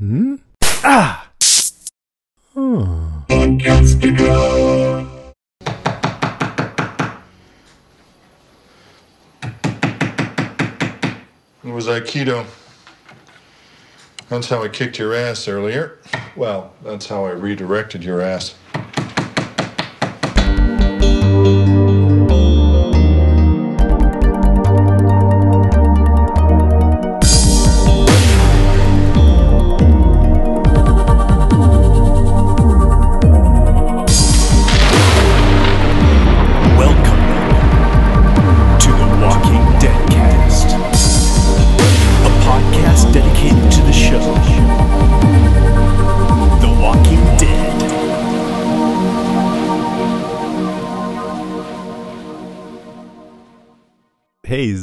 [0.00, 0.36] Hmm?
[0.82, 1.28] Ah!
[2.56, 3.24] Oh.
[3.28, 3.44] It
[11.64, 12.46] was Aikido.
[14.30, 15.98] That's how I kicked your ass earlier.
[16.34, 18.54] Well, that's how I redirected your ass.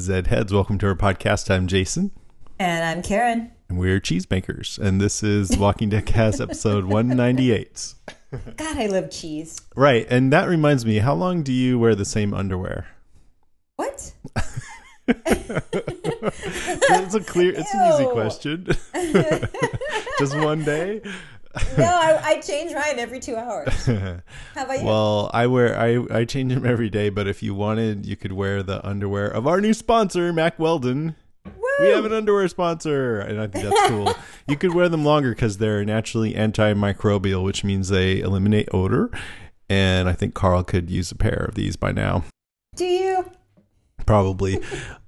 [0.08, 1.54] Zed Heads, welcome to our podcast.
[1.54, 2.12] I'm Jason,
[2.60, 3.52] And I'm Karen.
[3.68, 7.94] and we're cheesemakers, and this is Walking Dead Cast episode 198.
[8.56, 9.60] God, I love cheese.
[9.76, 12.88] Right, and that reminds me, how long do you wear the same underwear?
[13.76, 14.14] What?
[15.10, 18.68] It's a clear, it's an easy question.
[20.20, 21.02] Just one day?
[21.78, 23.86] No, I, I change mine every two hours.
[23.86, 24.86] How about you?
[24.86, 28.34] Well, I wear I I change them every day, but if you wanted, you could
[28.34, 31.16] wear the underwear of our new sponsor, Mack Weldon.
[31.80, 34.14] We have an underwear sponsor, and I think that's cool.
[34.48, 39.12] you could wear them longer because they're naturally antimicrobial, which means they eliminate odor.
[39.70, 42.24] And I think Carl could use a pair of these by now,
[42.76, 43.30] Do you?
[44.06, 44.60] probably.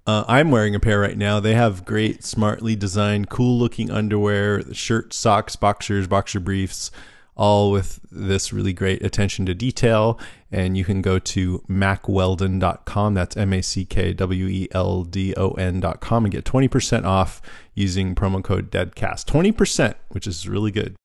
[0.10, 1.40] Uh, I'm wearing a pair right now.
[1.40, 6.90] They have great, smartly designed, cool-looking underwear, shirts, socks, boxers, boxer briefs,
[7.36, 10.20] all with this really great attention to detail.
[10.52, 13.14] And you can go to mackweldon.com.
[13.14, 17.40] That's M A C K W E L D O N.com and get 20% off
[17.76, 19.26] using promo code DEADCAST.
[19.26, 20.96] 20%, which is really good.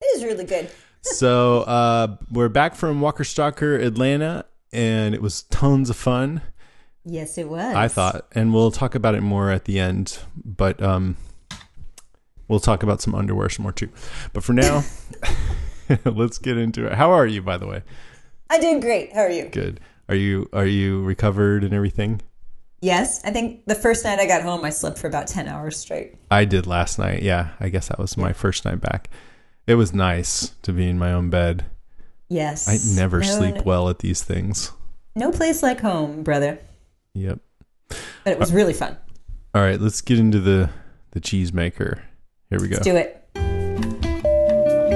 [0.00, 0.70] It is really good.
[1.00, 6.42] So uh, we're back from Walker Stalker, Atlanta, and it was tons of fun.
[7.10, 7.74] Yes, it was.
[7.74, 11.16] I thought, and we'll talk about it more at the end, but um,
[12.48, 13.88] we'll talk about some underwear some more too.
[14.34, 14.84] But for now,
[16.04, 16.92] let's get into it.
[16.92, 17.82] How are you, by the way?
[18.50, 19.14] I'm doing great.
[19.14, 19.48] How are you?
[19.48, 19.80] Good.
[20.10, 22.20] Are you are you recovered and everything?
[22.80, 25.76] Yes, I think the first night I got home, I slept for about 10 hours
[25.78, 26.14] straight.
[26.30, 27.22] I did last night.
[27.22, 29.08] Yeah, I guess that was my first night back.
[29.66, 31.64] It was nice to be in my own bed.
[32.28, 32.68] Yes.
[32.68, 34.72] I never No, sleep no, well at these things.
[35.16, 36.60] No place like home, brother.
[37.14, 37.40] Yep.
[37.88, 38.96] But it was really fun.
[39.54, 40.70] All right, let's get into the
[41.12, 42.02] the cheese maker.
[42.50, 42.76] Here we go.
[42.76, 43.14] Let's do it.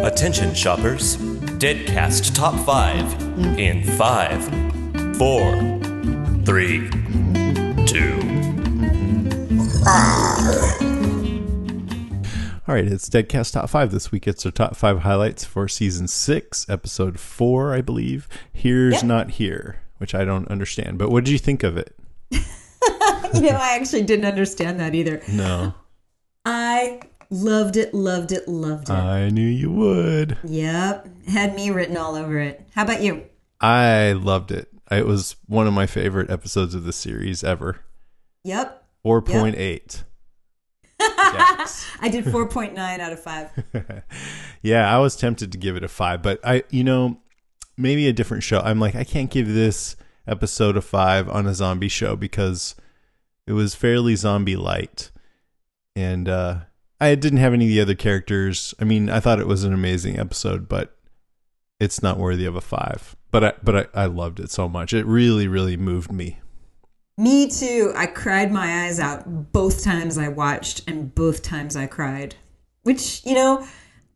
[0.05, 1.17] Attention, shoppers.
[1.17, 6.91] Deadcast Top 5 in 5, 4, 3,
[7.87, 8.33] 2.
[12.69, 14.27] All right, it's Deadcast Top 5 this week.
[14.27, 18.29] It's our top 5 highlights for season 6, episode 4, I believe.
[18.53, 19.05] Here's Yep.
[19.05, 20.99] Not Here, which I don't understand.
[20.99, 21.97] But what did you think of it?
[23.43, 25.23] You know, I actually didn't understand that either.
[25.29, 25.75] No.
[26.45, 27.01] I
[27.31, 28.93] loved it, loved it, loved it.
[28.93, 30.39] I knew you would.
[30.45, 31.09] yep.
[31.29, 32.67] Had me written all over it.
[32.75, 33.25] How about you?
[33.61, 34.69] I loved it.
[34.91, 37.81] It was one of my favorite episodes of the series ever.
[38.45, 38.85] Yep.
[39.05, 40.03] 4.8.
[41.01, 41.87] Yes.
[42.01, 44.03] I did 4.9 out of 5.
[44.63, 47.19] yeah, I was tempted to give it a five, but I, you know,
[47.77, 48.61] maybe a different show.
[48.61, 52.75] I'm like, I can't give this episode a five on a zombie show because
[53.47, 55.11] it was fairly zombie light,
[55.97, 56.61] and uh,
[57.01, 58.75] I didn't have any of the other characters.
[58.79, 60.97] I mean, I thought it was an amazing episode, but
[61.81, 63.17] it's not worthy of a five.
[63.31, 64.93] But I, but I, I loved it so much.
[64.93, 66.39] It really, really moved me.
[67.19, 67.93] Me too.
[67.97, 72.37] I cried my eyes out both times I watched, and both times I cried.
[72.83, 73.67] Which, you know,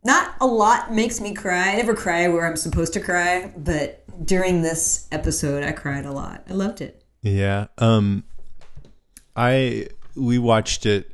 [0.05, 1.73] not a lot makes me cry.
[1.73, 6.13] I never cry where I'm supposed to cry, but during this episode, I cried a
[6.13, 6.45] lot.
[6.49, 7.05] I loved it.
[7.23, 7.67] Yeah.
[7.79, 8.25] Um
[9.37, 11.13] I we watched it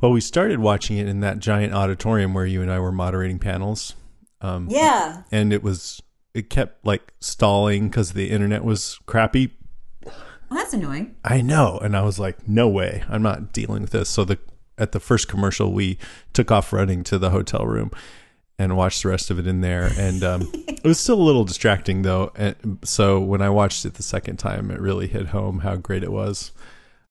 [0.00, 3.38] well, we started watching it in that giant auditorium where you and I were moderating
[3.38, 3.94] panels.
[4.40, 5.22] Um Yeah.
[5.30, 6.00] and it was
[6.32, 9.50] it kept like stalling cuz the internet was crappy.
[10.04, 10.14] Well,
[10.58, 11.14] that's annoying.
[11.24, 13.04] I know, and I was like, no way.
[13.08, 14.08] I'm not dealing with this.
[14.08, 14.38] So the
[14.78, 15.98] at the first commercial we
[16.32, 17.90] took off running to the hotel room
[18.58, 21.44] and watched the rest of it in there and um, it was still a little
[21.44, 25.60] distracting though and so when i watched it the second time it really hit home
[25.60, 26.52] how great it was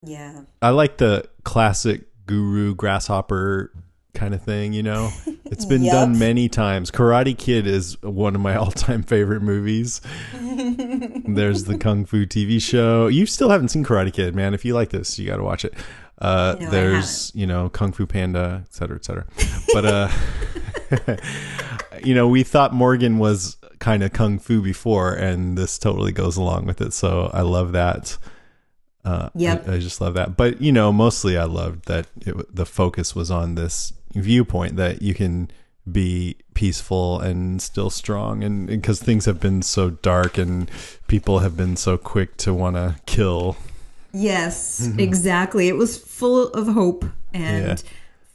[0.03, 0.41] Yeah.
[0.61, 3.71] I like the classic guru grasshopper
[4.13, 5.11] kind of thing, you know?
[5.51, 5.93] It's been Yup.
[5.93, 6.91] done many times.
[6.91, 9.99] Karate Kid is one of my all time favorite movies.
[10.33, 13.07] There's the Kung Fu TV show.
[13.07, 14.53] You still haven't seen Karate Kid, man.
[14.53, 15.73] If you like this, you got to watch it.
[16.19, 19.25] Uh, No, there's you know Kung Fu Panda, et cetera, et cetera.
[19.73, 21.17] But uh,
[22.03, 26.37] you know, we thought Morgan was kind of kung fu before, and this totally goes
[26.37, 26.93] along with it.
[26.93, 28.17] So I love that.
[29.05, 29.67] Uh, Yep.
[29.69, 30.35] I, I just love that.
[30.37, 35.01] But you know, mostly I loved that it, the focus was on this viewpoint that
[35.01, 35.49] you can
[35.89, 40.69] be peaceful and still strong, and because things have been so dark and
[41.07, 43.55] people have been so quick to want to kill.
[44.13, 45.67] Yes, exactly.
[45.67, 47.75] It was full of hope and Yeah.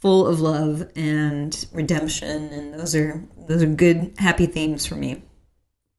[0.01, 5.23] full of love and redemption, and those are those are good, happy themes for me.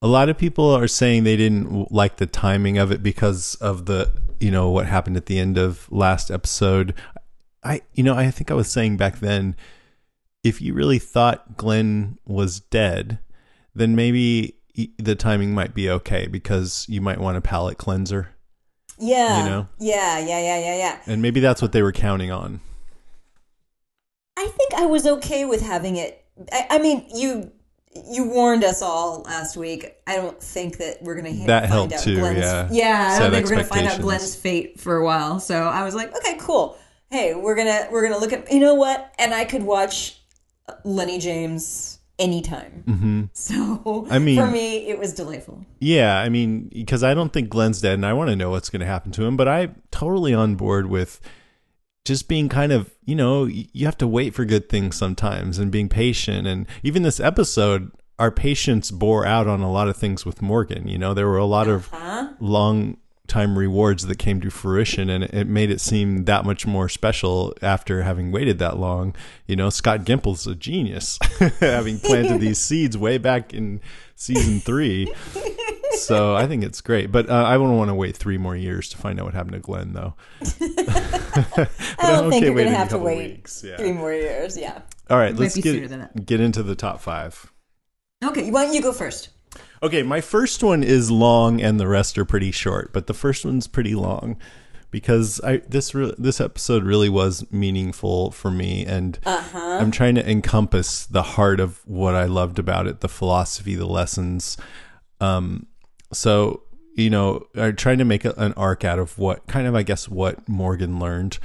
[0.01, 3.85] A lot of people are saying they didn't like the timing of it because of
[3.85, 6.93] the, you know, what happened at the end of last episode.
[7.63, 9.55] I, you know, I think I was saying back then,
[10.43, 13.17] if you really thought Glenn was dead,
[13.73, 14.55] then maybe
[14.97, 18.29] the timing might be okay because you might want a palate cleanser.
[18.99, 19.67] Yeah, You know?
[19.79, 20.99] yeah, yeah, yeah, yeah, yeah.
[21.07, 22.59] And maybe that's what they were counting on.
[24.37, 26.23] I think I was okay with having it.
[26.51, 27.51] I, I mean, you
[28.11, 29.95] you warned us all last week.
[30.05, 32.67] I don't think that we're gonna ha- That find helped out too, Glenn's, yeah.
[32.71, 33.09] yeah.
[33.13, 34.01] I don't think we're gonna find out.
[34.01, 35.39] Glenn's fate for a while.
[35.39, 36.77] So I was like, okay, cool.
[37.09, 39.13] Hey, we're gonna we're gonna look at you know what?
[39.19, 40.19] And I could watch
[40.83, 42.83] Lennie James anytime.
[42.87, 43.23] Mm-hmm.
[43.33, 45.65] So I mean- for me, it was delightful.
[45.79, 48.69] Yeah, I mean, because I don't think Glenn's dead, and I want to know what's
[48.69, 49.37] going to happen to him.
[49.37, 51.19] But I'm totally on board with
[52.05, 55.71] just being kind of, you know, you have to wait for good things sometimes, and
[55.71, 56.47] being patient.
[56.47, 60.87] And even this episode, our patience bore out on a lot of things with Morgan.
[60.87, 62.29] You know, there were a lot of uh-huh.
[62.39, 62.97] long
[63.27, 67.53] time rewards that came to fruition and it made it seem that much more special
[67.61, 69.15] after having waited that long
[69.47, 71.17] you know scott gimple's a genius
[71.59, 73.81] having planted these seeds way back in
[74.15, 75.11] season three
[75.97, 78.89] so i think it's great but uh, i wouldn't want to wait three more years
[78.89, 80.13] to find out what happened to glenn though
[80.61, 81.67] I
[81.99, 83.77] I'm don't think you're gonna have to couple wait weeks, yeah.
[83.77, 84.57] three more years.
[84.57, 84.81] Yeah.
[85.09, 86.25] all right might let's get than that.
[86.25, 87.51] get into the top five
[88.23, 89.29] Okay, why don't you go first?
[89.83, 93.45] Okay, my first one is long and the rest are pretty short, but the first
[93.45, 94.37] one's pretty long
[94.89, 100.27] because I this re- this episode really was meaningful for me and I'm trying to
[100.29, 104.57] encompass the heart of what I loved about it, the philosophy, the lessons.
[105.19, 105.67] Um
[106.15, 106.63] so,
[106.95, 109.83] you know, I'm trying to make a, an arc out of what kind of I
[109.83, 111.39] guess what Morgan learned.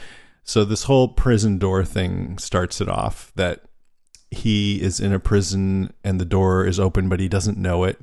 [0.45, 3.65] So this whole prison door thing starts it off that
[4.31, 8.01] he is in a prison and the door is open, but he doesn't know it.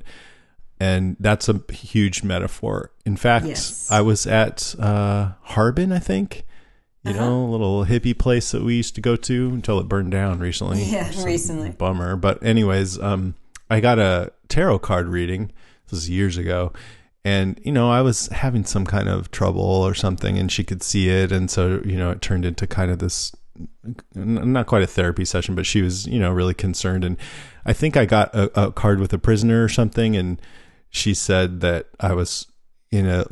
[0.80, 2.92] And that's a huge metaphor.
[3.04, 3.90] In fact, Yes.
[3.90, 6.44] I was at uh, Harbin, I think,
[7.02, 10.12] you know, a little hippie place that we used to go to until it burned
[10.12, 10.82] down recently.
[10.84, 11.70] Yeah, recently.
[11.70, 12.14] Bummer.
[12.16, 13.34] But, anyways, um,
[13.70, 15.50] I got a tarot card reading.
[15.88, 16.72] This was years ago.
[17.24, 20.82] And, you know, I was having some kind of trouble or something, and she could
[20.82, 21.32] see it.
[21.32, 23.32] And so, you know, it turned into kind of this
[24.14, 27.04] not quite a therapy session, but she was, you know, really concerned.
[27.04, 27.16] And
[27.66, 30.40] I think I got a, a card with a prisoner or something, and
[30.90, 32.46] she said that I was
[32.90, 33.26] in a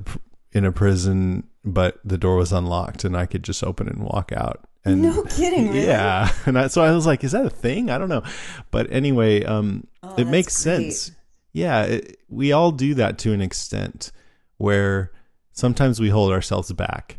[0.52, 4.04] in a prison, but the door was unlocked, and I could just open it and
[4.04, 4.66] walk out.
[4.84, 5.86] And No kidding, really?
[5.86, 8.22] yeah, and I, so I was like, "Is that a thing?" I don't know,
[8.70, 10.92] but anyway, um, it Oh, that's makes great.
[10.92, 11.10] sense.
[11.56, 14.12] Yeah, it, we all do that to an extent,
[14.58, 15.10] where
[15.52, 17.18] sometimes we hold ourselves back.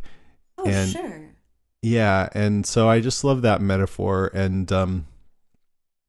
[0.60, 1.24] Oh, And- sure.
[1.82, 4.30] Yeah, and so I just love that metaphor.
[4.34, 5.06] And um,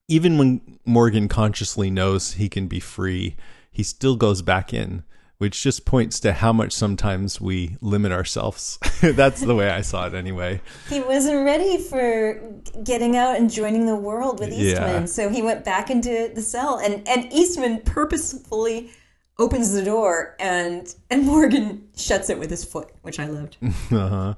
[0.08, 3.36] even when Morgan consciously knows he can be free,
[3.70, 5.04] he still goes back in,
[5.38, 8.78] which just points to how much sometimes we limit ourselves.
[9.00, 10.60] That's the way I saw it, anyway.
[10.88, 12.40] He wasn't ready for
[12.84, 14.72] getting out and joining the world with Yeah.
[14.72, 16.78] Eastman, so he went back into the cell.
[16.78, 18.90] And and Eastman purposefully
[19.38, 23.56] opens the door, and and Morgan shuts it with his foot, which I loved.
[23.92, 24.34] uh-huh.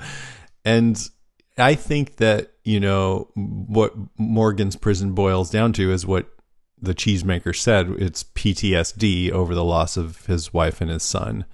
[0.64, 1.10] And
[1.56, 6.28] I think that, you know, what Morgan's prison boils down to is what
[6.82, 11.44] the cheesemaker said it's PTSD over the loss of his wife and his son.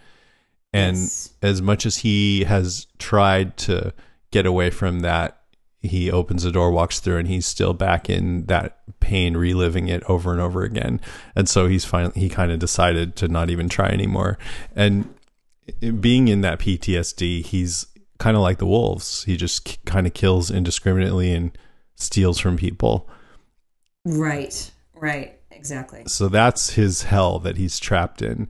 [0.72, 1.30] And Yes.
[1.42, 3.92] as much as he has tried to
[4.30, 5.40] get away from that,
[5.80, 10.02] he opens the door, walks through, and he's still back in that pain, reliving it
[10.08, 11.00] over and over again.
[11.36, 14.36] And so he's finally, he kind of decided to not even try anymore.
[14.74, 15.14] And
[16.00, 17.86] being in that PTSD, he's
[18.18, 19.24] kind of like the wolves.
[19.24, 21.56] He just kind of kills indiscriminately and
[21.94, 23.08] steals from people.
[24.04, 26.04] Right, right, exactly.
[26.06, 28.48] So that's his hell that he's trapped in.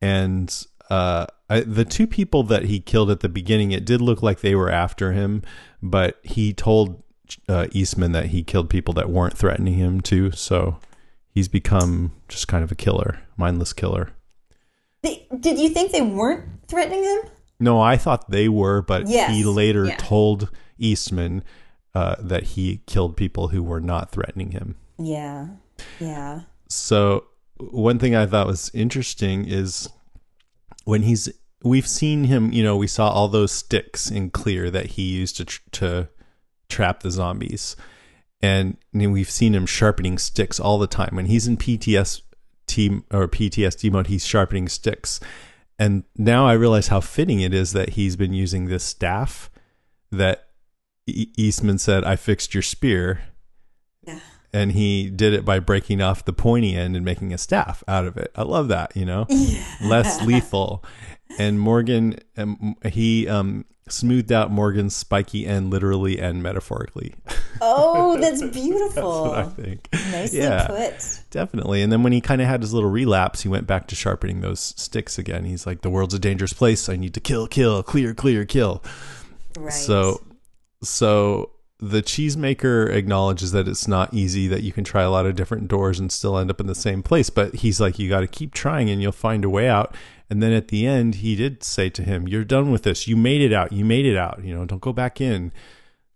[0.00, 4.22] And uh, I, the two people that he killed at the beginning, it did look
[4.22, 5.42] like they were after him,
[5.82, 7.02] but he told
[7.48, 10.32] uh, Eastman that he killed people that weren't threatening him too.
[10.32, 10.78] So
[11.30, 14.10] he's become just kind of a killer, mindless killer.
[15.02, 17.20] They, did you think they weren't threatening him?
[17.58, 19.96] No, I thought they were, but Yes, he later yeah.
[19.96, 21.44] told Eastman
[21.94, 24.76] uh, that he killed people who were not threatening him.
[24.98, 25.46] Yeah.
[26.00, 26.40] Yeah.
[26.68, 27.24] So
[27.58, 29.88] one thing I thought was interesting is
[30.84, 31.28] when he's
[31.62, 35.36] we've seen him, you know, we saw all those sticks in clear that he used
[35.36, 36.08] to tr- to
[36.68, 37.76] trap the zombies.
[38.40, 41.14] And, and we've seen him sharpening sticks all the time.
[41.14, 42.22] When he's in PTS
[42.66, 45.20] team or PTSD mode, he's sharpening sticks.
[45.78, 49.50] And now I realize how fitting it is that he's been using this staff
[50.10, 50.48] that
[51.06, 53.22] E- Eastman said, "I fixed your spear."
[54.06, 54.20] Yeah.
[54.52, 58.06] And he did it by breaking off the pointy end and making a staff out
[58.06, 58.30] of it.
[58.36, 59.64] I love that, you know, yeah.
[59.82, 60.84] less lethal.
[61.38, 67.14] And Morgan, um, he um, smoothed out Morgan's spiky end literally and metaphorically.
[67.60, 69.32] Oh, that's beautiful.
[69.32, 69.88] That's what I think.
[69.92, 71.20] Nicely yeah, put.
[71.30, 71.82] definitely.
[71.82, 74.42] And then when he kind of had his little relapse, he went back to sharpening
[74.42, 75.44] those sticks again.
[75.44, 76.88] He's like, "The world's a dangerous place.
[76.88, 78.82] I need to kill, kill, clear, clear, kill."
[79.56, 79.72] Right.
[79.72, 80.22] So,
[80.82, 81.50] so
[81.82, 85.66] the cheesemaker acknowledges that it's not easy, that you can try a lot of different
[85.66, 87.28] doors and still end up in the same place.
[87.28, 89.96] But he's like, you got to keep trying and you'll find a way out.
[90.30, 93.08] And then at the end, he did say to him, You're done with this.
[93.08, 93.72] You made it out.
[93.72, 94.44] You made it out.
[94.44, 95.52] You know, don't go back in.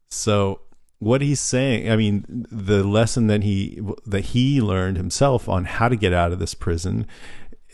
[0.09, 0.61] So,
[1.01, 5.89] what he's saying, I mean, the lesson that he that he learned himself on how
[5.89, 7.09] to get out of this prison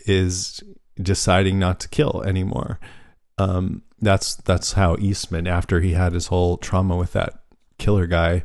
[0.07, 0.61] is
[1.01, 2.79] deciding not to kill anymore.
[3.37, 7.42] Um, that's that's how Eastman, after he had his whole trauma with that
[7.77, 8.43] killer guy,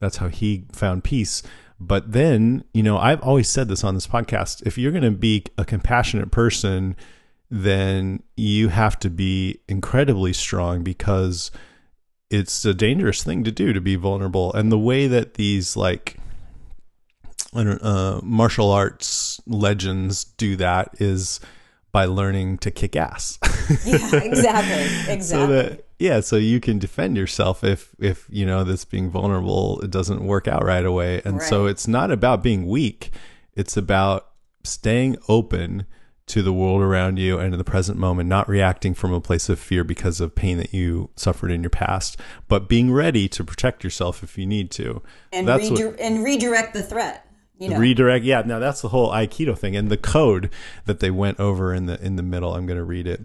[0.00, 1.42] that's how he found peace.
[1.78, 5.10] But then, you know, I've always said this on this podcast: if you're going to
[5.10, 6.96] be a compassionate person,
[7.50, 11.50] then you have to be incredibly strong because
[12.30, 14.52] it's a dangerous thing to do to be vulnerable.
[14.52, 16.16] And the way that these like
[17.54, 21.40] uh, martial arts legends do that is
[21.96, 23.38] by learning to kick ass.
[23.86, 25.14] yeah, exactly.
[25.14, 25.24] Exactly.
[25.24, 29.80] so that yeah, so you can defend yourself if if you know this being vulnerable
[29.80, 31.22] it doesn't work out right away.
[31.24, 33.12] And so it's not about being weak.
[33.54, 34.28] It's about
[34.62, 35.86] staying open
[36.26, 39.48] to the world around you and in the present moment, not reacting from a place
[39.48, 43.42] of fear because of pain that you suffered in your past, but being ready to
[43.42, 45.00] protect yourself if you need to.
[45.32, 47.26] and, what- and redirect the threat.
[47.58, 50.50] You know, redirect yeah now that's the whole aikido thing and the code
[50.84, 53.24] that they went over in the in the middle i'm going to read it.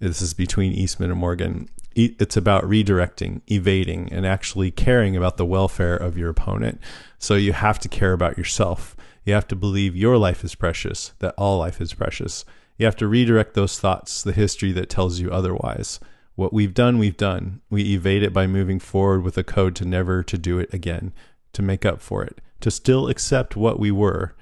[0.00, 1.68] This is between eastman and morgan.
[1.94, 6.80] It's about redirecting evading and actually caring about the welfare of your opponent.
[7.18, 8.96] So you have to care about yourself.
[9.24, 12.44] You have to believe your life is precious that all life is precious.
[12.78, 16.00] You have to redirect those thoughts the history that tells you otherwise.
[16.36, 17.60] What we've done we've done.
[17.68, 21.12] We evade it by moving forward with a code to never to do it again
[21.52, 24.34] to make up for it, to still accept what we were,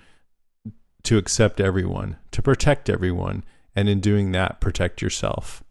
[1.04, 3.44] to accept everyone, to protect everyone,
[3.74, 5.62] and in doing that, protect yourself.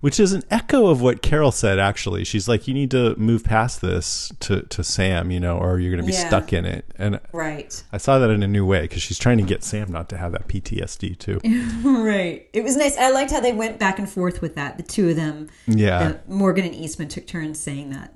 [0.00, 2.22] Which is an echo of what Carol said, actually.
[2.24, 5.90] She's like, you need to move past this to, to Sam, you know, or you're
[5.90, 6.28] going to be Yeah.
[6.28, 6.84] stuck in it.
[6.96, 7.82] And right.
[7.92, 10.16] I saw that in a new way because she's trying to get Sam not to
[10.18, 11.40] have that PTSD, too.
[11.84, 12.48] Right.
[12.52, 12.96] It was nice.
[12.96, 14.76] I liked how they went back and forth with that.
[14.76, 16.08] The two of them, Yeah.
[16.26, 18.14] the, Morgan and Eastman took turns saying that.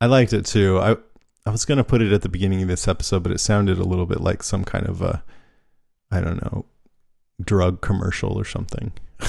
[0.00, 0.78] I liked it, too.
[0.78, 0.96] I,
[1.44, 3.78] I was going to put it at the beginning of this episode, but it sounded
[3.78, 5.24] a little bit like some kind of a,
[6.10, 6.66] I don't know,
[7.42, 8.92] drug commercial or something.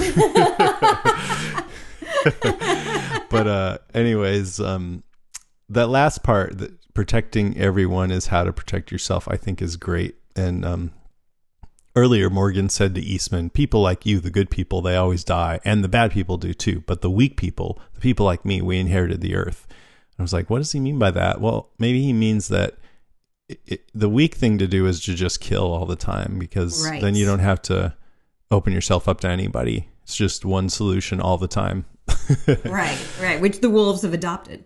[3.29, 5.03] but uh anyways, um
[5.69, 10.15] that last part that protecting everyone is how to protect yourself I think is great.
[10.35, 10.91] And um
[11.95, 15.83] earlier Morgan said to Eastman, people like you, the good people, they always die and
[15.83, 19.21] the bad people do too, but the weak people, the people like me, we inherited
[19.21, 19.67] the earth.
[20.19, 21.41] I was like, what does he mean by that?
[21.41, 22.77] Well, maybe he means that
[23.49, 26.85] it, it, the weak thing to do is to just kill all the time because
[26.87, 27.01] Right.
[27.01, 27.93] then you don't have to
[28.51, 29.89] open yourself up to anybody.
[30.03, 31.85] It's just one solution all the time.
[32.65, 32.97] right.
[33.21, 33.41] Right.
[33.41, 34.65] Which the wolves have adopted.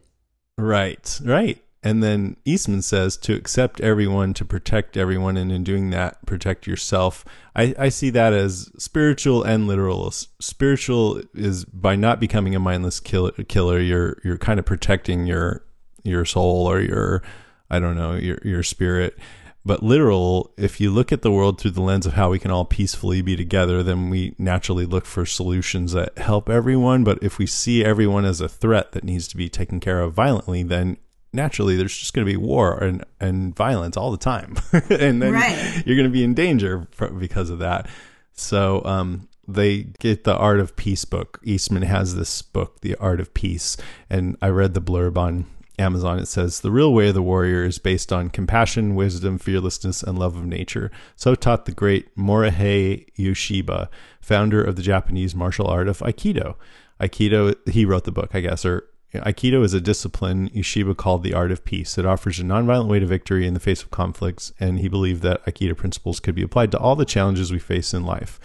[0.57, 1.63] Right, right.
[1.87, 6.67] And then Eastman says to accept everyone, to protect everyone, and in doing that, protect
[6.67, 7.23] yourself.
[7.55, 10.11] I, I see that as spiritual and literal.
[10.11, 15.63] Spiritual is by not becoming a mindless kill, killer, you're you're kind of protecting your
[16.03, 17.23] your soul or your
[17.69, 19.17] I don't know your your spirit.
[19.63, 22.51] But literal, if you look at the world through the lens of how we can
[22.51, 27.05] all peacefully be together, then we naturally look for solutions that help everyone.
[27.05, 30.13] But if we see everyone as a threat that needs to be taken care of
[30.13, 30.97] violently, then
[31.37, 34.55] naturally there's just going to be war and, and violence all the time.
[34.89, 35.83] and then Right.
[35.85, 37.87] you're going to be in danger for, because of that.
[38.33, 41.39] So um, they get the Art of Peace book.
[41.43, 43.77] Eastman has this book, The Art of Peace.
[44.09, 45.45] And I read the blurb on
[45.79, 46.19] Amazon.
[46.19, 50.19] It says, The real way of the warrior is based on compassion, wisdom, fearlessness, and
[50.19, 50.91] love of nature.
[51.15, 53.87] So taught the great Morihei Ueshiba,
[54.21, 56.55] founder of the Japanese martial art of Aikido.
[56.99, 58.83] Aikido, he wrote the book, I guess, or
[59.13, 61.97] Aikido is a discipline Ueshiba called the art of peace.
[61.97, 65.21] It offers a nonviolent way to victory in the face of conflicts, and he believed
[65.23, 68.39] that Aikido principles could be applied to all the challenges we face in life.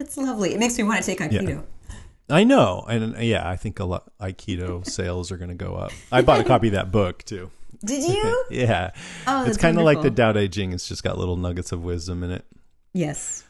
[0.00, 0.54] It's lovely.
[0.54, 1.64] It makes me want to take Aikido.
[2.30, 5.74] I know, and uh, yeah, I think a lot Aikido sales are going to go
[5.74, 5.92] up.
[6.12, 7.50] I bought a copy of that book too.
[7.84, 8.44] Did you?
[8.50, 8.90] Yeah,
[9.26, 10.10] Oh, it's kind of like the.
[10.10, 10.72] Tao Te Ching.
[10.72, 12.44] It's just got little nuggets of wisdom in it.
[12.92, 13.44] Yes.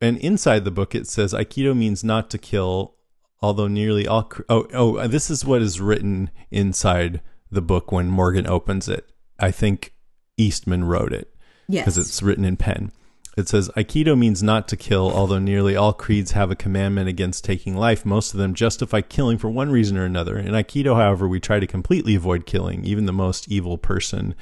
[0.00, 2.94] And inside the book, it says Aikido means not to kill,
[3.42, 4.24] although nearly all.
[4.24, 7.20] cr- Oh, oh, uh, this is what is written inside
[7.50, 9.10] the book when Morgan opens it.
[9.38, 9.94] I think
[10.36, 11.34] Eastman wrote it
[11.68, 11.84] Yes.
[11.84, 12.92] because it's written in pen.
[13.36, 17.44] It says Aikido means not to kill, although nearly all creeds have a commandment against
[17.44, 18.04] taking life.
[18.04, 20.36] Most of them justify killing for one reason or another.
[20.38, 24.34] In Aikido, however, we try to completely avoid killing, even the most evil person.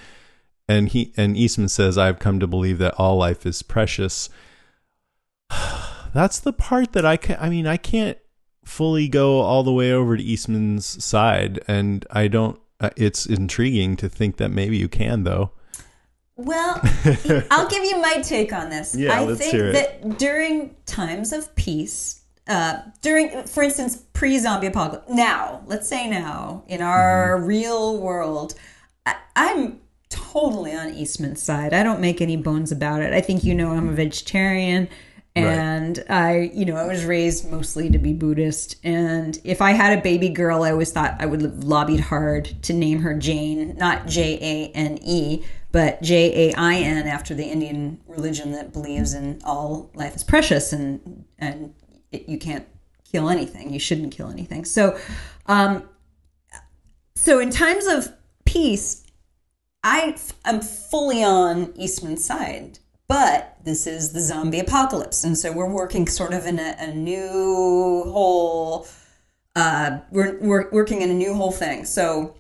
[0.66, 4.30] And he and Eastman says, "I've come to believe that all life is precious."
[6.14, 7.36] That's the part that I can.
[7.40, 8.18] I mean, I can't
[8.68, 12.60] fully go all the way over to Eastman's side, and I don't.
[12.80, 15.50] Uh, it's intriguing to think that maybe you can, though.
[16.36, 16.80] Well,
[17.50, 18.94] I'll give you my take on this.
[18.94, 19.72] Yeah, I let's think hear it.
[19.72, 26.62] that during times of peace, uh, during, for instance, pre-zombie apocalypse, now, let's say now,
[26.68, 27.46] in our Mm-hmm.
[27.46, 28.54] real world,
[29.04, 31.74] I, I'm totally on Eastman's side.
[31.74, 33.12] I don't make any bones about it.
[33.12, 34.88] I think you know I'm a vegetarian.
[35.44, 38.76] And I, you know, I was raised mostly to be Buddhist.
[38.84, 42.44] And if I had a baby girl, I always thought I would have lobbied hard
[42.62, 47.34] to name her Jane, not J A N E, but J A I N after
[47.34, 51.74] the Indian religion that believes in all life is precious and and
[52.10, 52.66] it, you can't
[53.10, 53.72] kill anything.
[53.72, 54.64] You shouldn't kill anything.
[54.64, 54.98] So,
[55.46, 55.88] um,
[57.14, 58.12] so in times of
[58.44, 59.04] peace,
[59.82, 62.78] I am fully on Eastman's side,
[63.08, 66.92] but this is the zombie apocalypse, and so we're working sort of in a, a
[66.92, 68.86] new whole.
[69.56, 71.84] Uh, we're, we're working in a new whole thing.
[71.84, 72.36] So,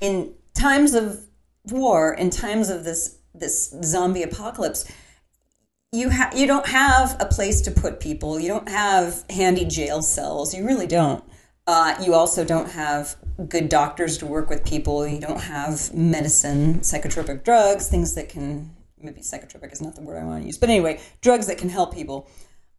[0.00, 1.26] in times of
[1.66, 4.90] war, in times of this this zombie apocalypse,
[5.92, 8.38] you ha- you don't have a place to put people.
[8.38, 10.54] You don't have handy jail cells.
[10.54, 11.24] You really don't.
[11.66, 13.16] Uh, you also don't have
[13.48, 15.06] good doctors to work with people.
[15.06, 20.18] You don't have medicine, psychotropic drugs, things that can maybe psychotropic is not the word
[20.18, 22.28] I want to use, but anyway, drugs that can help people.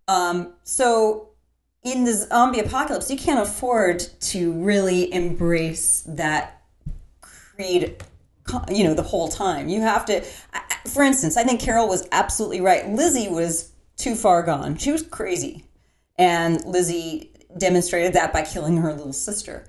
[0.07, 1.29] Um, so
[1.83, 6.61] in the zombie apocalypse, you can't afford to really embrace that
[7.21, 7.95] creed
[8.69, 9.67] you know the whole time.
[9.69, 10.21] You have to
[10.89, 12.87] for instance i think carol was absolutely right.
[12.89, 14.77] Lizzie was too far gone.
[14.77, 15.65] She was crazy.
[16.17, 19.65] And lizzie demonstrated that by killing her little sister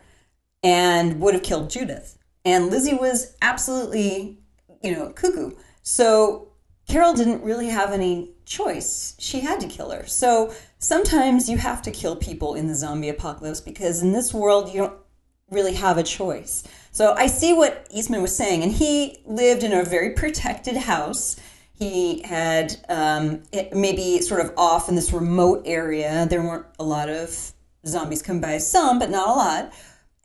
[0.62, 2.18] and would have killed judith.
[2.44, 4.38] And lizzie was absolutely
[4.82, 5.52] you know cuckoo
[5.88, 6.48] so
[6.88, 11.82] carol didn't really have any choice she had to kill her so sometimes you have
[11.82, 14.98] to kill people in the zombie apocalypse because in this world you don't
[15.50, 16.64] really have a choice.
[16.92, 21.36] So I see what Eastman was saying, and he lived in a very protected house.
[21.72, 26.26] He had um, maybe sort of off in this remote area.
[26.28, 27.52] There weren't a lot of
[27.86, 29.72] zombies come by, some, but not a lot.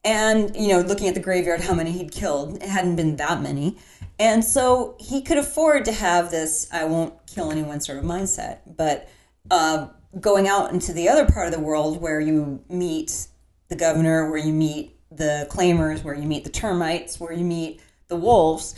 [0.05, 3.41] And you know, looking at the graveyard, how many he'd killed, it hadn't been that
[3.41, 3.77] many.
[4.19, 8.59] And so he could afford to have this "I won't kill anyone" sort of mindset.
[8.77, 9.07] But
[9.49, 9.87] uh,
[10.19, 13.27] going out into the other part of the world, where you meet
[13.69, 17.79] the governor, where you meet the claimers, where you meet the termites, where you meet
[18.07, 18.75] the wolves,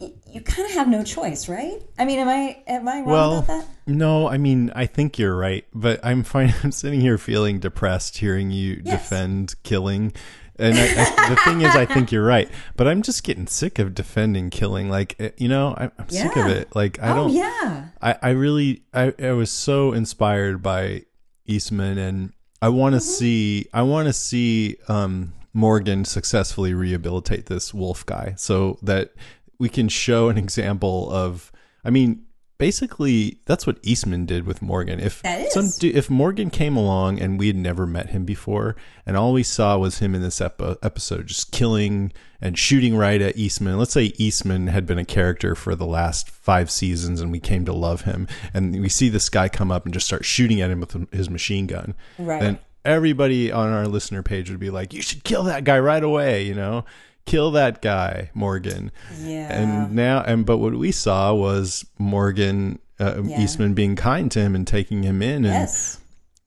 [0.00, 1.80] y- you kind of have no choice, right?
[1.98, 3.66] I mean, am I am I wrong Well, about that?
[3.86, 6.54] no, I mean, I think you're right, but I'm fine.
[6.62, 9.02] I'm sitting here feeling depressed hearing you Yes.
[9.02, 10.12] defend killing.
[10.58, 13.78] And I, I, the thing is, I think you're right, but I'm just getting sick
[13.78, 14.88] of defending killing.
[14.88, 16.74] Like, eh, you know, I, I'm sick of it.
[16.74, 17.32] Like, I oh don't.
[17.32, 21.04] yeah, I, I really I, I was so inspired by
[21.46, 27.72] Eastman and I want to see I want to see um, Morgan successfully rehabilitate this
[27.72, 29.12] wolf guy so that
[29.58, 31.52] we can show an example of
[31.84, 32.25] I mean
[32.58, 35.00] basically that's what Eastman did with Morgan.
[35.00, 39.32] If some if Morgan came along and we had never met him before and all
[39.32, 43.78] we saw was him in this epi- episode just killing and shooting right at Eastman.
[43.78, 47.64] Let's say Eastman had been a character for the last 5 seasons and we came
[47.64, 50.70] to love him and we see this guy come up and just start shooting at
[50.70, 52.40] him with his machine gun Right.
[52.40, 56.04] then everybody on our listener page would be like you should kill that guy right
[56.04, 56.84] away you know
[57.26, 58.90] kill that guy Morgan.
[59.20, 59.52] Yeah.
[59.52, 63.40] and now and but what we saw was Morgan uh, Yeah.
[63.42, 65.98] Eastman being kind to him and taking him in and yes,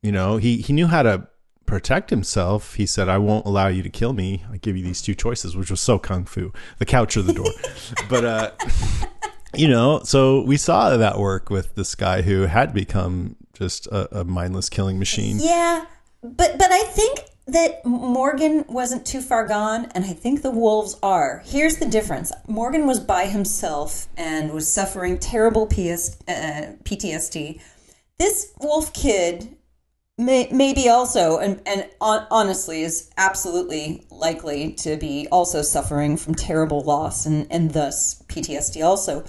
[0.01, 1.27] you know he he knew how to
[1.65, 2.73] protect himself.
[2.75, 4.43] He said i won't allow you to kill me.
[4.51, 6.51] I give you these two choices which was so kung fu.
[6.79, 7.51] The couch or the door.
[8.09, 8.51] But uh
[9.55, 14.21] you know so we saw that work with this guy who had become just a,
[14.21, 15.37] a mindless killing machine.
[15.39, 15.85] Yeah,
[16.23, 17.19] but but I think
[17.53, 21.41] that Morgan wasn't too far gone, and I think the wolves are.
[21.45, 27.61] Here's the difference Morgan was by himself and was suffering terrible PS, uh, PTSD.
[28.17, 29.57] This wolf kid
[30.17, 36.35] may, maybe also, and, and hon- honestly, is absolutely likely to be also suffering from
[36.35, 39.23] terrible loss and, and thus PTSD also.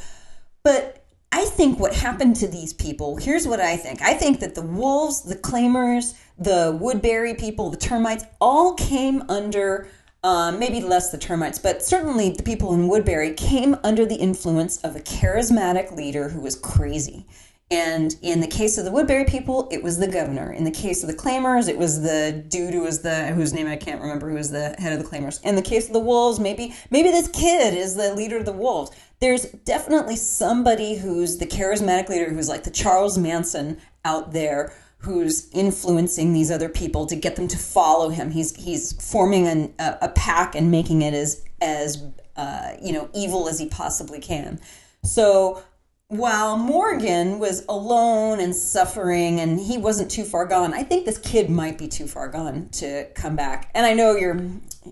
[0.63, 1.00] But
[1.33, 4.03] I think what happened to these people, here's what I think.
[4.03, 9.87] I think that the wolves, the claimers, the Woodbury people, the termites, all came under,
[10.25, 14.79] um, maybe less the termites, but certainly the people in Woodbury came under the influence
[14.79, 17.27] of a charismatic leader who was crazy.
[17.73, 20.53] And in the case of the Woodbury people, it was the governor.
[20.53, 23.69] In the case of the claimers, it was the dude who was the whose name
[23.69, 25.41] I can't remember, who was the head of the claimers.
[25.45, 28.53] In the case of the wolves, maybe maybe this kid is the leader of the
[28.53, 28.91] wolves.
[29.21, 35.49] There's definitely somebody who's the charismatic leader, who's like the Charles Manson out there, who's
[35.53, 38.33] influencing these other people to get them to follow him.
[38.33, 42.03] He's he's forming an, a, a pack and making it as as
[42.35, 44.59] uh, you know evil as he possibly can.
[45.05, 45.63] So
[46.11, 51.19] while Morgan was alone and suffering and he wasn't too far gone, I think this
[51.19, 53.71] kid might be too far gone to come back.
[53.77, 54.41] And I know you're,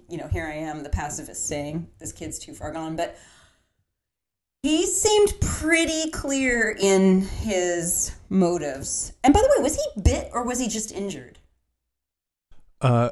[0.08, 3.18] you know, here I am, the pacifist saying this kid's too far gone, but
[4.62, 9.12] he seemed pretty clear in his motives.
[9.24, 11.40] And by the way, was he bit or was he just injured?
[12.80, 13.10] Uh,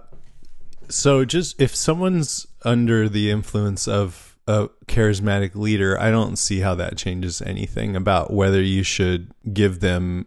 [0.89, 6.75] so just if someone's under the influence of a charismatic leader, I don't see how
[6.77, 10.27] that changes anything about whether you should give them,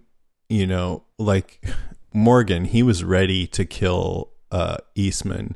[0.49, 1.63] you know, like
[2.13, 5.55] Morgan, he was ready to kill uh, Eastman.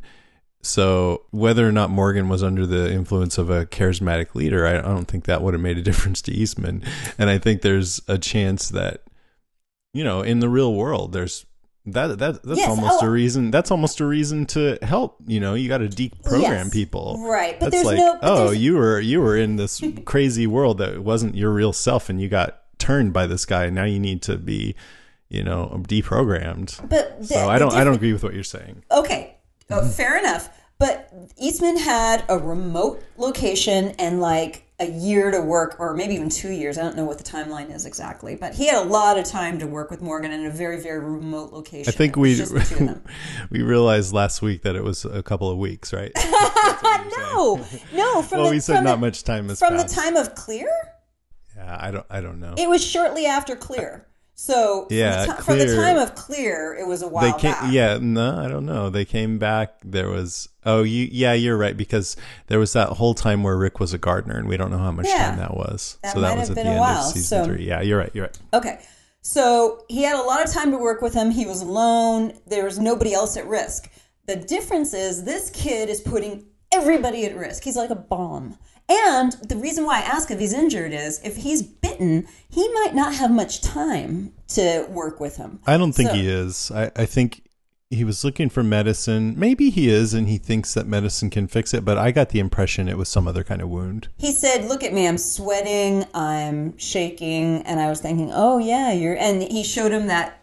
[0.62, 4.82] So whether or not Morgan was under the influence of a charismatic leader, I, I
[4.82, 6.84] don't think that would have made a difference to Eastman.
[7.18, 9.02] And I think there's a chance that,
[9.94, 11.46] you know, in the real world, there's
[11.86, 13.08] that that that's Yes, almost oh.
[13.08, 13.52] a reason.
[13.52, 15.18] That's almost a reason to help.
[15.28, 18.52] You know, you got to deprogram Yes, people, right, but That's there's like, no- oh,
[18.52, 22.30] you were you were in this crazy world that wasn't your real self, and you
[22.30, 23.70] got turned by this guy.
[23.70, 24.76] Now you need to be,
[25.30, 26.88] you know, deprogrammed.
[26.90, 28.84] But the- so I don't I don't agree with what you're saying.
[28.92, 29.36] Okay,
[29.70, 30.50] uh, fair enough.
[30.80, 36.30] But Eastman had a remote location and like a year to work, or maybe even
[36.30, 36.78] two years.
[36.78, 39.60] I don't know what the timeline is exactly, but he had a lot of time
[39.60, 41.90] to work with Morgan in a very, very remote location.
[41.90, 43.04] I think we just the two of them.
[43.52, 46.12] we realized last week that it was a couple of weeks, right?
[47.18, 48.22] no, no.
[48.22, 49.96] From well, the, we said from not the, much time has from passed.
[49.96, 50.70] the time of Clear.
[51.56, 52.56] Yeah, I don't I don't know.
[52.58, 54.08] It was shortly after Clear.
[54.36, 57.40] So from Yeah, the ti- from the time of Clear, it was a while they
[57.40, 57.72] came back.
[57.72, 61.78] yeah no i don't know they came back there was oh you yeah you're right
[61.78, 62.18] because
[62.48, 64.92] there was that whole time where rick was a gardener and we don't know how
[64.92, 65.30] much Yeah.
[65.30, 67.46] time that was That so that was at been the a end while, of season
[67.46, 68.80] so- three yeah you're right you're right Okay.
[69.22, 71.32] So he had a lot of time to work with him.
[71.32, 72.34] He was alone.
[72.46, 73.90] There was nobody else at risk.
[74.26, 77.64] The difference is this kid is putting everybody at risk.
[77.64, 78.58] He's like a bomb.
[78.90, 82.94] And the reason why I ask if he's injured is if he's bitten, he might
[82.94, 85.60] not have much time to work with him.
[85.66, 87.42] i don't think So- he is I, I think
[87.90, 91.74] he was looking for medicine maybe he is and he thinks that medicine can fix
[91.76, 94.66] it but i got the impression it was some other kind of wound He said,
[94.66, 95.08] "Look at me.
[95.08, 96.06] I'm sweating.
[96.14, 100.40] I'm shaking." And I was thinking, "Oh yeah, you're." And he showed him that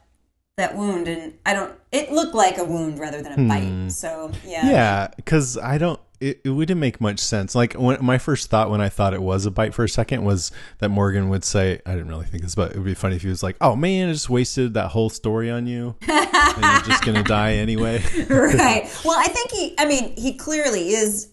[0.57, 1.73] that wound, and I don't.
[1.93, 3.65] It looked like a wound rather than a bite.
[3.65, 3.89] Hmm.
[3.89, 4.69] So yeah.
[4.71, 6.01] Yeah, because I don't.
[6.21, 7.55] It, it wouldn't make much sense.
[7.55, 10.23] Like when my first thought when I thought it was a bite for a second
[10.25, 13.17] was that Morgan would say, "I didn't really think this, but it would be funny
[13.17, 16.63] if he was like, oh man, I just wasted that whole story on you, and
[16.63, 18.87] you're just gonna die anyway." right.
[19.05, 19.75] Well, I think he.
[19.79, 21.31] I mean, he clearly is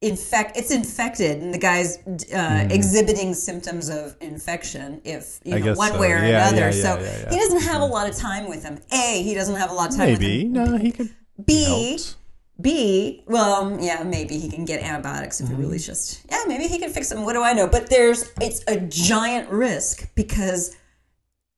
[0.00, 0.56] infect.
[0.56, 1.98] It's infected, and the guy's
[2.34, 5.00] uh, exhibiting symptoms of infection.
[5.04, 5.64] If you Hmm.
[5.66, 6.00] Know, one so.
[6.00, 6.66] way or Yeah, another.
[6.66, 7.30] yeah, so yeah, yeah.
[7.30, 8.78] he doesn't have a lot of time with him.
[8.92, 9.22] A.
[9.22, 10.06] He doesn't have a lot of time.
[10.08, 10.72] Maybe With him.
[10.72, 11.14] no, he could.
[11.44, 11.64] B.
[11.64, 12.16] helped.
[12.60, 15.60] B, well, yeah, maybe he can get antibiotics if it Mm-hmm.
[15.60, 17.24] really just, yeah, maybe he can fix them.
[17.24, 17.66] What do I know?
[17.66, 20.74] But there's, it's a giant risk because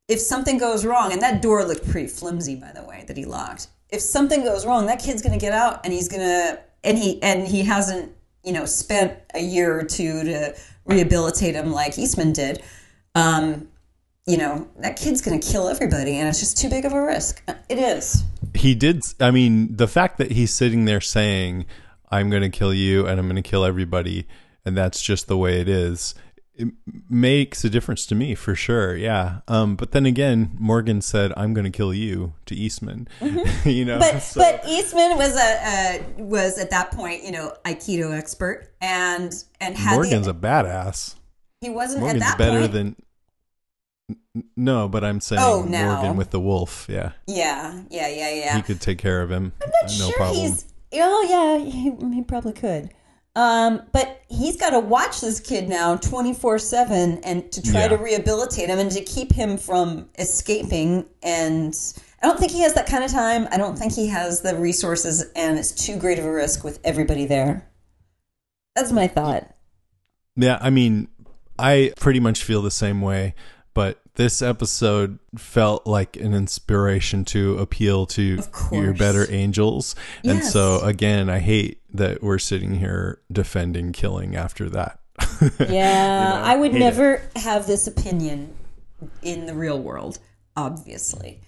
[0.09, 3.25] if something goes wrong, and that door looked pretty flimsy, by the way, that he
[3.25, 3.69] locked.
[3.91, 6.99] If something goes wrong, that kid's going to get out, and he's going to, and
[6.99, 10.57] he, and he hasn't, you know, spent a year or two to
[10.87, 12.63] rehabilitate him like Eastman did.
[13.15, 13.69] Um,
[14.29, 17.01] you know, that kid's going to kill everybody, and it's just too big of a
[17.03, 17.43] risk.
[17.71, 18.23] It is.
[18.55, 19.03] He did.
[19.19, 21.65] I mean, the fact that he's sitting there saying,
[22.11, 24.29] "I'm going to kill you and I'm going to kill everybody,"
[24.67, 26.15] and that's just the way it is.
[26.55, 26.69] It
[27.09, 28.95] makes a difference to me for sure.
[28.95, 29.41] Yeah.
[29.49, 29.77] Um.
[29.77, 33.09] But then again, Morgan said, "I'm going to kill you" to Eastman.
[33.65, 33.99] you know.
[33.99, 34.01] Mm-hmm.
[34.01, 38.69] but so- but Eastman was a, a was at that point you know aikido expert
[38.83, 41.15] and and had Morgan's the, a badass.
[41.63, 42.97] he wasn't Morgan's at that better point than
[44.57, 45.97] No, but I'm saying Oh, now.
[45.97, 46.87] Morgan with the wolf.
[46.89, 48.57] Yeah, Yeah, yeah, yeah, yeah.
[48.57, 49.53] he could take care of him.
[49.63, 50.41] I'm not no sure problem.
[50.41, 50.65] he's.
[50.95, 52.91] Oh yeah, he, he probably could.
[53.37, 57.83] Um, but he's got to watch this kid now twenty four seven, and to try
[57.83, 57.89] Yeah.
[57.89, 61.05] to rehabilitate him and to keep him from escaping.
[61.23, 61.77] And
[62.23, 63.47] I don't think he has that kind of time.
[63.53, 66.81] I don't think he has the resources, and it's too great of a risk with
[66.83, 67.69] everybody there.
[68.75, 69.55] That's my thought.
[70.37, 71.09] Yeah, I mean,
[71.59, 73.35] I pretty much feel the same way,
[73.79, 79.95] but this episode felt like an inspiration to appeal to your better angels.
[80.25, 80.53] And Yes.
[80.53, 84.99] so again, I hate that we're sitting here defending killing after that.
[85.69, 86.81] Yeah, I would hate it.
[86.81, 88.53] never have this opinion
[89.23, 90.19] in the real world,
[90.57, 91.41] obviously.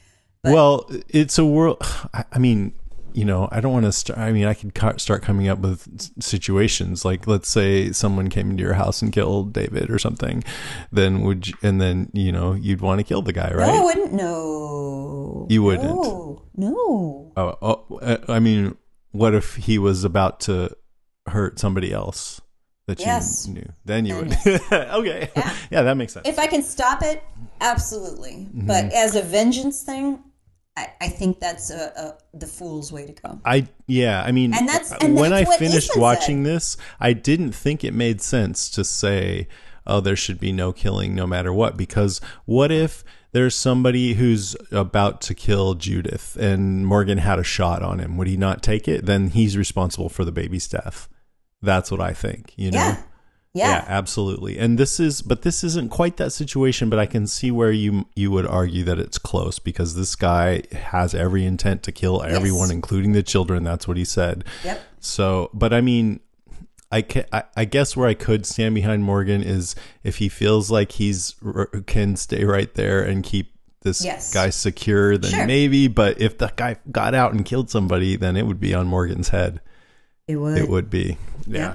[0.44, 1.78] well, it's a world
[2.32, 2.74] I mean,
[3.14, 4.18] you know, I don't want to start.
[4.18, 8.50] I mean, I could ca- start coming up with situations like, let's say someone came
[8.50, 10.44] into your house and killed David or something.
[10.92, 13.66] Then would you, and then you know you'd want to kill the guy, right?
[13.66, 14.12] No, I wouldn't.
[14.12, 15.84] No, You wouldn't.
[15.84, 17.32] No, no.
[17.36, 18.76] Oh, oh, uh, I mean,
[19.12, 20.76] what if he was about to
[21.26, 22.40] hurt somebody else
[22.86, 23.46] that you Yes.
[23.46, 23.66] knew?
[23.84, 24.32] Then you would.
[24.72, 25.30] okay.
[25.70, 25.82] Yeah.
[25.82, 26.26] that makes sense.
[26.26, 27.22] If I can stop it,
[27.60, 28.32] absolutely.
[28.32, 28.66] Mm-hmm.
[28.66, 30.18] But as a vengeance thing,
[30.80, 31.92] I, I think that's a,
[32.32, 33.40] a the fool's way to go.
[33.44, 37.12] I yeah, I mean, And that's- and when that's I finished Ethan watching this, I
[37.12, 39.48] didn't think it made sense to say,
[39.86, 44.56] "Oh, there should be no killing, no matter what." Because what if there's somebody who's
[44.72, 48.16] about to kill Judith, and Morgan had a shot on him?
[48.16, 49.06] Would he not take it?
[49.06, 51.08] Then he's responsible for the baby's death.
[51.62, 52.52] That's what I think.
[52.56, 52.78] You know.
[52.78, 53.02] Yeah.
[53.52, 53.84] Yeah, Yeah.
[53.88, 54.58] absolutely.
[54.58, 56.88] And this is, but this isn't quite that situation.
[56.88, 60.62] But I can see where you you would argue that it's close because this guy
[60.72, 63.64] has every intent to kill everyone, including the children.
[63.64, 64.44] That's what he said.
[64.64, 64.80] Yep.
[65.00, 66.20] So, but I mean,
[66.92, 70.70] I, can, I I guess where I could stand behind Morgan is if he feels
[70.70, 71.34] like he's
[71.86, 74.32] can stay right there and keep this Yes.
[74.32, 75.46] guy secure, then Sure.
[75.46, 75.88] maybe.
[75.88, 79.30] But if the guy got out and killed somebody, then it would be on Morgan's
[79.30, 79.60] head.
[80.28, 80.56] It would.
[80.58, 81.16] It would be.
[81.46, 81.58] Yeah.
[81.58, 81.74] Yeah.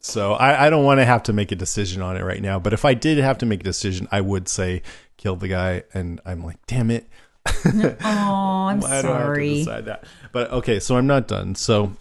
[0.00, 2.58] So I, I don't want to have to make a decision on it right now.
[2.58, 4.82] But if I did have to make a decision, I would say
[5.16, 5.82] kill the guy.
[5.92, 7.08] And I'm like, damn it.
[7.74, 9.54] Oh, I'm I don't have to sorry.
[9.54, 10.04] decide that.
[10.32, 11.54] But okay, so I'm not done.
[11.54, 11.92] So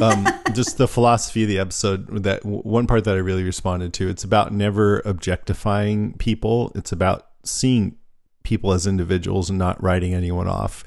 [0.00, 4.08] um, just the philosophy of the episode that one part that I really responded to.
[4.08, 6.72] It's about never objectifying people.
[6.74, 7.96] It's about seeing
[8.42, 10.84] people as individuals and not writing anyone off.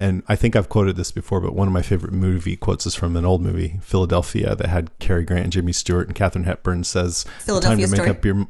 [0.00, 2.94] And I think I've quoted this before, but one of my favorite movie quotes is
[2.94, 6.84] from an old movie, Philadelphia, that had Cary Grant and Jimmy Stewart and Katharine Hepburn
[6.84, 8.10] says, "The time Philadelphia to make Story?
[8.10, 8.46] up your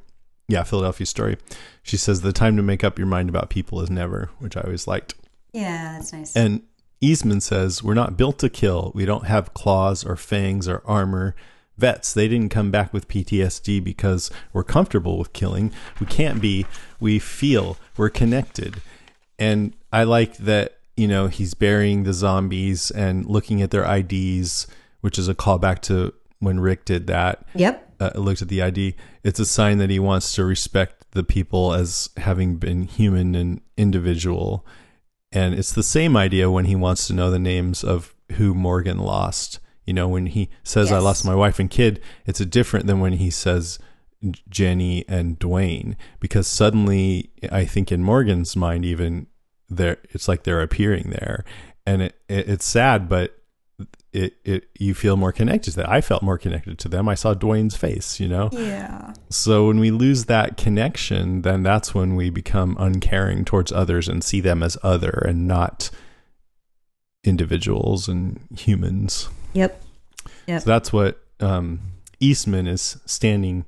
[0.48, 1.36] yeah, Philadelphia story."
[1.82, 4.62] She says, "The time to make up your mind about people is never," which I
[4.62, 5.14] always liked.
[5.52, 6.34] Yeah, that's nice.
[6.34, 6.62] And
[7.00, 8.90] Eastman says, We're not built to kill.
[8.94, 11.34] We don't have claws or fangs or armor.
[11.76, 15.72] Vets, they didn't come back with PTSD because we're comfortable with killing.
[16.00, 16.66] We can't be.
[17.00, 17.76] We feel.
[17.96, 18.80] We're connected.
[19.38, 24.66] And I like that, you know, he's burying the zombies and looking at their IDs,
[25.00, 27.92] which is a callback to when Rick did that yep.
[28.00, 31.72] uh, looked at the ID, it's a sign that he wants to respect the people
[31.72, 34.66] as having been human and individual.
[35.32, 38.98] And it's the same idea when he wants to know the names of who Morgan
[38.98, 39.58] lost.
[39.84, 43.00] You know, when he says, I lost my wife and kid, it's a different than
[43.00, 43.78] when he says
[44.48, 49.26] Jenny and Duane, because suddenly, I think in Morgan's mind, even
[49.76, 51.44] there, it's like they're appearing there.
[51.86, 53.38] And it, it it's sad, but
[54.12, 55.88] it, it you feel more connected to that.
[55.88, 57.08] I felt more connected to them.
[57.08, 58.48] I saw Duane's face, you know.
[58.52, 59.12] Yeah.
[59.28, 64.22] So when we lose that connection, then that's when we become uncaring towards others and
[64.22, 65.90] see them as other and not
[67.24, 69.28] individuals and humans.
[69.52, 69.82] Yep.
[70.46, 70.62] Yep.
[70.62, 71.80] So that's what um,
[72.20, 73.64] Eastman is standing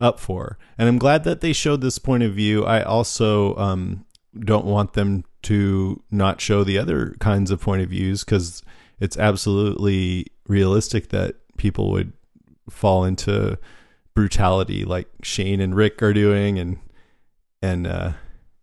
[0.00, 0.58] up for.
[0.78, 2.64] And I'm glad that they showed this point of view.
[2.64, 4.06] I also um,
[4.38, 8.62] don't want them to not show the other kinds of point of views because
[9.00, 12.12] it's absolutely realistic that people would
[12.70, 13.58] fall into
[14.14, 16.78] brutality like Shane and Rick are doing and
[17.62, 18.12] and uh,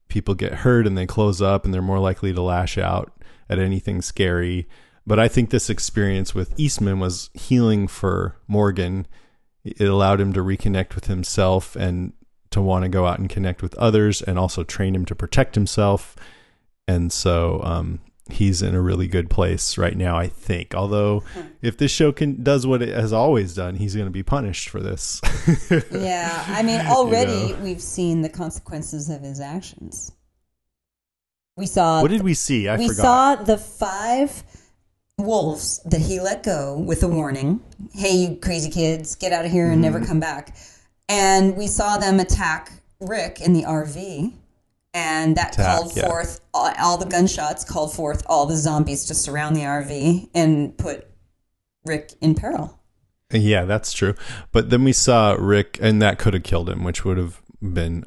[0.07, 3.11] people get hurt and they close up and they're more likely to lash out
[3.49, 4.67] at anything scary.
[5.07, 9.07] But I think this experience with Eastman was healing for Morgan.
[9.63, 12.13] It allowed him to reconnect with himself and
[12.51, 15.55] to want to go out and connect with others and also train him to protect
[15.55, 16.15] himself.
[16.93, 17.99] And so um,
[18.29, 20.73] he's in a really good place right now, I think.
[20.75, 21.23] Although,
[21.61, 24.69] if this show can does what it has always done, he's going to be punished
[24.69, 25.21] for this.
[25.91, 26.43] Yeah.
[26.47, 27.59] I mean, already know.
[27.63, 30.11] we've seen the consequences of his actions.
[31.57, 32.67] We saw what did we see?
[32.67, 33.01] I we forgot.
[33.01, 34.43] saw the five
[35.17, 37.59] wolves that he let go with a warning
[37.93, 39.81] hey you crazy kids get out of here and Mm-hmm.
[39.93, 40.55] never come back
[41.07, 44.33] and we saw them attack rick in the rv
[44.93, 46.07] and that Attack, called yeah.
[46.07, 50.77] forth all, all the gunshots called forth all the zombies to surround the RV and
[50.77, 51.07] put
[51.85, 52.79] Rick in peril.
[53.31, 54.15] Yeah, that's true.
[54.51, 58.03] But then we saw Rick, and that could have killed him, which would have been,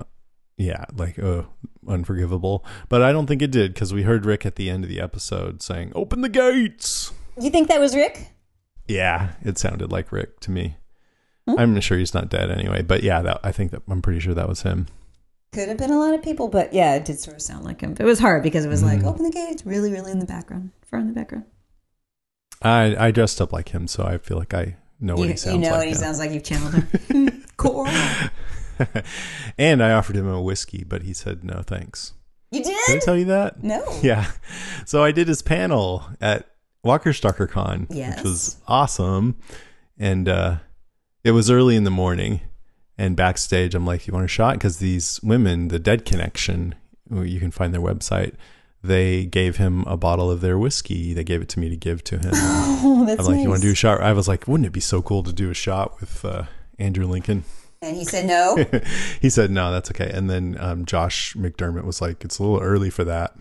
[0.59, 1.43] yeah, like uh,
[1.89, 2.65] unforgivable.
[2.89, 5.01] But I don't think it did because we heard Rick at the end of the
[5.01, 8.33] episode saying, "Open the gates." You think that was Rick?
[8.87, 10.77] Yeah, it sounded like Rick to me.
[11.47, 14.35] I'm sure he's not dead anyway, but yeah, that, I think that I'm pretty sure
[14.35, 14.87] that was him.
[15.55, 17.81] Could have been a lot of people, but yeah, it did sort of sound like
[17.81, 17.95] him.
[17.99, 18.99] It was hard because it was Mm-hmm.
[18.99, 21.45] like open the gates, really, really in the background, far in the background.
[22.63, 25.37] I I dressed up like him, so I feel like I know what You, he
[25.37, 25.55] sounds like.
[25.55, 25.79] you know like.
[25.79, 25.99] what he now.
[26.01, 26.31] sounds like.
[26.33, 27.45] You've channeled him.
[27.57, 27.87] cool.
[29.59, 32.15] and I offered him a whiskey, but he said no, thanks.
[32.51, 33.63] You Did Did I tell you that?
[33.63, 33.83] No.
[34.03, 34.31] Yeah.
[34.87, 36.49] So I did his panel at
[36.83, 38.17] Walker Stalker Con, Yes.
[38.17, 39.37] which was awesome.
[39.99, 40.57] And uh,
[41.23, 42.41] it was early in the morning.
[42.97, 44.55] And backstage, I'm like, you want a shot?
[44.55, 46.77] Because these women, the Dead Connection,
[47.11, 48.35] you can find their website,
[48.85, 51.13] they gave him a bottle of their whiskey.
[51.13, 52.31] They gave it to me to give to him.
[52.87, 53.43] Oh, that's I'm like, nice.
[53.45, 54.03] you want to do a shot?
[54.03, 56.45] I was like, wouldn't it be so cool to do a shot with uh,
[56.79, 57.45] Andrew Lincoln?
[57.81, 58.57] and he said no.
[59.21, 60.11] he said, no, that's okay.
[60.13, 63.35] And then um, Josh McDermitt was like, it's a little early for that.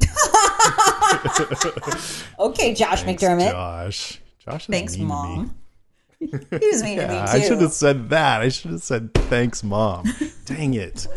[2.38, 3.50] Okay, Josh Thanks, McDermitt.
[3.50, 4.20] Josh.
[4.38, 5.08] Josh Thanks, mean to me.
[5.08, 5.56] mom.
[6.18, 7.20] he was mean to me too.
[7.20, 8.40] I should have said that.
[8.40, 10.04] I should have said thanks, mom.
[10.44, 11.06] Dang it.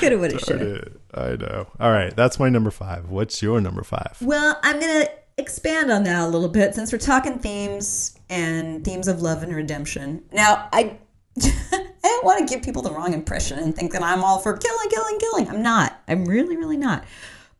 [0.00, 0.88] Could have, would have, should have.
[1.12, 1.66] I know.
[1.80, 3.08] All right, that's my number five.
[3.10, 4.16] What's your number five?
[4.20, 8.84] Well, I'm going to expand on that a little bit since we're talking themes and
[8.84, 10.22] themes of love and redemption.
[10.32, 10.98] Now, I
[11.42, 14.56] I don't want to give people the wrong impression and think that I'm all for
[14.56, 15.48] killing, killing, killing.
[15.48, 16.00] I'm not.
[16.08, 17.04] I'm really, really not.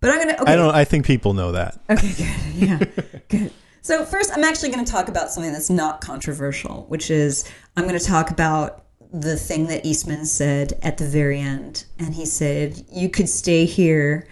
[0.01, 0.43] But I'm going to.
[0.43, 0.53] Okay.
[0.53, 0.75] I don't.
[0.75, 1.79] I think people know that.
[1.91, 2.55] Okay, good.
[2.55, 2.85] Yeah,
[3.29, 3.53] good.
[3.83, 7.87] So first, I'm actually going to talk about something that's not controversial, which is I'm
[7.87, 12.27] going to talk about the thing that Eastman said at the very end, and he
[12.27, 14.29] said, "You could stay here.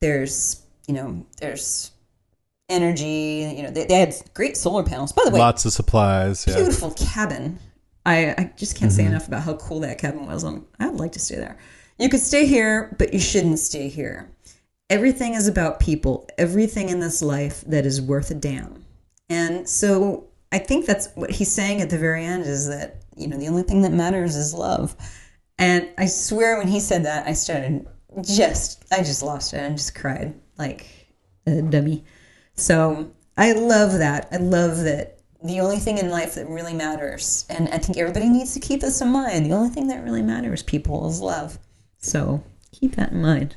[0.00, 1.92] There's, you know, there's
[2.68, 3.52] energy.
[3.56, 5.12] You know, they, they had great solar panels.
[5.12, 6.46] By the way, Lots of supplies.
[6.46, 6.56] Yeah.
[6.56, 7.58] beautiful cabin.
[8.06, 10.42] I, I just can't say enough about how cool that cabin was.
[10.42, 11.58] Um, I would like to stay there.
[11.98, 14.30] You could stay here, but you shouldn't stay here.
[14.88, 16.26] Everything is about people.
[16.38, 18.79] Everything in this life that is worth a damn.
[19.30, 23.28] And so I think that's what he's saying at the very end is that, you
[23.28, 24.94] know, the only thing that matters is love.
[25.58, 27.86] And I swear when he said that, I started
[28.22, 30.86] just, I just lost it and just cried like
[31.46, 32.04] a dummy.
[32.54, 34.28] So I love that.
[34.32, 38.28] I love that the only thing in life that really matters, and I think everybody
[38.28, 41.58] needs to keep this in mind, the only thing that really matters, people, is love.
[41.98, 43.56] So keep that in mind.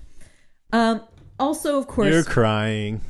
[0.71, 1.01] Um,
[1.39, 3.01] also, of course, You're crying.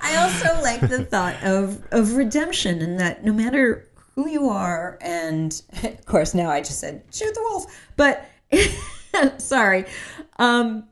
[0.00, 4.98] I also like the thought of of redemption and that no matter who you are,
[5.00, 8.28] and of course now I just said shoot the wolf, but
[9.38, 9.84] sorry.
[10.38, 10.88] Um,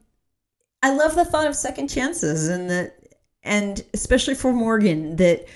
[0.82, 2.96] I love the thought of second chances and that,
[3.42, 5.46] and especially for Morgan that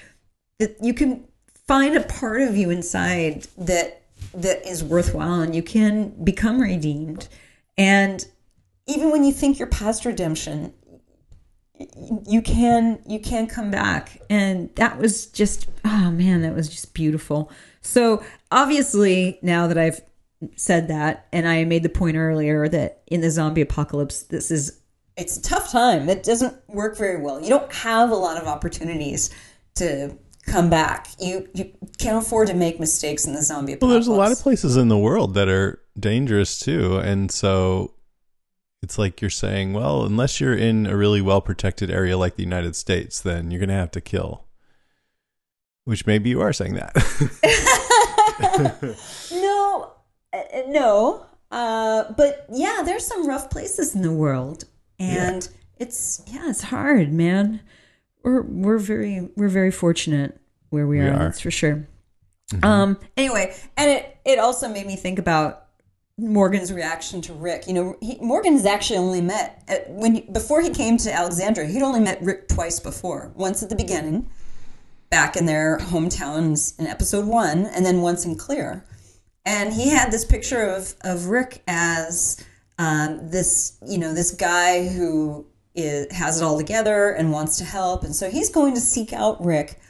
[0.59, 1.25] that you can
[1.67, 4.03] find a part of you inside that
[4.35, 7.29] that is worthwhile and you can become redeemed
[7.79, 8.27] and
[8.87, 10.73] even when you think you're past redemption
[12.27, 14.21] you can you can come back.
[14.29, 17.51] And that was just oh man that was just beautiful.
[17.83, 20.01] So obviously now that i've
[20.57, 24.81] said that and i made the point earlier that in the zombie apocalypse this is
[25.21, 26.09] it's a tough time.
[26.09, 27.41] It doesn't work very well.
[27.41, 29.31] You don't have a lot of opportunities
[29.77, 30.17] to
[30.47, 31.09] come back.
[31.19, 34.33] You you can't afford to make mistakes in the zombie apocalypse Well, there's a lot
[34.33, 37.95] of places in the world that are dangerous too, and so
[38.83, 42.43] it's like you're saying, well, unless you're in a really well protected area like the
[42.43, 44.45] United States, then you're gonna have to kill.
[45.85, 46.95] Which maybe you are saying that.
[49.33, 49.93] No,
[50.33, 50.39] uh,
[50.69, 51.27] no.
[51.51, 54.65] Uh, but yeah, there's some rough places in the world,
[54.99, 57.61] and it's yeah, it's hard, man.
[58.23, 60.41] We're we're very we're very fortunate
[60.71, 61.19] where we, We are, are.
[61.19, 61.87] That's for sure.
[62.63, 62.99] Um.
[63.17, 65.67] Anyway, and it it also made me think about
[66.21, 67.67] Morgan's reaction to Rick.
[67.67, 71.69] You know, he, Morgan's actually only met at, when he, before he came to Alexandria.
[71.69, 73.33] He'd only met Rick twice before.
[73.35, 74.29] Once at the beginning,
[75.11, 78.85] back in their hometowns in episode one, and then once in Clear.
[79.45, 82.45] And he had this picture of, of Rick as
[82.79, 87.65] um, this, you know, this guy who is, has it all together and wants to
[87.65, 88.05] help.
[88.05, 89.81] And so he's going to seek out Rick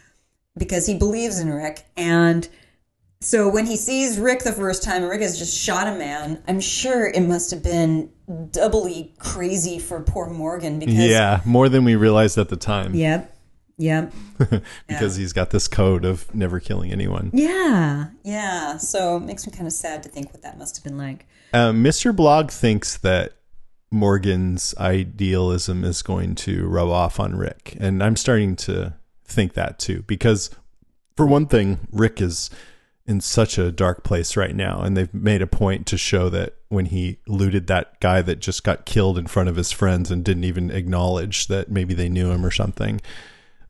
[0.57, 1.85] because he believes in Rick.
[1.97, 2.49] And
[3.23, 6.43] so when he sees Rick the first time, Rick has just shot a man.
[6.49, 8.11] I'm sure it must have been
[8.51, 12.95] doubly crazy for poor Morgan because yeah, more than we realized at the time.
[12.95, 13.37] Yep.
[13.77, 14.13] Yep.
[14.89, 17.31] because he's got this code of never killing anyone.
[17.33, 18.09] Yeah.
[18.23, 18.77] Yeah.
[18.77, 21.27] So it makes me kind of sad to think what that must have been like.
[21.53, 22.15] Uh, Mr.
[22.15, 23.33] Blog thinks that
[23.91, 27.77] Morgan's idealism is going to rub off on Rick.
[27.81, 28.95] And I'm starting to
[29.25, 30.51] think that too, because
[31.17, 32.51] for one thing, Rick is
[33.11, 34.83] in such a dark place right now.
[34.83, 38.63] And they've made a point to show that when he looted that guy that just
[38.63, 42.31] got killed in front of his friends and didn't even acknowledge that maybe they knew
[42.31, 43.01] him or something,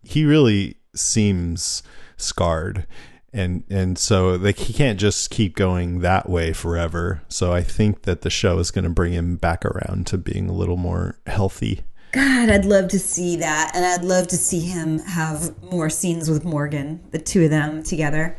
[0.03, 1.83] he really seems
[2.19, 2.87] scarred
[3.33, 8.03] and and so like he can't just keep going that way forever so i think
[8.03, 11.17] that the show is going to bring him back around to being a little more
[11.27, 11.81] healthy
[12.13, 13.71] God, I'd love to see that.
[13.73, 17.85] And I'd love to see him have more scenes with Morgan, the two of them
[17.85, 18.37] together.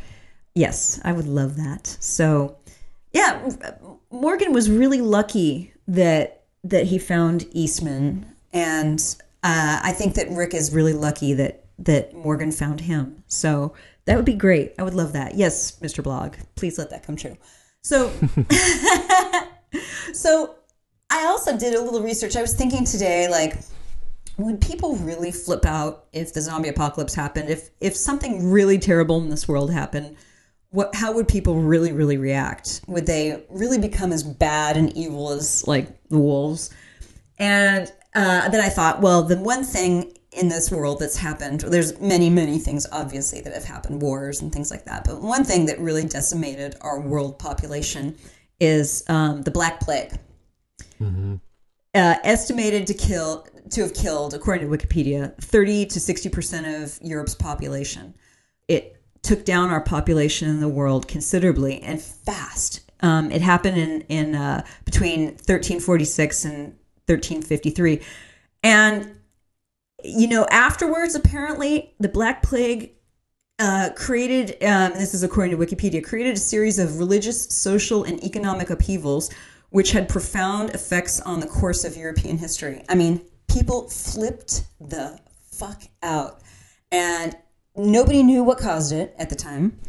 [0.54, 1.97] Yes, I would love that.
[1.99, 2.58] So,
[3.14, 3.49] yeah,
[4.10, 8.99] Morgan was really lucky that that he found Eastman, and
[9.43, 13.24] uh, I think that Rick is really lucky that that Morgan found him.
[13.28, 13.74] So
[14.06, 14.74] that would be great.
[14.78, 15.36] I would love that.
[15.36, 16.04] Yes, Mr.
[16.04, 17.38] Blog, please let that come true.
[17.82, 18.12] So,
[20.14, 20.56] so
[21.10, 22.36] I also did a little research.
[22.36, 23.58] I was thinking today, like,
[24.38, 27.49] would people really flip out if the zombie apocalypse happened?
[27.49, 30.16] If if something really terrible in this world happened,
[30.72, 32.82] what how would people really really react?
[32.88, 36.72] Would they really become as bad and evil as like the wolves?
[37.38, 41.99] And uh, then I thought, well, the one thing in this world that's happened, there's
[41.99, 45.03] many many things obviously that have happened, wars and things like that.
[45.05, 48.17] But one thing that really decimated our world population
[48.59, 50.13] is um, the Black Plague
[51.95, 56.97] uh, estimated to kill to have killed, according to Wikipedia, 30 to 60 percent of
[57.01, 58.13] Europe's population.
[58.67, 62.82] It took down our population in the world considerably and fast.
[63.01, 66.55] Um, it happened in in uh, between 1346 and
[67.07, 68.01] 1353,
[68.63, 69.15] and
[70.03, 72.91] you know afterwards, apparently, the Black Plague
[73.59, 78.24] uh, created, um, this is according to Wikipedia, created a series of religious, social, and
[78.24, 79.30] economic upheavals
[79.72, 82.84] which had profound effects on the course of European history.
[82.88, 85.19] I mean, people flipped the
[85.49, 86.41] fuck out.
[86.91, 87.36] And
[87.76, 89.80] nobody knew what caused it at the time.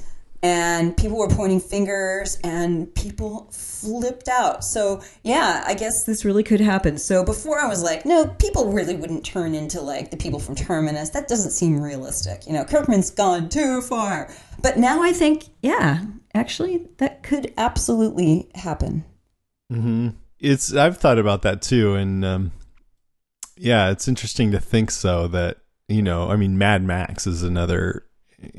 [0.45, 4.64] And people were pointing fingers and people flipped out.
[4.64, 6.99] So, yeah, I guess this really could happen.
[6.99, 10.57] So, before I was like, no, people really wouldn't turn into like the people from
[10.57, 11.11] Terminus.
[11.11, 12.45] That doesn't seem realistic.
[12.49, 14.35] You know, Kirkman's gone too far.
[14.61, 16.03] But now I think, yeah,
[16.35, 19.05] actually, that could absolutely happen.
[20.43, 22.53] it's i've thought about that too and um
[23.57, 25.59] yeah it's interesting to think so that
[25.89, 28.05] you know i mean mad max is another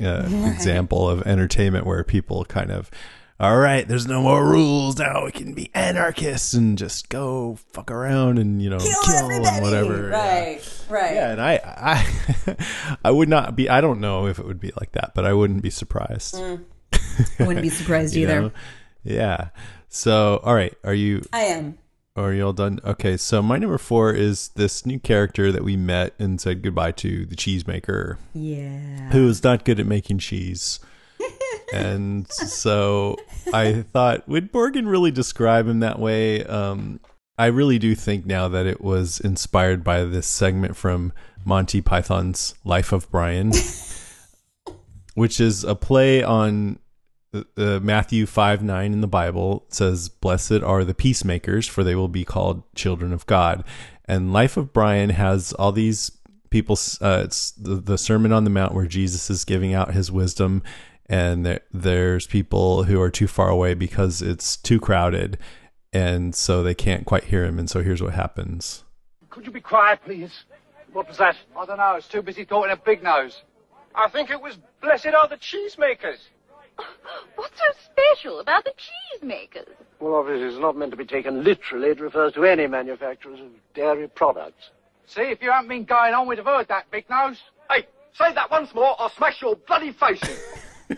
[0.01, 2.89] uh, example of entertainment where people kind of
[3.39, 7.91] all right there's no more rules now we can be anarchists and just go fuck
[7.91, 10.15] around and you know Kill, kill, and whatever yeah.
[10.17, 11.13] Right, right.
[11.15, 14.71] yeah and i i i would not be i don't know if it would be
[14.79, 16.59] like that but i wouldn't be surprised I
[17.39, 18.41] wouldn't be surprised either.
[18.41, 18.51] know?
[19.03, 19.49] yeah
[19.89, 21.77] so all right are you I am.
[22.15, 22.79] Are you all done?
[22.83, 26.91] Okay, so my number four is this new character that we met and said goodbye
[26.91, 29.09] to, the cheesemaker, Yeah.
[29.11, 30.79] who is not good at making cheese.
[31.73, 33.17] and so
[33.53, 36.43] I thought, would Morgan really describe him that way?
[36.43, 36.99] Um,
[37.37, 42.53] I really do think now that it was inspired by this segment from Monty Python's
[42.63, 43.53] Life of Brian,
[45.15, 46.77] which is a play on
[47.33, 52.07] uh, Matthew 5 9 in the Bible says, Blessed are the peacemakers, for they will
[52.07, 53.63] be called children of God.
[54.05, 56.11] And Life of Brian has all these
[56.49, 60.11] people, uh, it's the, the Sermon on the Mount where Jesus is giving out his
[60.11, 60.61] wisdom,
[61.07, 65.37] and there, there's people who are too far away because it's too crowded,
[65.91, 67.59] and so they can't quite hear him.
[67.59, 68.83] And so here's what happens.
[69.29, 70.43] Could you be quiet, please?
[70.91, 71.35] What was that?
[71.57, 71.95] I don't know.
[71.95, 73.41] It's too busy talking a Big Nose.
[73.95, 76.19] I think it was Blessed are the cheesemakers.
[77.35, 79.67] What's so special about the cheesemakers?
[79.99, 81.89] Well, obviously, it's not meant to be taken literally.
[81.89, 84.69] It refers to any manufacturers of dairy products.
[85.07, 87.41] See, if you haven't been going on, we'd have heard that, Big Nose.
[87.69, 90.97] Hey, say that once more, I'll smash your bloody face in.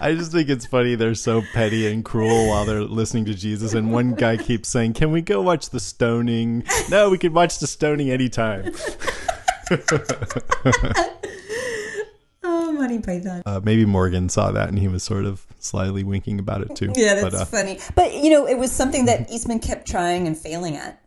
[0.00, 0.94] I just think it's funny.
[0.94, 3.74] They're so petty and cruel while they're listening to Jesus.
[3.74, 6.64] And one guy keeps saying, Can we go watch the stoning?
[6.88, 8.72] No, we can watch the stoning anytime.
[12.72, 13.42] Monty Python.
[13.46, 16.92] Uh, maybe Morgan saw that and he was sort of slyly winking about it too.
[16.96, 17.78] Yeah, that's but, uh, funny.
[17.94, 21.00] But you know, it was something that Eastman kept trying and failing at.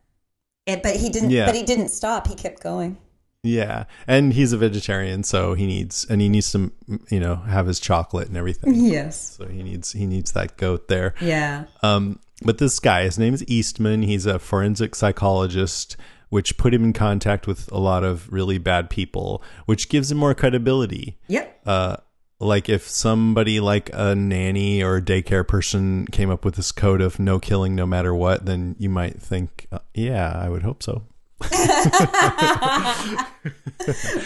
[0.67, 1.29] And, but he didn't.
[1.29, 1.45] Yeah.
[1.45, 2.27] But he didn't stop.
[2.27, 2.97] He kept going.
[3.43, 6.71] Yeah, and he's a vegetarian, so he needs and he needs to,
[7.09, 8.73] you know, have his chocolate and everything.
[8.73, 9.37] Yes.
[9.37, 11.13] So he needs he needs that goat there.
[11.21, 11.65] Yeah.
[11.83, 14.01] Um, but this guy, his name is Eastman.
[14.01, 15.95] He's a forensic psychologist
[16.29, 20.17] which put him in contact with a lot of really bad people, which gives him
[20.17, 21.17] more credibility.
[21.27, 21.61] Yep.
[21.65, 21.97] Uh,
[22.39, 27.01] like if somebody like a nanny or a daycare person came up with this code
[27.01, 30.83] of no killing no matter what, then you might think, uh, yeah, I would hope
[30.83, 31.03] so.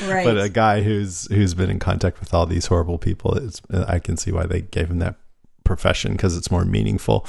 [0.08, 0.24] Right.
[0.24, 4.00] But a guy who's who's been in contact with all these horrible people, it's, I
[4.00, 5.16] can see why they gave him that
[5.66, 7.26] profession because it's more meaningful.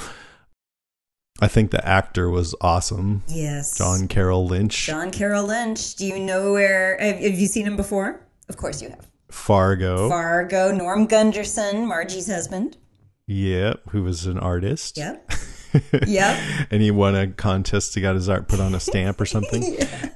[1.41, 3.75] I think the actor was awesome, yes.
[3.77, 5.95] John Carroll Lynch, John Carroll Lynch.
[5.95, 6.97] Do you know where?
[6.99, 8.21] Have, have you seen him before?
[8.47, 9.07] Of course you have.
[9.29, 12.77] Fargo, Fargo, Norm Gunderson, Margie's husband.
[13.27, 14.97] yeah, who was an artist.
[14.97, 15.31] Yep.
[16.05, 16.67] yep.
[16.69, 17.95] and he won a contest.
[17.95, 19.63] He got his art put on a stamp or something.
[19.79, 20.09] yeah.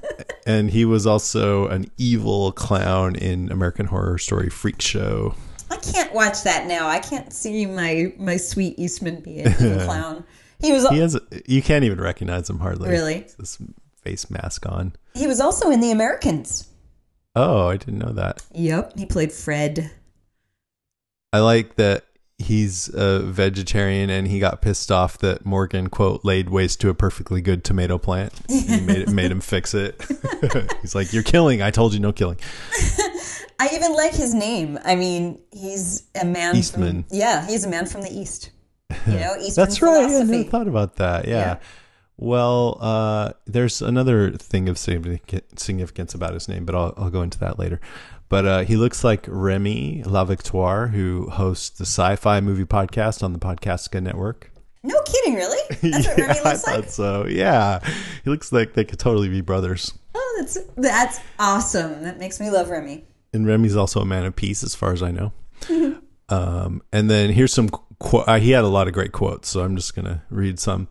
[0.46, 5.34] And he was also an evil clown in American Horror Story Freak Show.
[5.70, 6.86] I can't watch that now.
[6.88, 9.52] I can't see my my sweet Eastman being a
[9.84, 10.24] clown.
[10.60, 12.90] He was He has you can't even recognize him hardly.
[12.90, 13.26] Really?
[13.38, 13.58] This
[14.02, 14.94] face mask on.
[15.14, 16.68] he was also in The Americans.
[17.34, 18.42] Oh, I didn't know that.
[18.54, 18.98] Yep.
[18.98, 19.90] He played Fred.
[21.32, 22.04] I like that
[22.38, 26.94] he's a vegetarian and he got pissed off that Morgan quote laid waste to a
[26.94, 28.32] perfectly good tomato plant.
[28.48, 30.02] He made it made him fix it.
[30.82, 31.62] he's like, "You're killing.
[31.62, 32.38] I told you no killing."
[33.58, 34.78] I even like his name.
[34.84, 36.56] I mean, he's a man.
[36.56, 37.04] Eastman.
[37.04, 38.50] From, yeah, he's a man from the East.
[38.90, 40.04] You know, Eastern That's right.
[40.04, 40.38] I philosophy.
[40.38, 41.26] never thought about that.
[41.26, 41.34] Yeah.
[41.38, 41.58] Yeah.
[42.18, 47.38] Well, uh, there's another thing of significance about his name, but I'll, I'll go into
[47.40, 47.78] that later.
[48.28, 53.32] But uh, he looks like Remy La Victoire, who hosts the sci-fi movie podcast on
[53.34, 54.50] the Podcastica Network.
[54.82, 55.60] No kidding, really?
[55.82, 56.88] That's what Remy I looks thought like.
[56.88, 57.26] so.
[57.26, 57.80] Yeah,
[58.24, 59.92] he looks like they could totally be brothers.
[60.14, 62.02] Oh, that's that's awesome.
[62.02, 63.04] That makes me love Remy.
[63.34, 65.32] And Remy's also a man of peace, as far as I know.
[66.30, 67.68] um, and then here's some.
[67.98, 70.88] Qu- uh, he had a lot of great quotes, so I'm just gonna read some.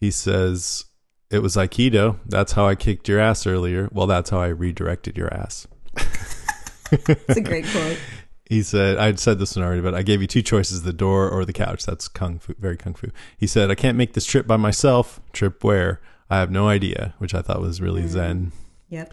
[0.00, 0.84] He says,
[1.30, 2.18] "It was Aikido.
[2.26, 3.88] That's how I kicked your ass earlier.
[3.92, 5.66] Well, that's how I redirected your ass."
[6.90, 7.98] It's a great quote.
[8.50, 11.28] He said, I'd said this one already, but I gave you two choices the door
[11.28, 11.84] or the couch.
[11.84, 13.08] That's kung fu, very kung fu.
[13.36, 15.20] He said, I can't make this trip by myself.
[15.34, 16.00] Trip where?
[16.30, 18.52] I have no idea, which I thought was really zen.
[18.88, 19.12] Yep.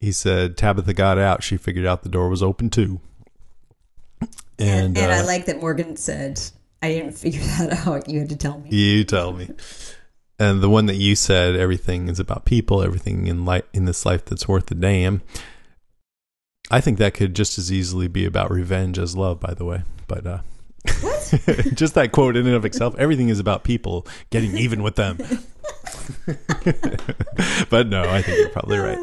[0.00, 1.42] He said, Tabitha got out.
[1.42, 3.00] She figured out the door was open too.
[4.20, 6.40] And, And, and I uh, like that Morgan said,
[6.82, 8.08] I didn't figure that out.
[8.08, 8.70] You had to tell me.
[8.70, 9.50] You tell me.
[10.38, 14.06] And the one that you said, everything is about people, everything in life in this
[14.06, 15.22] life that's worth a damn.
[16.70, 19.82] I think that could just as easily be about revenge as love, by the way.
[20.06, 20.38] But uh
[21.74, 25.18] just that quote in and of itself, everything is about people getting even with them.
[27.68, 28.98] but no, I think you're probably right.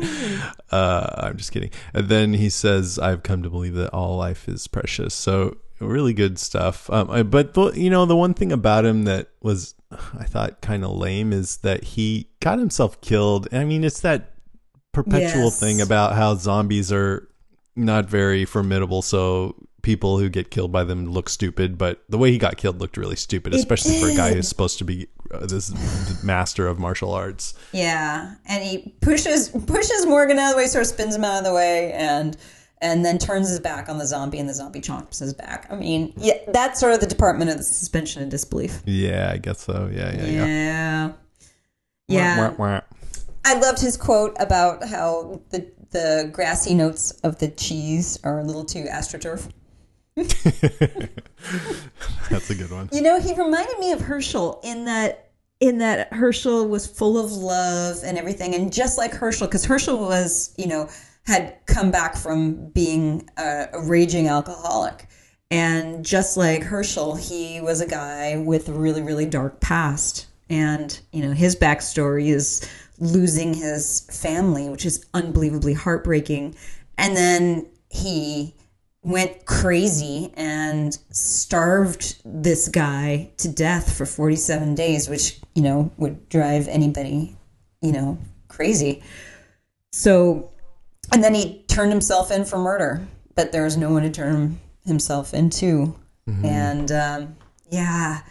[0.71, 1.69] Uh, I'm just kidding.
[1.93, 6.13] And then he says, "I've come to believe that all life is precious." So really
[6.13, 6.89] good stuff.
[6.89, 9.75] Um, I, but the, you know, the one thing about him that was
[10.19, 13.47] I thought kind of lame is that he got himself killed.
[13.53, 14.33] I mean, it's that
[14.91, 15.59] perpetual Yes.
[15.59, 17.27] thing about how zombies are
[17.75, 21.77] not very formidable, so people who get killed by them look stupid.
[21.77, 24.79] But the way he got killed looked really stupid, especially for a guy who's supposed
[24.79, 25.71] to be uh, this
[26.23, 27.53] master of martial arts.
[27.71, 31.37] Yeah, and he pushes pushes Morgan out of the way, sort of spins him out
[31.39, 32.35] of the way, and
[32.81, 35.67] and then turns his back on the zombie, and the zombie chomps his back.
[35.69, 38.81] I mean, yeah, that's sort of the department of the suspension of disbelief.
[38.85, 39.89] Yeah, I guess so.
[39.91, 40.45] Yeah, yeah, yeah.
[40.45, 41.11] Yeah,
[42.07, 42.37] yeah.
[42.37, 42.81] Wah, wah, wah.
[43.45, 48.43] I loved his quote about how the the grassy notes of the cheese are a
[48.43, 49.49] little too astroturf.
[50.15, 50.33] That's
[52.49, 52.89] a good one.
[52.91, 57.31] You know, he reminded me of Hershel in that in that Hershel was full of
[57.31, 60.89] love and everything, and just like Hershel, because Hershel was, you know,
[61.27, 65.07] had come back from being a, a raging alcoholic,
[65.51, 70.99] and just like Hershel, he was a guy with a really, really dark past, and
[71.11, 72.67] you know, his backstory is
[72.99, 76.55] losing his family, which is unbelievably heartbreaking,
[76.97, 78.55] and then he
[79.07, 86.27] went crazy and starved this guy to death for 47 days, which, you know, would
[86.27, 87.37] drive anybody,
[87.81, 88.17] you know,
[88.49, 89.01] crazy.
[89.93, 90.51] So,
[91.11, 94.59] and then he turned himself in for murder, but there was no one to turn
[94.85, 95.95] himself into.
[96.43, 97.37] And, um,
[97.69, 98.21] yeah.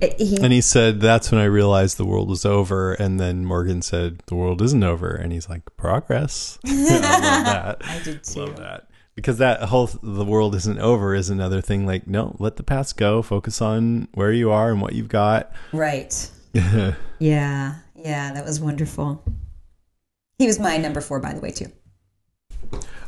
[0.00, 3.44] It, he, And he said, "That's when I realized the world was over." And then
[3.44, 7.76] Morgan said, "The world isn't over." And he's like, "Progress." I love that.
[7.84, 8.40] I did too.
[8.40, 11.86] Love that because that whole "the world isn't over" is another thing.
[11.86, 13.22] Like, no, let the past go.
[13.22, 15.52] Focus on where you are and what you've got.
[15.72, 16.30] Right.
[17.20, 17.76] Yeah.
[17.94, 18.32] Yeah.
[18.34, 19.22] That was wonderful.
[20.38, 21.66] He was my number four, by the way, too.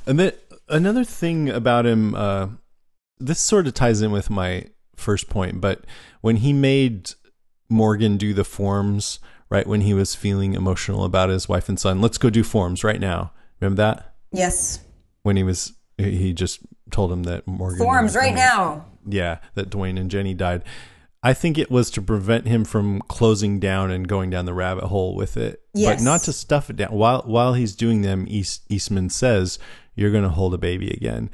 [0.07, 0.33] And then
[0.69, 2.49] another thing about him, uh,
[3.19, 5.85] this sort of ties in with my first point, but
[6.21, 7.11] when he made
[7.69, 12.01] Morgan do the forms right when he was feeling emotional about his wife and son.
[12.01, 13.33] Let's go do forms right now.
[13.61, 14.15] Remember that?
[14.33, 14.81] Yes.
[15.23, 16.61] When he was, he just
[16.91, 18.87] told him that Morgan Forms right now.
[19.09, 20.63] yeah, that Duane and Jenny died.
[21.27, 24.85] I think it was to prevent him from closing down and going down the rabbit
[24.85, 25.97] hole with it, Yes.
[25.99, 26.93] but not to stuff it down.
[26.93, 29.59] While while he's doing them, East, Eastman says,
[29.97, 31.31] "You're going to hold a baby again,"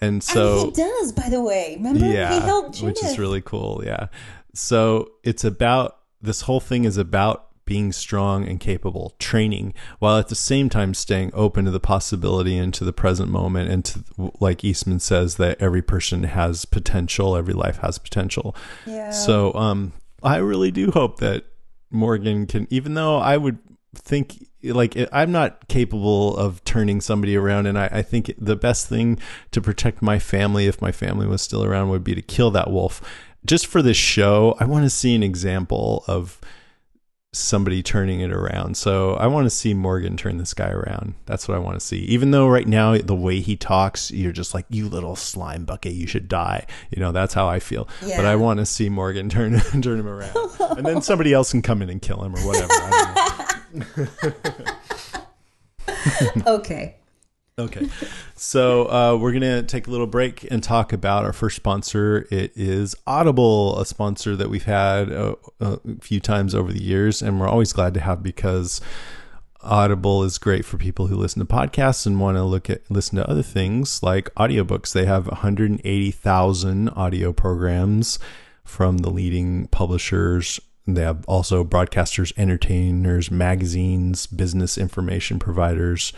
[0.00, 1.74] and so and he does, by the way.
[1.76, 2.06] Remember?
[2.06, 3.02] yeah, he held Judith.
[3.02, 3.82] which is really cool.
[3.84, 4.06] Yeah,
[4.54, 10.28] so it's about this whole thing is about being strong and capable, training, while at
[10.28, 14.04] the same time staying open to the possibility and to the present moment, and to
[14.40, 18.54] like Eastman says that every person has potential, every life has potential.
[18.86, 19.10] Yeah.
[19.10, 19.92] So, um,
[20.22, 21.44] I really do hope that
[21.90, 23.58] Morgan can, even though I would
[23.94, 28.88] think like I'm not capable of turning somebody around, and I, I think the best
[28.88, 29.18] thing
[29.50, 32.70] to protect my family, if my family was still around, would be to kill that
[32.70, 33.02] wolf.
[33.44, 36.40] Just for this show, I want to see an example of
[37.34, 38.76] somebody turning it around.
[38.76, 41.14] So I want to see Morgan turn this guy around.
[41.26, 41.98] That's what I want to see.
[42.04, 45.92] Even though right now the way he talks, you're just like, you little slime bucket,
[45.92, 46.66] you should die.
[46.90, 47.88] You know, that's how I feel.
[48.00, 50.36] But I want to see Morgan turn turn him around.
[50.76, 52.68] and then somebody else can come in and kill him or whatever.
[52.72, 54.08] I don't
[56.46, 56.46] know.
[56.54, 56.96] okay.
[57.56, 57.88] Okay.
[58.34, 62.26] So uh, we're going to take a little break and talk about our first sponsor.
[62.28, 67.22] It is Audible, a sponsor that we've had a, a few times over the years,
[67.22, 68.80] and we're always glad to have because
[69.60, 73.18] Audible is great for people who listen to podcasts and want to look at listen
[73.18, 74.92] to other things like audiobooks.
[74.92, 78.18] They have 180,000 audio programs
[78.64, 80.58] from the leading publishers.
[80.88, 86.12] They have also broadcasters, entertainers, magazines, business information providers.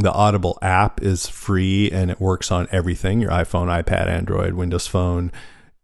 [0.00, 4.86] The Audible app is free and it works on everything your iPhone, iPad, Android, Windows
[4.86, 5.30] Phone.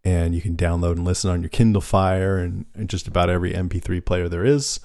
[0.03, 3.53] And you can download and listen on your Kindle Fire and, and just about every
[3.53, 4.79] MP3 player there is.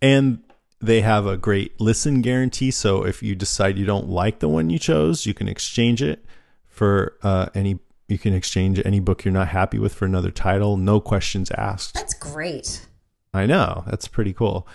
[0.00, 0.42] And
[0.80, 2.72] they have a great listen guarantee.
[2.72, 6.24] So if you decide you don't like the one you chose, you can exchange it
[6.66, 7.78] for uh, any.
[8.08, 11.94] You can exchange any book you're not happy with for another title, no questions asked.
[11.94, 12.86] That's great.
[13.32, 14.66] I know that's pretty cool.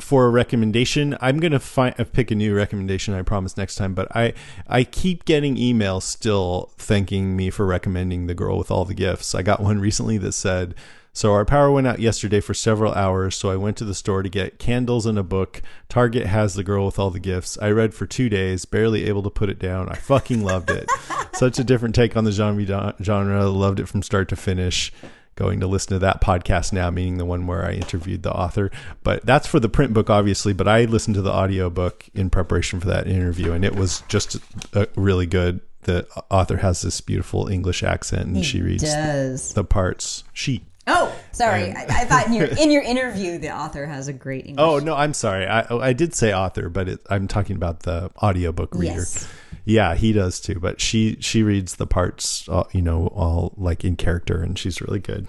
[0.00, 3.14] For a recommendation, I'm gonna find uh, pick a new recommendation.
[3.14, 3.94] I promise next time.
[3.94, 4.32] But I
[4.68, 9.34] I keep getting emails still thanking me for recommending the girl with all the gifts.
[9.34, 10.76] I got one recently that said,
[11.12, 13.34] "So our power went out yesterday for several hours.
[13.34, 15.62] So I went to the store to get candles and a book.
[15.88, 17.58] Target has the girl with all the gifts.
[17.60, 19.88] I read for two days, barely able to put it down.
[19.88, 20.88] I fucking loved it.
[21.34, 22.94] Such a different take on the genre.
[23.02, 24.92] Genre loved it from start to finish."
[25.38, 28.70] Going to listen to that podcast now, meaning the one where I interviewed the author.
[29.04, 30.52] But that's for the print book, obviously.
[30.52, 34.36] But I listened to the audiobook in preparation for that interview, and it was just
[34.74, 35.60] uh, really good.
[35.82, 39.54] The author has this beautiful English accent, and she reads Does.
[39.54, 40.24] the parts.
[40.32, 40.64] She.
[40.88, 41.72] Oh, sorry.
[41.72, 44.64] I, I thought in your in your interview the author has a great English.
[44.64, 45.46] Oh no, I'm sorry.
[45.46, 48.94] I I did say author, but it, I'm talking about the audiobook reader.
[48.94, 49.28] Yes.
[49.64, 50.58] Yeah, he does too.
[50.58, 54.80] But she she reads the parts, uh, you know, all like in character, and she's
[54.80, 55.26] really good.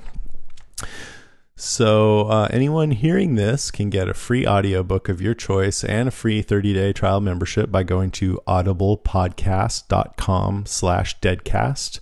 [1.58, 6.12] So uh, anyone hearing this can get a free audiobook of your choice and a
[6.12, 12.00] free 30-day trial membership by going to audiblepodcast.com slash deadcast.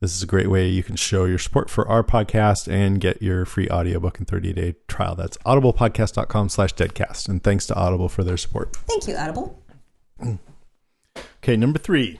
[0.00, 3.20] This is a great way you can show your support for our podcast and get
[3.20, 5.14] your free audiobook and 30-day trial.
[5.14, 7.28] That's audiblepodcast.com slash deadcast.
[7.28, 8.74] And thanks to Audible for their support.
[8.74, 9.62] Thank you, Audible.
[11.42, 12.18] Okay, number three.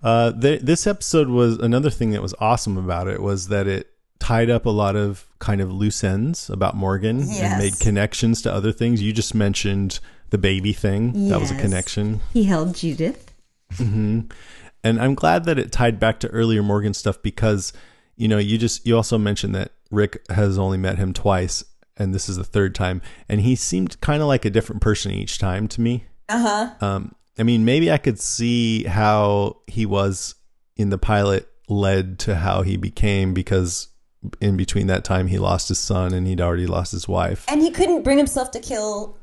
[0.00, 3.90] Uh, th- this episode was another thing that was awesome about it was that it
[4.20, 8.52] tied up a lot of kind of loose ends about Morgan and made connections to
[8.52, 9.02] other things.
[9.02, 9.98] You just mentioned
[10.30, 11.28] the baby thing.
[11.28, 12.20] That was a connection.
[12.32, 13.34] He held Judith.
[14.84, 17.72] And I'm glad that it tied back to earlier Morgan stuff because,
[18.16, 21.64] you know, you just, you also mentioned that Rick has only met him twice
[21.98, 23.02] and this is the third time.
[23.28, 26.06] And he seemed kind of like a different person each time to me.
[26.28, 26.86] Uh huh.
[26.86, 30.34] Um, I mean, maybe I could see how he was
[30.76, 33.88] in the pilot led to how he became because
[34.40, 37.44] in between that time he lost his son and he'd already lost his wife.
[37.48, 39.17] And he couldn't bring himself to kill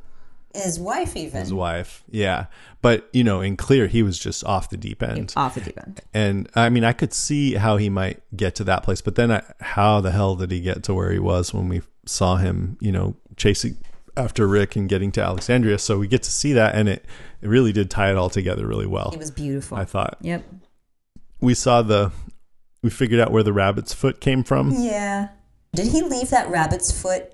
[0.56, 1.42] his wife, even.
[1.42, 2.46] His wife, yeah.
[2.82, 5.34] But you know, in clear, he was just off the deep end.
[5.36, 6.02] Off the deep end.
[6.14, 9.32] And I mean, I could see how he might get to that place, but then
[9.32, 12.78] I, how the hell did he get to where he was when we saw him,
[12.80, 13.78] you know, chasing
[14.18, 15.78] after Rick and getting to Alexandria?
[15.80, 17.06] So we get to see that, and it,
[17.42, 19.10] it really did tie it all together really well.
[19.14, 19.78] It was beautiful.
[19.78, 20.44] I thought Yep.
[21.42, 22.12] we saw the,
[22.84, 24.72] we figured out where the rabbit's foot came from.
[24.72, 25.30] Yeah.
[25.74, 27.34] Did he leave that rabbit's foot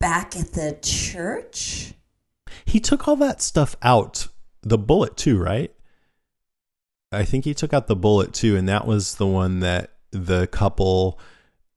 [0.00, 1.92] back at the church?
[2.64, 4.28] He took all that stuff out,
[4.62, 5.72] the bullet too, right?
[7.12, 10.46] I think he took out the bullet too, and that was the one that the
[10.46, 11.18] couple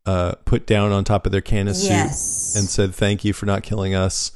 [0.06, 2.56] uh, put down on top of their canisters Yes.
[2.58, 4.32] and said thank you for not killing us.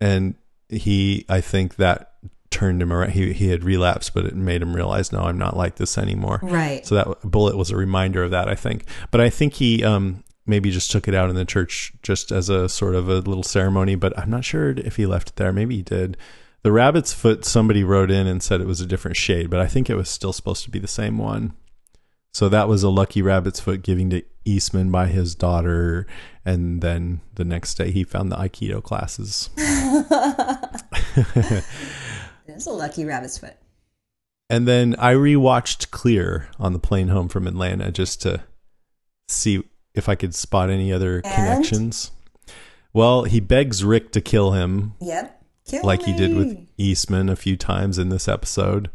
[0.00, 0.34] And
[0.68, 2.12] he, I think that
[2.50, 3.12] turned him around.
[3.12, 6.40] He he had relapsed, but it made him realize, no, I'm not like this anymore.
[6.42, 6.86] Right.
[6.86, 8.84] So that bullet was a reminder of that, I think.
[9.10, 12.48] But I think he um, maybe just took it out in the church just as
[12.48, 13.94] a sort of a little ceremony.
[13.94, 15.52] But I'm not sure if he left it there.
[15.52, 16.16] Maybe he did.
[16.62, 19.66] The rabbit's foot, somebody wrote in and said it was a different shade, but I
[19.66, 21.52] think it was still supposed to be the same one.
[22.32, 26.06] So that was a lucky rabbit's foot giving to Eastman by his daughter,
[26.44, 29.48] and then the next day he found the Aikido classes.
[32.56, 33.54] It's a lucky rabbit's foot.
[34.48, 38.42] And then I rewatched Clear on the plane home from Atlanta just to
[39.28, 39.62] see
[39.96, 42.12] if I could spot any other connections.
[42.92, 45.42] Well, he begs Rick to kill him Yep.
[45.66, 46.66] Kill like he did with.
[46.78, 48.90] Eastman a few times in this episode.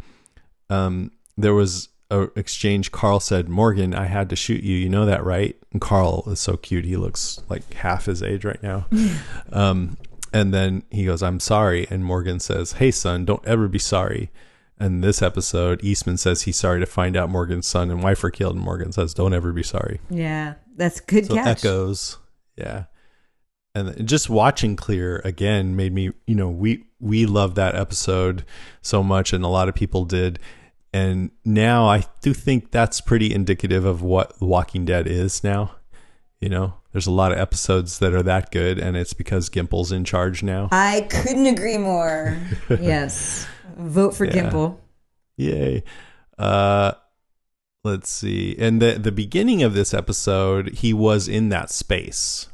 [0.70, 2.92] Um, there was a exchange.
[2.92, 4.78] Carl said, "Morgan, I had to shoot you.
[4.78, 6.86] You know that, right?" And Carl is so cute.
[6.86, 8.86] He looks like half his age right now.
[9.52, 9.98] um,
[10.34, 14.32] and then he goes, "I'm sorry." And Morgan says, "Hey, son, don't ever be sorry."
[14.80, 18.32] And this episode, Eastman says he's sorry to find out Morgan's son and wife are
[18.32, 21.60] killed, and Morgan says, "Don't ever be sorry." Yeah, that's good So catch.
[21.66, 22.18] echoes,
[22.56, 22.86] yeah.
[23.74, 28.44] And just watching Clear again made me, you know, we we love that episode
[28.82, 30.40] so much, and a lot of people did.
[30.94, 35.76] And now I do think that's pretty indicative of what Walking Dead is now.
[36.42, 39.92] You know, there's a lot of episodes that are that good, and it's because Gimple's
[39.94, 40.68] in charge now.
[40.72, 42.38] I couldn't agree more.
[42.70, 43.48] yes.
[43.78, 44.34] Vote for Yeah.
[44.34, 44.78] Gimple.
[45.38, 45.84] Yay.
[46.38, 46.92] Uh
[47.84, 48.56] let's see.
[48.58, 52.48] And the the beginning of this episode, he was in that space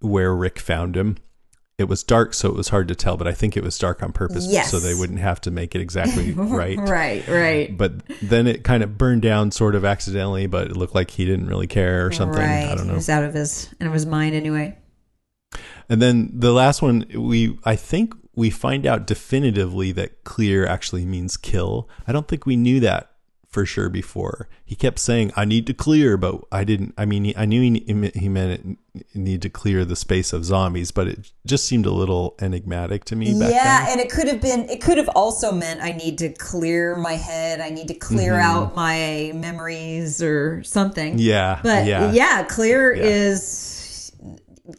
[0.00, 1.16] where Rick found him.
[1.76, 4.00] It was dark, so it was hard to tell, but I think it was dark
[4.00, 4.70] on purpose Yes.
[4.70, 6.78] so they wouldn't have to make it exactly right.
[6.78, 7.76] Right, right.
[7.76, 11.24] But then it kind of burned down sort of accidentally, but it looked like he
[11.24, 12.38] didn't really care or something.
[12.40, 12.68] Right.
[12.70, 12.92] I don't know.
[12.92, 14.78] It was out of his and it was mine anyway.
[15.88, 21.04] And then the last one, we I think we find out definitively that clear actually
[21.04, 21.88] means kill.
[22.06, 23.10] I don't think we knew that
[23.54, 24.48] for sure before.
[24.64, 26.92] He kept saying, "I need to clear," but I didn't.
[26.98, 27.82] I mean, I knew he,
[28.14, 28.78] he meant it
[29.14, 33.16] need to clear the space of zombies, but it just seemed a little enigmatic to
[33.16, 33.38] me.
[33.38, 33.92] Back yeah, then.
[33.92, 37.14] and it could have been it could have also meant I need to clear my
[37.14, 38.50] head, I need to clear Mm-hmm.
[38.66, 41.18] out my memories or something.
[41.18, 43.02] yeah, But yeah, yeah, clear Yeah.
[43.04, 44.12] is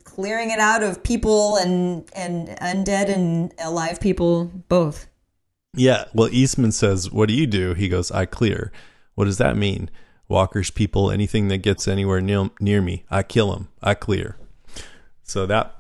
[0.04, 5.08] clearing it out of people and and undead and alive people both.
[5.76, 6.06] Yeah.
[6.14, 8.72] Well, Eastman says, "What do you do?" He goes, "I clear."
[9.16, 9.90] What does that mean?
[10.28, 13.68] Walkers, people, anything that gets anywhere near, near me, I kill them.
[13.82, 14.38] I clear.
[15.24, 15.72] So that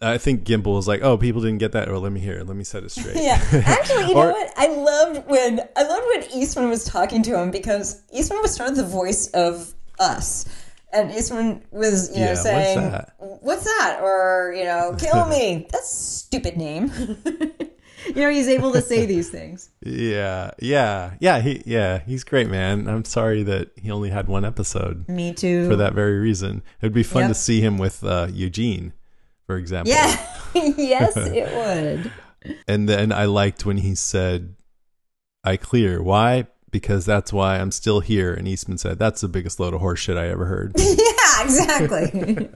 [0.00, 2.38] I think Gimple was like, "Oh, people didn't get that." Or let me hear.
[2.38, 2.46] it.
[2.46, 3.16] Let me set it straight.
[3.16, 4.52] Yeah, actually, you Or- know what?
[4.56, 8.70] I loved when I loved when Eastman was talking to him because Eastman was sort
[8.70, 10.44] of the voice of us,
[10.92, 13.14] and Eastman was you know Yeah, what's saying, that?
[13.18, 16.92] "What's that?" or you know, "Kill me." That's a stupid name.
[18.06, 19.70] you know, he's able to say these things.
[19.80, 21.40] yeah, yeah, yeah.
[21.40, 22.88] He, yeah, he's great, man.
[22.88, 25.68] I'm sorry that he only had one episode Me too.
[25.68, 26.62] for that very reason.
[26.80, 27.30] It'd be fun Yep.
[27.30, 28.92] to see him with uh, Eugene,
[29.46, 29.92] for example.
[29.92, 30.24] Yeah.
[30.54, 32.56] yes, it would.
[32.66, 34.54] And then I liked when he said,
[35.44, 36.02] I clear.
[36.02, 36.46] Why?
[36.70, 38.32] Because that's why I'm still here.
[38.32, 40.72] And Eastman said, That's the biggest load of horse shit I ever heard.
[40.76, 42.48] yeah, exactly.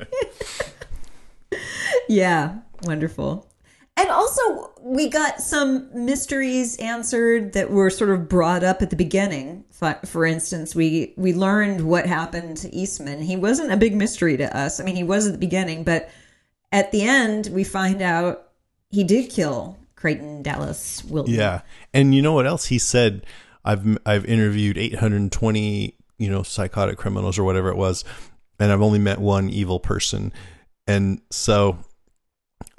[2.08, 3.48] yeah, wonderful.
[3.96, 8.96] And also, we got some mysteries answered that were sort of brought up at the
[8.96, 9.64] beginning.
[10.04, 13.20] For, instance, we we learned what happened to Eastman.
[13.20, 14.80] He wasn't a big mystery to us.
[14.80, 16.08] I mean, he was at the beginning, but
[16.72, 18.50] at the end, we find out
[18.90, 21.34] he did kill Crighton Dallas Wilton.
[21.34, 21.60] yeah.
[21.92, 22.66] And you know what else?
[22.66, 23.26] He said,
[23.64, 28.04] I've, I've interviewed 820, you know, psychotic criminals or whatever it was,
[28.58, 30.32] and I've only met one evil person.
[30.86, 31.78] And so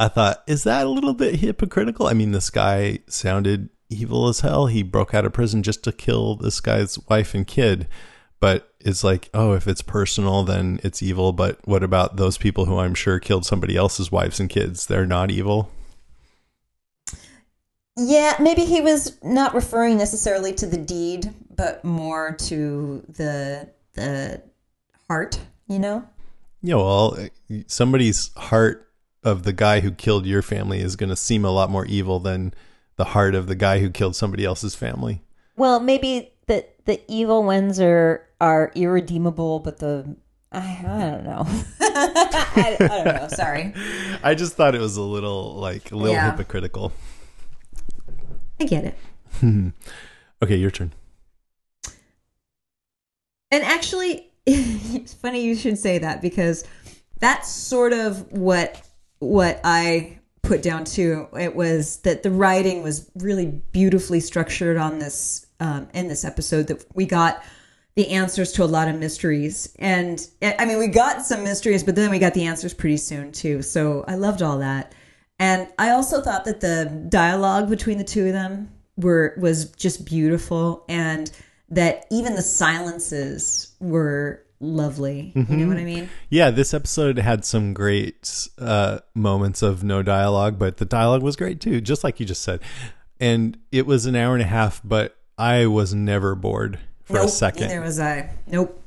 [0.04, 2.08] I thought, is that a little bit hypocritical?
[2.08, 4.66] I mean, this guy sounded evil as hell.
[4.66, 7.88] He broke out of prison just to kill this guy's wife and kid.
[8.41, 11.32] But it's like, oh, if it's personal, then it's evil.
[11.32, 14.88] But what about those people who I'm sure killed somebody else's wives and kids?
[14.88, 15.72] They're not evil.
[17.95, 24.41] Yeah, maybe he was not referring necessarily to the deed, but more to the the
[25.08, 25.39] heart,
[25.70, 26.06] you know?
[26.62, 27.18] Yeah, well,
[27.68, 28.89] somebody's heart
[29.24, 32.19] of the guy who killed your family is going to seem a lot more evil
[32.19, 32.53] than
[32.95, 35.21] the heart of the guy who killed somebody else's family.
[35.55, 40.15] Well, maybe the the evil ones are are irredeemable, but the
[40.51, 41.45] I, I don't know.
[41.82, 43.28] I, I don't know.
[43.30, 43.74] Sorry.
[44.24, 46.32] I just thought it was a little like a little Yeah.
[46.32, 46.91] hypocritical.
[48.59, 48.97] I get it.
[50.43, 50.91] Okay, your turn.
[53.51, 56.65] And actually, it's funny you should say that because
[57.19, 58.82] that's sort of what
[59.24, 61.28] what I put down too.
[61.39, 66.67] It was that the writing was really beautifully structured on this um, in this episode
[66.67, 67.43] that we got
[67.95, 71.95] the answers to a lot of mysteries and I mean we got some mysteries but
[71.95, 73.61] then we got the answers pretty soon too.
[73.61, 74.93] So I loved all that.
[75.39, 80.05] And I also thought that the dialogue between the two of them were was just
[80.05, 81.32] beautiful and
[81.69, 85.32] that even the silences were lovely.
[85.36, 86.09] You know what I mean?
[86.30, 91.36] Yeah, this episode had some great uh, moments of no dialogue, but the dialogue was
[91.36, 92.61] great too, just like you just said.
[93.20, 97.26] And it was an hour and a half, but I was never bored for nope,
[97.26, 97.68] a second.
[97.68, 98.30] Neither was I.
[98.47, 98.82] Nope.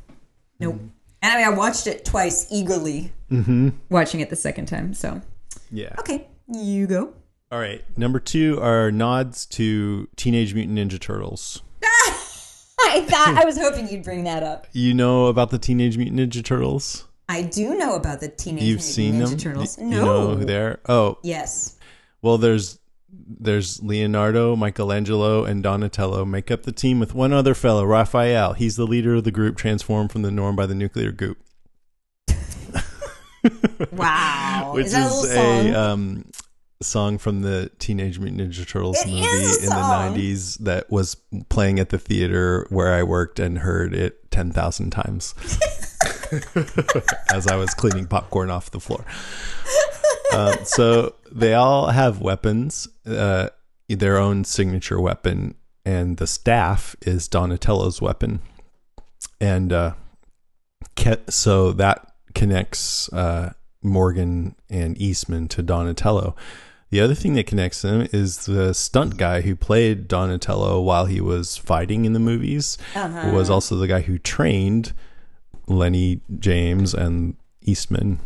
[0.59, 0.81] Nope.
[1.23, 3.71] And I mean, I watched it twice eagerly, Mm-hmm.
[3.91, 4.95] watching it the second time.
[4.95, 5.21] So,
[5.71, 5.95] Yeah.
[5.99, 7.13] okay, you go.
[7.51, 7.83] All right.
[7.97, 11.63] Number two are nods to Teenage Mutant Ninja Turtles.
[12.81, 14.67] I thought I was hoping you'd bring that up.
[14.73, 17.05] You know about the Teenage Mutant Ninja Turtles?
[17.29, 19.39] I do know about the Teenage You've Mutant seen Ninja them?
[19.39, 19.79] Turtles.
[19.79, 19.97] No.
[19.99, 20.81] You know who they are?
[20.89, 21.77] Oh, Yes.
[22.23, 22.79] well, there's
[23.29, 28.53] there's Leonardo, Michelangelo, and Donatello make up the team with one other fellow, Raphael.
[28.53, 31.39] He's the leader of the group transformed from the norm by the nuclear goop.
[33.93, 34.73] Wow.
[34.75, 36.25] which is is, that a a um,
[36.83, 41.17] song from the Teenage Mutant Ninja Turtles It movie in the 90s that was
[41.49, 45.35] playing at the theater where I worked and heard it 10,000 times
[47.33, 49.05] as I was cleaning popcorn off the floor.
[50.35, 53.49] Um, so they all have weapons, uh,
[53.89, 55.55] their own signature weapon,
[55.85, 58.41] and the staff is Donatello's weapon.
[59.41, 59.95] And uh,
[61.29, 63.53] so that connects uh,
[63.83, 66.35] Morgan and Eastman to Donatello.
[66.97, 71.21] The other thing that connects them is the stunt guy who played Donatello while he
[71.21, 74.95] was fighting in the movies was also the guy who trained
[75.67, 78.19] Lennie James and Eastman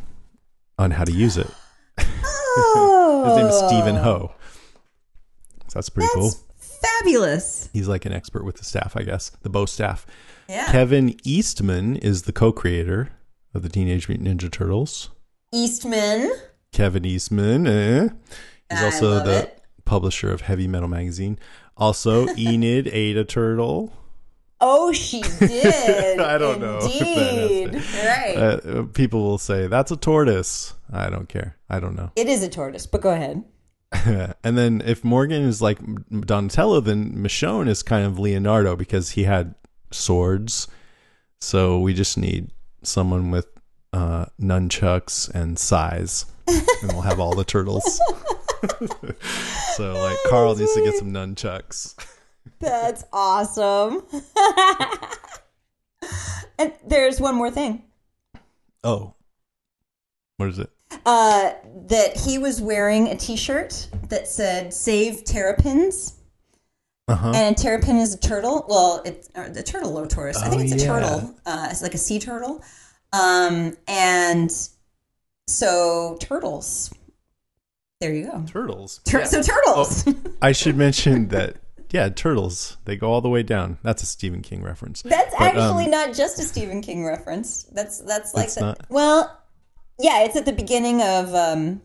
[0.78, 1.48] on how to use it.
[1.98, 4.34] His name is Stephen Ho.
[5.66, 6.32] So that's pretty cool.
[6.60, 7.70] Fabulous.
[7.72, 10.06] He's like an expert with the staff, I guess, the bow staff.
[10.48, 10.70] Yeah.
[10.70, 13.10] Kevin Eastman is the co-creator
[13.52, 15.10] of the Teenage Mutant Ninja Turtles.
[15.52, 16.30] Eastman.
[16.70, 17.66] Kevin Eastman.
[17.66, 18.10] Eh?
[18.70, 19.62] He's also the it.
[19.84, 21.38] publisher of Heavy Metal Magazine.
[21.76, 23.92] Also, Enid Ada Turtle.
[24.60, 26.20] Oh, she did.
[26.20, 27.82] I don't know if that has Indeed.
[28.04, 28.36] Right.
[28.36, 30.74] Uh, people will say that's a tortoise.
[30.92, 31.56] I don't care.
[31.68, 32.10] I don't know.
[32.16, 33.42] it is a tortoise, but go ahead.
[34.44, 35.78] and then if Morgan is like
[36.10, 39.54] Donatello, then Michonne is kind of Leonardo because he had
[39.90, 40.68] swords.
[41.40, 42.50] So we just need
[42.82, 43.48] someone with
[43.92, 48.00] uh, nunchucks and sais, and we'll have all the turtles.
[49.76, 51.94] so like Carl needs to get some nunchucks.
[52.58, 54.02] That's awesome.
[56.58, 57.82] and there's one more thing.
[58.84, 59.14] Oh,
[60.36, 60.70] what is it?
[61.06, 61.52] Uh,
[61.88, 66.14] that he was wearing a T-shirt that said "Save Terrapins,"
[67.08, 67.32] Uh huh.
[67.34, 68.64] and a terrapin is a turtle.
[68.68, 70.36] Well, it's uh, the turtle or Taurus.
[70.38, 70.86] I think Oh, it's a yeah.
[71.00, 71.34] turtle.
[71.46, 72.62] Uh, it's like a sea turtle.
[73.12, 74.50] Um, and
[75.46, 76.92] so turtles.
[78.00, 78.44] There you go.
[78.46, 79.00] Turtles.
[79.04, 80.08] Tur- So turtles.
[80.42, 81.56] I should mention that.
[81.90, 82.76] Yeah, turtles.
[82.84, 83.78] They go all the way down.
[83.82, 85.02] That's a Stephen King reference.
[85.02, 87.64] That's But, actually um, not just a Stephen King reference.
[87.72, 88.86] That's that's like the, not?
[88.88, 89.40] well,
[89.98, 91.82] yeah, it's at the beginning of um,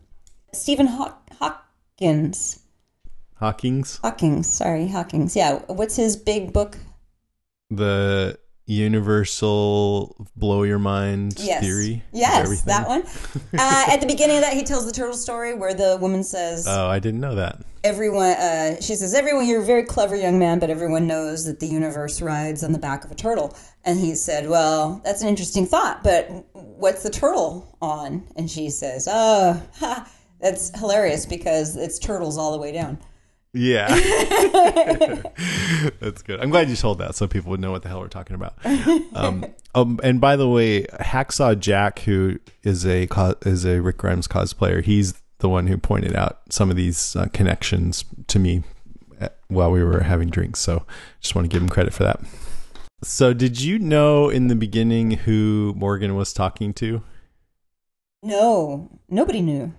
[0.54, 2.60] Stephen Haw- Hawkins.
[3.38, 5.36] Hawking's Hawkins, sorry, Hawkins.
[5.36, 6.78] Yeah, what's his big book?
[7.72, 12.04] the universal blow your mind Yes, theory.
[12.12, 13.02] Yes, that one.
[13.58, 16.66] uh, at the beginning of that, he tells the turtle story where the woman says,
[16.68, 17.62] Oh, I didn't know that.
[17.86, 21.60] "Everyone," uh, she says, "Everyone, you're a very clever young man, but everyone knows that
[21.60, 25.28] the universe rides on the back of a turtle." And he said, "Well, that's an
[25.28, 30.10] interesting thought, but what's the turtle on?" And she says, "Oh, ha,
[30.42, 32.98] that's hilarious because it's turtles all the way down."
[33.56, 33.88] Yeah.
[36.00, 36.40] That's good.
[36.42, 38.54] I'm glad you told that so people would know what the hell we're talking about.
[39.14, 39.46] Um,
[39.76, 43.08] um, and by the way, Hacksaw Jack, who is a
[43.46, 47.28] is a Rick Grimes cosplayer, he's the one who pointed out some of these uh,
[47.34, 48.64] connections to me
[49.20, 50.60] uh, while we were having drinks.
[50.60, 50.86] So
[51.22, 52.20] just want to give him credit for that.
[53.04, 57.04] So did you know in the beginning who Morgan was talking to?
[58.24, 59.74] No, nobody knew.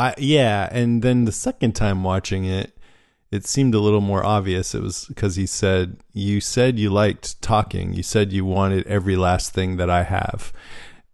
[0.00, 2.76] I yeah, and then the second time watching it,
[3.30, 4.74] it seemed a little more obvious.
[4.74, 7.92] It was because he said, "You said you liked talking.
[7.92, 10.54] You said you wanted every last thing that I have,"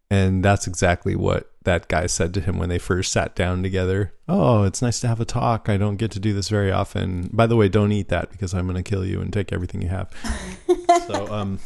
[0.08, 4.12] and that's exactly what that guy said to him when they first sat down together.
[4.28, 5.68] Oh, it's nice to have a talk.
[5.68, 7.28] I don't get to do this very often.
[7.32, 9.82] By the way, don't eat that because I'm going to kill you and take everything
[9.82, 10.12] you have.
[11.08, 11.58] so, um,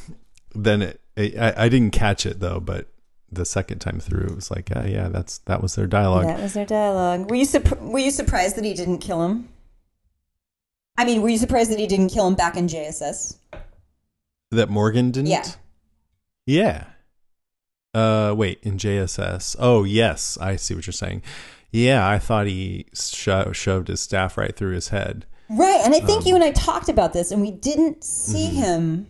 [0.55, 2.89] then it I, I, I didn't catch it though, but
[3.33, 6.27] the second time through, it was like, yeah, yeah, that's that was their dialogue.
[6.27, 7.31] That was their dialogue.
[7.31, 9.49] Were you surp- were you surprised that he didn't kill him?
[10.99, 13.37] I mean, were you surprised that he didn't kill him back in JSS?
[14.51, 15.29] That Morgan didn't.
[15.31, 15.45] Yeah.
[16.47, 16.85] Yeah.
[17.95, 19.57] Uh, wait, in JSS.
[19.59, 21.23] Oh, yes, I see what you're saying.
[21.73, 25.27] Yeah, I thought he sho- shoved his staff right through his head.
[25.49, 28.49] Right, and I think Um, you and I talked about this, and we didn't see
[28.49, 28.57] Mm-hmm.
[28.57, 29.07] him.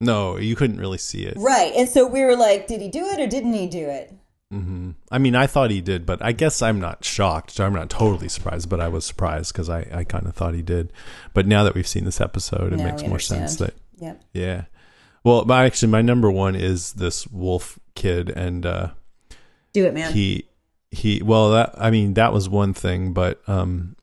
[0.00, 1.34] No, you couldn't really see it.
[1.36, 4.12] Right, and so we were like, did he do it or didn't he do it?
[4.50, 7.58] hmm I mean, I thought he did, but I guess I'm not shocked.
[7.58, 10.62] I'm not totally surprised, but I was surprised because I, I kind of thought he
[10.62, 10.92] did.
[11.34, 14.22] But now that we've seen this episode, it Now makes more sense that Yep.
[14.32, 14.64] Yeah.
[15.24, 18.90] Well, but actually, my number one is this wolf kid, and uh,
[19.72, 20.12] Do it, man.
[20.12, 20.48] he
[20.90, 21.22] he.
[21.22, 23.96] Well, that I mean, that was one thing, but um,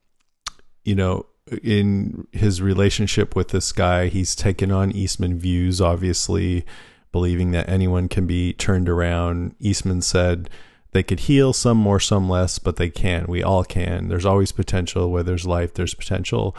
[0.83, 1.27] you know,
[1.63, 6.65] in his relationship with this guy, he's taken on Eastman views, obviously,
[7.11, 9.55] believing that anyone can be turned around.
[9.59, 10.49] Eastman said.
[10.91, 13.25] They could heal some more, some less, but they can.
[13.27, 14.09] We all can.
[14.09, 15.09] There's always potential.
[15.09, 16.55] Where there's life, there's potential.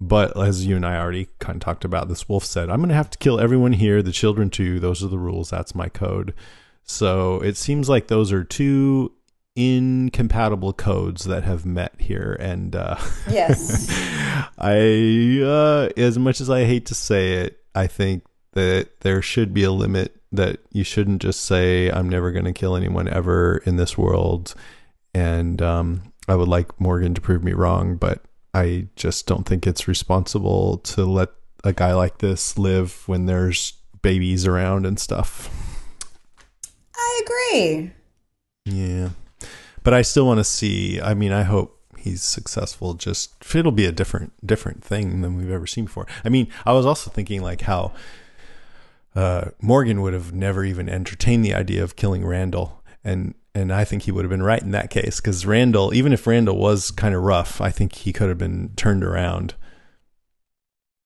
[0.00, 2.88] But as you and I already kind of talked about, this wolf said, I'm going
[2.88, 4.80] to have to kill everyone here, the children too.
[4.80, 5.50] Those are the rules.
[5.50, 6.34] That's my code.
[6.82, 9.12] So it seems like those are two
[9.56, 12.36] incompatible codes that have met here.
[12.40, 12.96] And uh,
[13.28, 13.88] yes.
[14.58, 19.52] I, uh, as much as I hate to say it, I think that there should
[19.52, 23.58] be a limit that you shouldn't just say, I'm never going to kill anyone ever
[23.64, 24.54] in this world.
[25.14, 29.66] And um, I would like Morgan to prove me wrong, but I just don't think
[29.66, 31.30] it's responsible to let
[31.62, 35.50] a guy like this live when there's babies around and stuff.
[36.96, 37.92] I agree.
[38.64, 39.10] Yeah.
[39.84, 43.86] But I still want to see, I mean, I hope he's successful just it'll be
[43.86, 46.06] a different different thing than we've ever seen before.
[46.24, 47.92] I mean, I was also thinking like how
[49.14, 53.84] uh, Morgan would have never even entertained the idea of killing Randall and and I
[53.84, 56.90] think he would have been right in that case cuz Randall even if Randall was
[56.90, 59.54] kind of rough, I think he could have been turned around.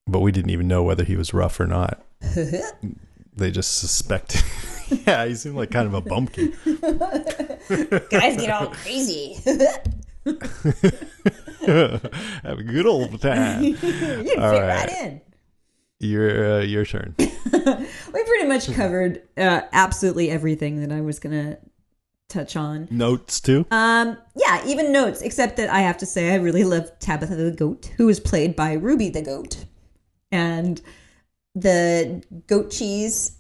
[0.07, 2.03] But we didn't even know whether he was rough or not.
[3.39, 4.45] They just suspect.
[5.07, 6.53] yeah, he seemed like kind of a bumpkin.
[8.11, 9.35] Guys get all crazy.
[11.65, 13.63] Have a good old time.
[13.63, 14.61] you can fit right.
[14.61, 14.91] right.
[14.91, 15.21] in.
[16.01, 17.15] Your uh, your turn.
[17.19, 21.59] We pretty much covered uh, absolutely everything that I was gonna
[22.29, 22.89] touch on.
[22.91, 23.67] Notes too.
[23.71, 27.53] Um, yeah, even notes, except that I have to say I really love Tabitha the
[27.53, 29.65] goat, who was played by Ruby the goat,
[30.33, 30.83] and
[31.61, 33.33] the goat cheese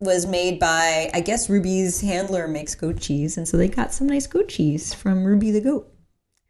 [0.00, 4.06] was made by I guess Ruby's handler makes goat cheese, and so they got some
[4.06, 5.92] nice goat cheese from Ruby the goat,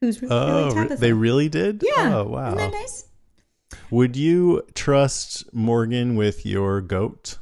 [0.01, 1.83] who's really, Oh, really they really did.
[1.97, 2.47] yeah, Oh wow.
[2.49, 3.05] isn't that nice?
[3.91, 7.39] Would you trust Morgan with your goat?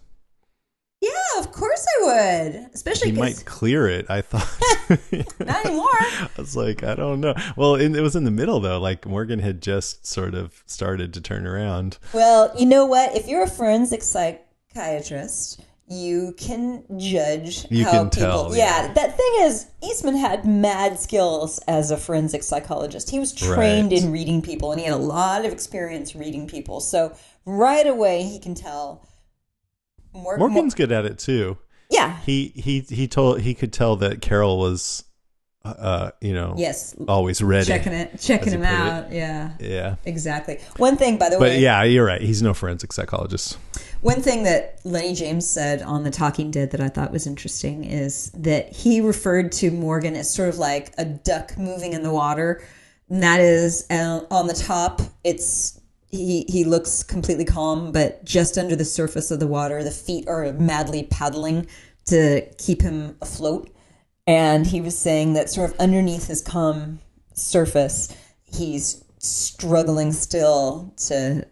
[1.05, 4.07] Yeah, of course I would, especially He 'cause- might clear it.
[4.09, 4.48] I thought.
[5.40, 5.86] not anymore.
[5.92, 7.34] I was like, I don't know.
[7.57, 8.80] Well, it was in the middle though.
[8.80, 11.98] Like Morgan had just sort of started to turn around.
[12.12, 13.14] Well, you know what?
[13.16, 14.02] If you're a forensic
[14.74, 18.22] psychiatrist, you can judge You how can people.
[18.48, 18.86] tell, yeah.
[18.86, 18.92] yeah.
[18.94, 23.11] that thing is, Eastman had mad skills as a forensic psychologist.
[23.11, 24.02] He was trained Right.
[24.02, 26.80] in reading people, and he had a lot of experience reading people.
[26.80, 29.07] So right away, he can tell.
[30.15, 31.59] Mor- Morgan's good at it too.
[31.91, 32.17] yeah.
[32.25, 35.05] He he he told he could tell that Carol was,
[35.65, 36.95] uh, uh you know, Yes.
[37.09, 37.67] always ready.
[37.67, 38.75] Checking it, checking him put it.
[38.75, 39.12] out.
[39.12, 39.51] Yeah.
[39.61, 39.97] Yeah.
[40.05, 40.59] Exactly.
[40.77, 42.21] One thing, by the But way, yeah, you're right.
[42.23, 43.59] He's no forensic psychologist.
[44.03, 47.85] One thing that Lennie James said on The Talking Dead that I thought was interesting
[47.85, 52.12] is that he referred to Morgan as sort of like a duck moving in the
[52.12, 52.62] water.
[53.09, 55.81] And that is uh, on the top, it's
[56.15, 60.27] he he looks completely calm, but just under the surface of the water, the feet
[60.29, 61.67] are madly paddling
[62.07, 63.71] to keep him afloat.
[64.27, 67.01] And he was saying that sort of underneath his calm
[67.35, 71.47] surface, he's struggling still to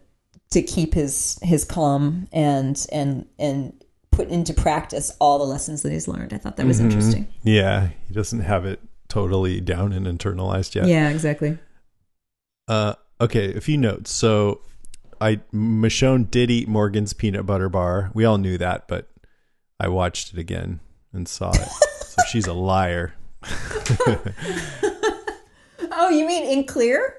[0.51, 3.73] to keep his his calm and and and
[4.11, 6.33] put into practice all the lessons that he's learned.
[6.33, 7.27] I thought that was interesting.
[7.43, 10.85] Yeah, he doesn't have it totally down and internalized yet.
[10.85, 11.57] Yeah, exactly.
[12.67, 14.11] Uh, okay, a few notes.
[14.11, 14.61] So,
[15.21, 18.11] I Michonne did eat Morgan's peanut butter bar.
[18.13, 19.09] We all knew that, but
[19.79, 20.79] I watched it again
[21.13, 21.67] and saw it.
[22.01, 23.13] so she's a liar
[25.95, 27.17] Oh, you mean in clear?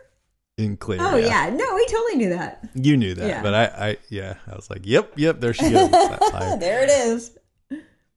[0.57, 0.99] in clear.
[1.01, 1.51] Oh yeah.
[1.51, 2.65] No, we totally knew that.
[2.75, 3.43] you knew that, Yeah.
[3.43, 5.91] but I, I, yeah, I was like, yep, yep, there she goes.
[6.61, 7.37] There it is.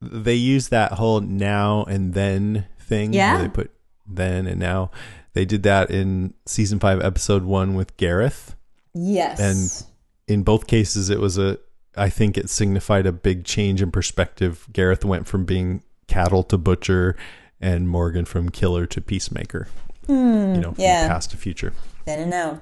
[0.02, 3.14] they use that whole now and then thing.
[3.14, 3.34] Yeah.
[3.36, 3.72] Where they put
[4.08, 4.92] then and now.
[5.38, 8.56] They did that in season five, episode one with Gareth.
[8.96, 9.40] Yes.
[9.40, 9.88] And
[10.28, 11.60] in both cases, it was a
[11.96, 14.68] I think it signified a big change in perspective.
[14.74, 17.16] Gareth went from being cattle to butcher,
[17.62, 19.68] and Morgan from killer to peacemaker.
[20.08, 21.08] you know, from yeah.
[21.08, 21.72] past to future.
[22.06, 22.62] Then and now.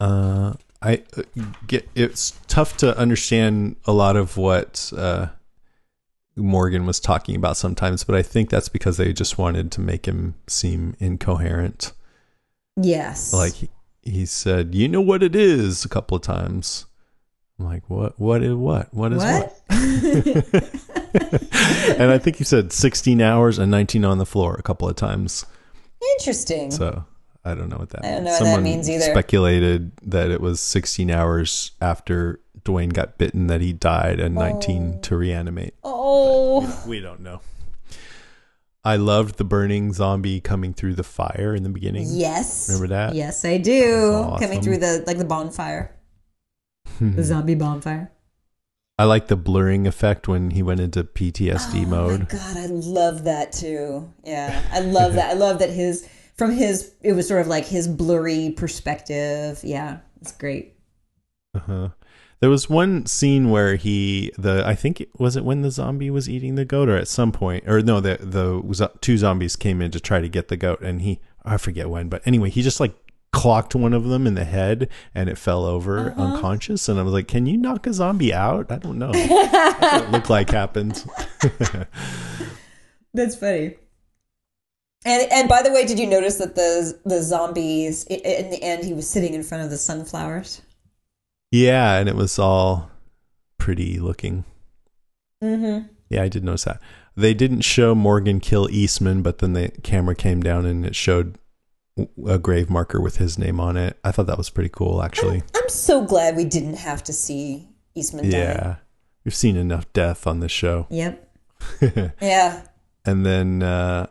[0.00, 5.26] Uh, I uh, get it's tough to understand a lot of what uh,
[6.36, 10.06] Morgan was talking about sometimes, but I think that's because they just wanted to make
[10.06, 11.92] him seem incoherent.
[12.76, 13.32] Yes.
[13.32, 13.70] Like he,
[14.02, 16.84] he said, "You know what it is," a couple of times.
[17.58, 18.20] I'm like, "What?
[18.20, 18.92] What is what?
[18.92, 19.70] What is what?" what?
[21.98, 24.96] and I think he said 16 hours and 19 on the floor a couple of
[24.96, 25.46] times.
[26.18, 26.70] Interesting.
[26.70, 27.04] So
[27.44, 28.40] I don't know what that I don't means.
[28.40, 29.04] know what that means either.
[29.04, 35.00] speculated that it was 16 hours after Duane got bitten that he died and 19
[35.02, 35.74] to reanimate.
[35.82, 36.84] oh.
[36.86, 37.40] We don't know.
[38.84, 42.06] I loved the burning zombie coming through the fire in the beginning.
[42.10, 42.68] Yes.
[42.68, 43.14] Remember that?
[43.14, 44.12] Yes, I do.
[44.30, 45.96] That's Coming through the like the bonfire.
[47.00, 48.12] the zombie bonfire.
[48.98, 52.20] I like the blurring effect when he went into PTSD Oh mode.
[52.20, 54.10] my god, I love that too.
[54.24, 55.30] Yeah, I love that.
[55.30, 59.60] I love that his from his it was sort of like his blurry perspective.
[59.64, 60.74] Yeah, it's great.
[61.54, 61.88] Uh-huh.
[62.40, 66.10] There was one scene where he the I think it, was it when the zombie
[66.10, 69.80] was eating the goat or at some point or no the the two zombies came
[69.80, 72.60] in to try to get the goat and he I forget when but anyway he
[72.62, 72.94] just like
[73.32, 76.22] clocked one of them in the head and it fell over Uh-huh.
[76.22, 79.80] unconscious and I was like can you knock a zombie out I don't know That's
[79.82, 81.04] what it looked like happened
[83.14, 83.76] That's funny.
[85.04, 88.84] And and by the way, did you notice that the the zombies in the end
[88.84, 90.60] he was sitting in front of the sunflowers?
[91.50, 92.90] Yeah and it was all
[93.58, 94.44] pretty looking
[95.42, 95.86] Mm-hmm.
[96.08, 96.80] Yeah, I did notice that.
[97.16, 101.38] They didn't show Morgan kill Eastman, but then the camera came down and it showed
[102.26, 103.98] a grave marker with his name on it.
[104.04, 105.42] I thought that was pretty cool, actually.
[105.54, 108.38] I'm so glad we didn't have to see Eastman die.
[108.38, 108.76] Yeah.
[109.24, 110.86] We've seen enough death on this show.
[110.90, 111.22] Yep.
[112.20, 112.62] Yeah.
[113.04, 114.08] And then, uh,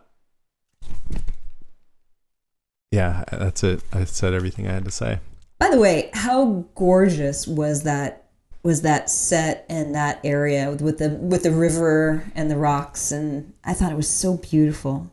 [2.91, 3.81] yeah, that's it.
[3.93, 5.19] I said everything I had to say.
[5.59, 8.23] By the way, how gorgeous was that
[8.63, 13.53] was that set and that area with the with the river and the rocks and
[13.63, 15.11] I thought it was so beautiful.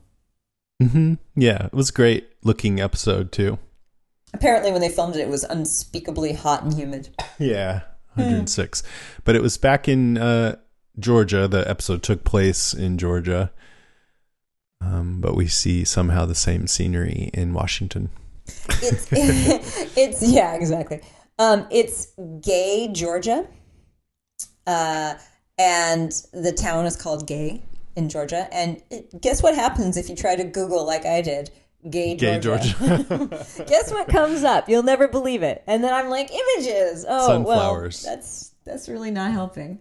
[0.81, 3.59] hmm Yeah, it was a great looking episode, too.
[4.35, 7.11] Apparently when they filmed it it was unspeakably hot and humid.
[7.39, 7.83] Yeah,
[8.15, 8.83] 106.
[9.25, 10.57] But it was back in uh,
[10.99, 11.49] Georgia.
[11.49, 13.51] The episode took place in Georgia.
[14.81, 18.11] Um, but we see somehow the same scenery in Washington.
[18.47, 19.09] It's
[19.97, 21.01] it's yeah, exactly.
[21.39, 23.47] Um it's Gay, Georgia.
[24.67, 25.15] Uh
[25.59, 27.63] and the town is called Gay
[27.95, 31.51] in Georgia and it, guess what happens if you try to google like I did?
[31.91, 32.75] Gay Gay Georgia.
[32.79, 33.29] Georgia.
[33.67, 34.69] Guess what comes up?
[34.69, 35.65] You'll never believe it.
[35.67, 37.05] And then I'm like, images.
[37.09, 38.05] Oh, Sunflowers.
[38.05, 39.81] well, that's that's really not helping.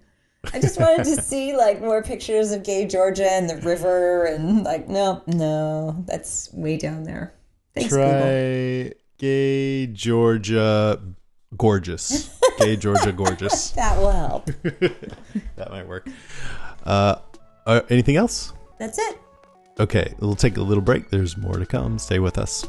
[0.51, 4.63] I just wanted to see like more pictures of gay Georgia and the river, and
[4.63, 7.35] like, no, no, that's way down there.
[7.73, 8.09] Thanks, Google.
[8.09, 11.01] Try gay Georgia
[11.57, 12.37] gorgeous.
[12.59, 13.71] Gay Georgia gorgeous.
[13.75, 14.49] That will help.
[15.55, 16.07] That might work.
[16.85, 17.15] Uh,
[17.65, 18.53] uh, anything else?
[18.77, 19.17] That's it.
[19.79, 21.09] Okay, we'll take a little break.
[21.09, 21.97] There's more to come.
[21.97, 22.65] Stay with us.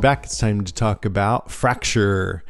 [0.00, 0.24] Back.
[0.24, 2.42] It's time to talk about Fracture.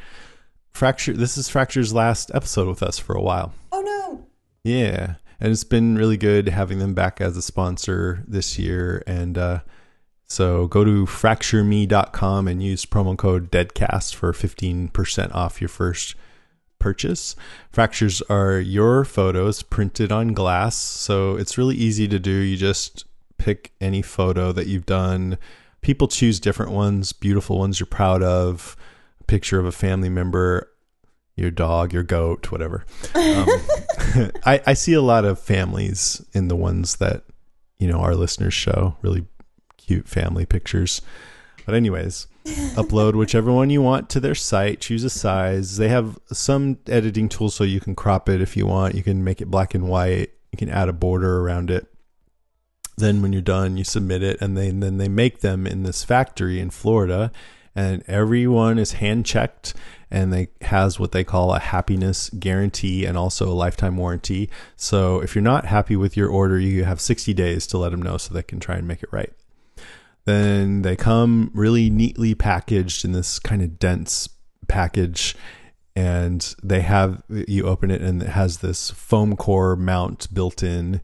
[0.71, 1.13] Fracture.
[1.13, 3.53] This is Fracture's last episode with us for a while.
[3.73, 4.25] Oh no.
[4.63, 9.03] Yeah, and it's been really good having them back as a sponsor this year.
[9.05, 9.59] And uh,
[10.27, 16.15] so go to fractureme.com and use promo code DEADCAST for 15% off your first
[16.79, 17.35] purchase.
[17.69, 20.77] Fractures are your photos printed on glass.
[20.77, 22.31] So it's really easy to do.
[22.31, 23.03] You just
[23.37, 25.37] pick any photo that you've done.
[25.81, 28.75] People choose different ones, beautiful ones you're proud of,
[29.19, 30.71] a picture of a family member,
[31.35, 32.85] your dog, your goat, whatever.
[33.15, 33.47] Um,
[34.45, 37.23] I, I see a lot of families in the ones that,
[37.79, 39.25] you know, our listeners show really
[39.77, 41.01] cute family pictures.
[41.65, 45.77] But, anyways, upload whichever one you want to their site, choose a size.
[45.77, 48.95] They have some editing tools so you can crop it if you want.
[48.95, 51.87] You can make it black and white, you can add a border around it.
[53.01, 56.03] Then when you're done, you submit it, and then then they make them in this
[56.03, 57.31] factory in Florida,
[57.75, 59.73] and everyone is hand checked,
[60.11, 64.51] and they has what they call a happiness guarantee and also a lifetime warranty.
[64.75, 68.03] So if you're not happy with your order, you have 60 days to let them
[68.03, 69.33] know so they can try and make it right.
[70.25, 74.29] Then they come really neatly packaged in this kind of dense
[74.67, 75.35] package
[75.95, 81.01] and they have you open it and it has this foam core mount built in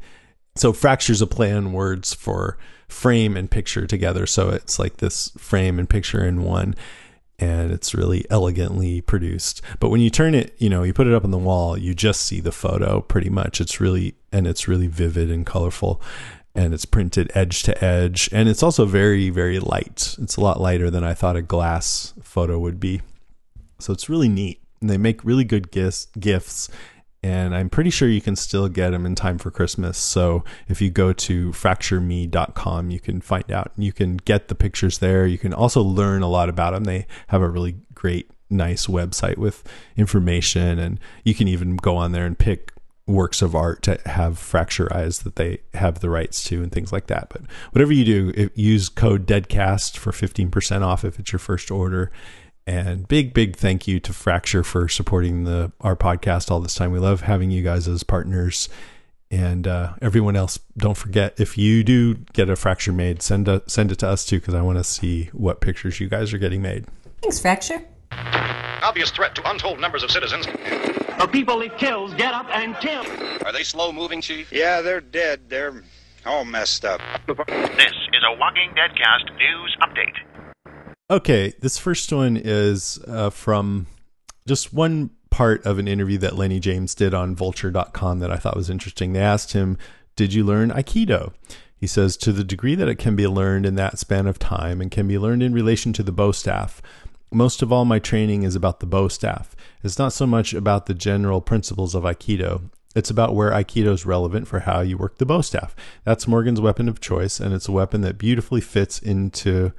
[0.60, 2.58] so fractures a play on words for
[2.88, 4.26] frame and picture together.
[4.26, 6.76] So it's like this frame and picture in one
[7.40, 9.62] and it's really elegantly produced.
[9.80, 11.94] But when you turn it you know you put it up on the wall you
[11.94, 13.62] just see the photo pretty much.
[13.62, 16.02] It's really and it's really vivid and colorful
[16.56, 18.30] and it's printed edge to edge.
[18.32, 20.16] And it's also very very light.
[20.20, 23.02] It's a lot lighter than i thought a glass photo would be.
[23.80, 24.62] So it's really neat.
[24.82, 26.70] And they make really good gifts gifts
[27.24, 29.98] and i'm pretty sure you can still get them in time for christmas.
[29.98, 33.72] So if you go to fractureme.com you can find out.
[33.78, 35.26] You can get the pictures there.
[35.26, 39.38] You can also learn a lot about them they have a really great nice website
[39.38, 39.64] with
[39.98, 42.72] information and you can even go on there and pick
[43.06, 46.92] works of art to have fracture eyes that they have the rights to and things
[46.92, 47.30] like that.
[47.30, 52.12] But whatever you do use code deadcast for 15% off if it's your first order
[52.68, 56.92] and big big thank you to fracture for supporting the our podcast all this time
[56.92, 58.70] we love having you guys as partners
[59.32, 63.62] and uh, everyone else don't forget if you do get a fracture made send a,
[63.68, 66.38] send it to us too because i want to see what pictures you guys are
[66.38, 66.86] getting made
[67.22, 67.82] Thanks, Fracture.
[68.84, 70.46] Obvious threat to untold numbers of citizens.
[70.46, 73.04] The people it kills get up and kill.
[73.46, 74.52] Are they slow moving, Chief?
[74.52, 75.50] Yeah, they're dead.
[75.50, 75.84] They're
[76.26, 77.02] all messed up.
[77.28, 80.14] This is a Walking Dead Cast news update.
[81.10, 83.88] Okay, this first one is uh, from
[84.46, 88.58] just one part of an interview that Lennie James did on vulture.com that I thought
[88.58, 89.14] was interesting.
[89.14, 89.78] They asked him,
[90.18, 91.34] Did you learn Aikido?
[91.78, 94.82] He says, To the degree that it can be learned in that span of time
[94.82, 96.82] and can be learned in relation to the bow staff,
[97.32, 99.56] most of all, my training is about the bow staff.
[99.84, 102.70] It's not so much about the general principles of Aikido.
[102.98, 105.74] It's about where Aikido is relevant for how you work the bow staff.
[106.04, 109.72] That's Morgan's weapon of choice, and it's a weapon that beautifully fits into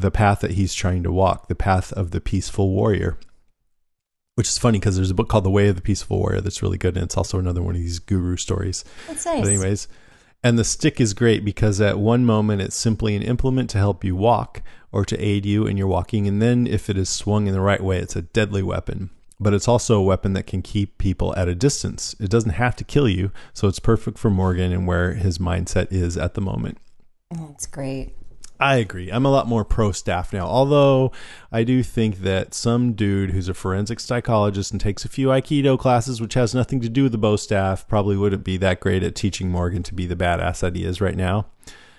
[0.00, 3.18] the path that he's trying to walk, the path of the peaceful warrior.
[4.36, 6.62] Which is funny because there's a book called The Way of the Peaceful Warrior that's
[6.62, 8.84] really good, and it's also another one of these guru stories.
[9.08, 9.40] That's nice.
[9.40, 9.88] But anyways,
[10.44, 14.04] and the stick is great because at one moment it's simply an implement to help
[14.04, 14.62] you walk
[14.92, 17.60] or to aid you in your walking, and then if it is swung in the
[17.60, 19.10] right way, it's a deadly weapon.
[19.40, 22.14] But it's also a weapon that can keep people at a distance.
[22.20, 25.92] It doesn't have to kill you, so it's perfect for Morgan and where his mindset
[25.92, 26.78] is at the moment.
[27.30, 28.14] That's great.
[28.60, 29.10] I agree.
[29.10, 30.46] I'm a lot more pro staff now.
[30.46, 31.12] Although
[31.52, 35.78] I do think that some dude who's a forensic psychologist and takes a few Aikido
[35.78, 39.02] classes, which has nothing to do with the bow staff, probably wouldn't be that great
[39.02, 41.46] at teaching Morgan to be the badass that he is right now.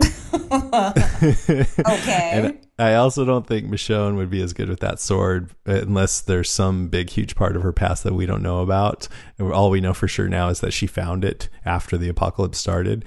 [0.41, 2.29] Okay.
[2.31, 6.49] And I also don't think Michonne would be as good with that sword unless there's
[6.49, 9.07] some big, huge part of her past that we don't know about.
[9.37, 12.57] And all we know for sure now is that she found it after the apocalypse
[12.57, 13.05] started.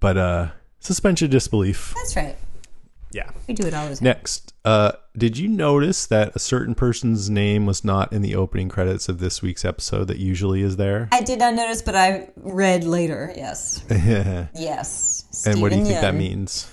[0.00, 0.48] But uh
[0.80, 1.92] suspension of disbelief.
[1.96, 2.36] That's right.
[3.14, 3.30] Yeah.
[3.46, 4.04] We do it all the time.
[4.04, 8.68] Next, uh, did you notice that a certain person's name was not in the opening
[8.68, 11.08] credits of this week's episode that usually is there?
[11.12, 13.32] I did not notice, but I read later.
[13.36, 13.84] Yes.
[14.54, 15.44] Yes.
[15.46, 16.70] And what do you Stephen think that means?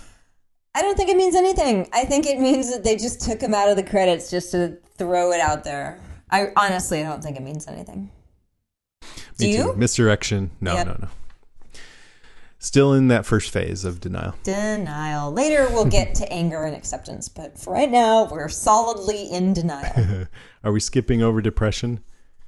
[0.73, 1.87] I don't think it means anything.
[1.93, 4.77] I think it means that they just took him out of the credits just to
[4.97, 5.99] throw it out there.
[6.31, 8.09] I honestly, I don't think it means anything.
[9.37, 9.63] Do Me you?
[9.63, 9.73] too.
[9.75, 10.51] Misdirection.
[10.61, 10.87] No, Yep.
[10.87, 11.07] no, no.
[12.63, 14.35] Still in that first phase of denial.
[14.43, 15.31] Denial.
[15.31, 20.27] Later, we'll get to anger and acceptance, but for right now, we're solidly in denial.
[20.63, 22.01] Are we skipping over depression?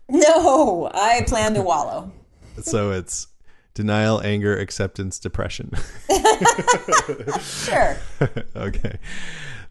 [0.07, 2.11] no, I plan to wallow.
[2.61, 3.25] so it's
[3.73, 5.71] denial, anger, acceptance, depression.
[7.41, 7.97] Sure.
[8.55, 8.99] okay.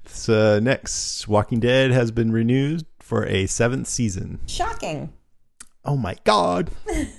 [0.06, 4.40] So next, Walking Dead has been renewed for a seventh season.
[4.48, 5.12] Shocking.
[5.85, 6.70] Oh my god.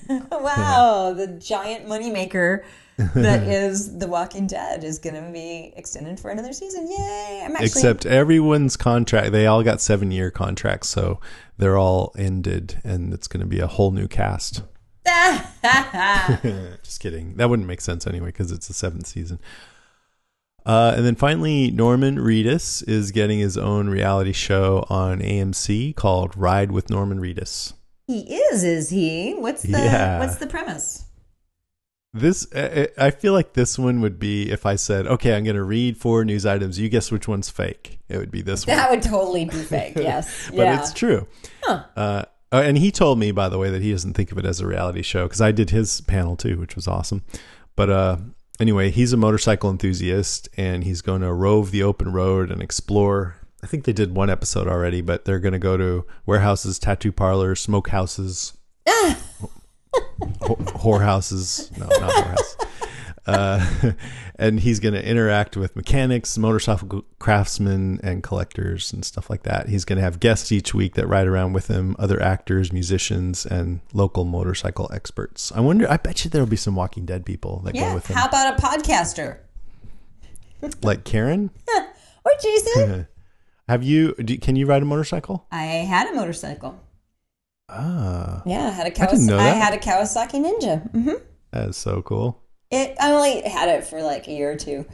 [0.10, 2.64] Wow, the giant moneymaker
[2.98, 6.90] that is The Walking Dead is going to be extended for another season.
[6.90, 7.42] Yay!
[7.44, 11.20] I'm actually Except everyone's contract, they all got seven year contracts, so
[11.58, 14.64] they're all ended, and it's going to be a whole new cast.
[16.84, 17.36] Just kidding.
[17.38, 19.40] That wouldn't make sense anyway because it's the seventh season.
[20.66, 26.38] Uh, and then finally, Norman Reedus is getting his own reality show on AMC called
[26.38, 27.74] Ride with Norman Reedus.
[28.08, 29.34] he is, is he?
[29.34, 30.20] What's the Yeah.
[30.20, 31.06] what's the premise?
[32.14, 35.56] This I I feel like this one would be if I said, "Okay, I'm going
[35.56, 36.80] to read four news items.
[36.80, 38.78] You guess which one's fake." It would be this one.
[38.78, 39.96] That would totally be fake.
[39.96, 40.48] Yes.
[40.50, 40.80] but yeah.
[40.80, 41.28] it's true.
[41.68, 44.46] Uh, oh, and he told me, by the way, that he doesn't think of it
[44.46, 47.24] as a reality show because I did his panel too, which was awesome.
[47.76, 48.18] But uh,
[48.60, 53.38] anyway, he's a motorcycle enthusiast and he's going to rove the open road and explore.
[53.64, 57.12] I think they did one episode already, but they're going to go to warehouses, tattoo
[57.12, 58.54] parlors, smoke houses,
[58.88, 59.16] wh-
[60.42, 61.76] whorehouses.
[61.78, 62.68] No, not whorehouse.
[63.26, 63.92] Uh,
[64.36, 69.70] and he's going to interact with mechanics, motorcycle craftsmen, and collectors and stuff like that.
[69.70, 73.46] He's going to have guests each week that ride around with him, other actors, musicians,
[73.46, 75.52] and local motorcycle experts.
[75.54, 75.90] I wonder.
[75.90, 78.28] I bet you there will be some Walking Dead people that go with him, How
[78.28, 79.40] about a podcaster?
[80.82, 81.52] like Karen.
[82.26, 83.08] Or Jason?
[83.68, 84.14] Have you?
[84.14, 85.46] Do, can you ride a motorcycle?
[85.52, 86.80] I had a motorcycle.
[87.70, 90.90] Ah, Yeah, I had a I didn't know I had a Kawasaki Ninja.
[90.92, 91.12] hmm
[91.52, 92.42] that is so cool.
[92.72, 94.86] It I only had it for like a year or two.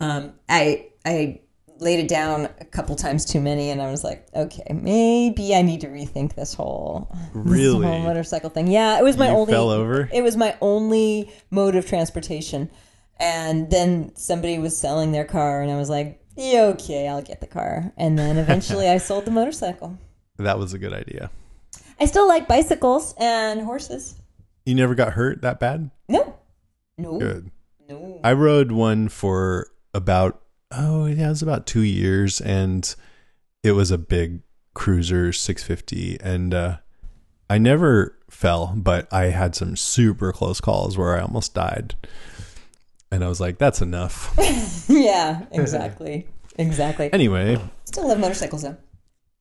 [0.00, 1.40] Um, I I
[1.78, 5.62] laid it down a couple times too many, and I was like, okay, maybe I
[5.62, 7.86] need to rethink this whole this Really?
[7.86, 8.68] whole motorcycle thing.
[8.68, 10.08] Yeah, it was my You only fell over?
[10.12, 12.70] It was my only mode of transportation,
[13.18, 17.40] and then somebody was selling their car, and I was like, yeah, okay, I'll get
[17.40, 19.98] the car, and then eventually I sold the motorcycle.
[20.38, 21.30] That was a good idea.
[21.98, 24.16] I still like bicycles and horses.
[24.64, 25.90] You never got hurt that bad?
[26.08, 26.36] No,
[26.98, 27.50] no, Good.
[27.88, 28.20] no.
[28.22, 30.42] I rode one for about
[30.72, 32.94] oh yeah, it was about two years, and
[33.62, 34.40] it was a big
[34.74, 36.76] cruiser 650, and uh,
[37.48, 41.94] I never fell, but I had some super close calls where I almost died,
[43.10, 44.34] and I was like, that's enough.
[44.88, 46.26] yeah, exactly,
[46.58, 47.10] exactly.
[47.12, 48.76] anyway, Still love motorcycles though.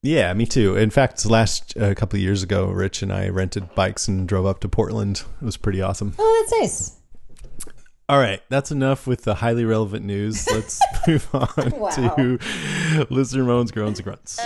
[0.06, 0.76] Yeah, me too.
[0.78, 4.46] In fact, last a couple of years ago, Rich and I rented bikes and drove
[4.46, 5.24] up to Portland.
[5.42, 6.14] It was pretty awesome.
[6.20, 6.92] Oh, that's nice.
[8.08, 10.48] All right, that's enough with the highly relevant news.
[10.52, 11.48] Let's move on
[11.80, 11.90] Wow.
[11.90, 12.38] to
[13.10, 14.40] listener moans, groans, and grunts.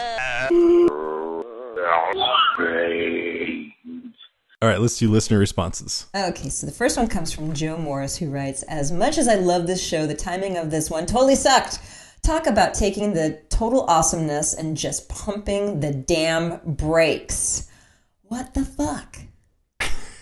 [4.62, 6.08] All right, let's do listener responses.
[6.14, 9.36] Okay, so the first one comes from Joe Morris, who writes As much as I
[9.36, 11.80] love this show, the timing of this one totally sucked.
[12.24, 17.70] Talk about taking the total awesomeness and just pumping the damn brakes.
[18.22, 19.18] What the fuck?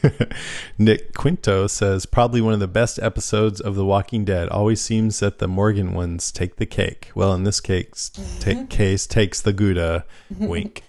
[0.79, 4.49] Nick Quinto says probably one of the best episodes of The Walking Dead.
[4.49, 7.11] Always seems that the Morgan ones take the cake.
[7.13, 8.65] Well, in this case, ta- mm-hmm.
[8.65, 10.05] case takes the Gouda.
[10.39, 10.81] Wink.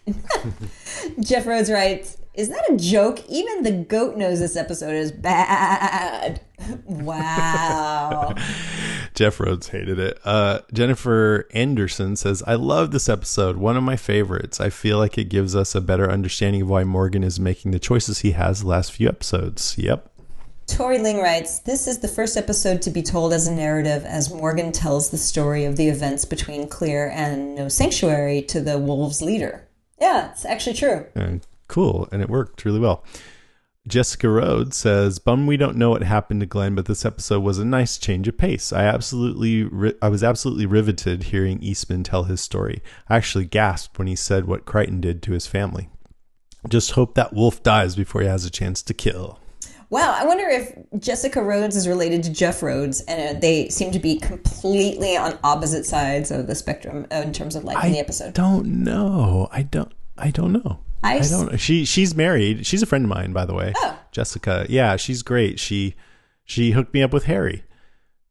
[1.20, 3.28] Jeff Rhodes writes Is that a joke?
[3.28, 6.40] Even the goat knows this episode is bad.
[6.85, 8.32] wow.
[9.15, 10.20] Jeff Rhodes hated it.
[10.24, 13.56] Uh, Jennifer Anderson says, I love this episode.
[13.56, 14.60] One of my favorites.
[14.60, 17.81] I feel like it gives us a better understanding of why Morgan is making the
[17.81, 19.77] choices he has the last few episodes.
[19.77, 20.09] Yep.
[20.69, 24.32] Tori Ling writes, This is the first episode to be told as a narrative as
[24.32, 29.23] Morgan tells the story of the events between Clear and No Sanctuary to the Wolves'
[29.23, 29.65] leader.
[30.01, 31.06] Yeah, it's actually true.
[31.16, 32.09] And cool.
[32.11, 33.05] And it worked really well.
[33.86, 37.59] Jessica Rhodes says, "Bum, we don't know what happened to Glenn, but this episode was
[37.59, 38.70] a nice change of pace.
[38.73, 42.82] I absolutely, ri- I was absolutely riveted hearing Eastman tell his story.
[43.09, 45.89] I actually gasped when he said what Crighton did to his family.
[46.69, 49.40] Just hope that wolf dies before he has a chance to kill."
[49.90, 53.90] Wow, I wonder if Jessica Rhodes is related to Jeff Rhodes, and uh, they seem
[53.93, 57.99] to be completely on opposite sides of the spectrum uh, in terms of liking the
[57.99, 58.28] episode.
[58.28, 59.49] I don't know.
[59.51, 59.93] I don't.
[60.19, 60.81] I don't know.
[61.03, 61.59] I I don't.
[61.59, 62.66] She she's married.
[62.66, 63.73] She's a friend of mine, by the way.
[63.77, 63.99] Oh.
[64.12, 64.66] Jessica.
[64.69, 65.61] Yeah, she's great.
[65.61, 65.95] She
[66.45, 67.65] she hooked me up with Harry.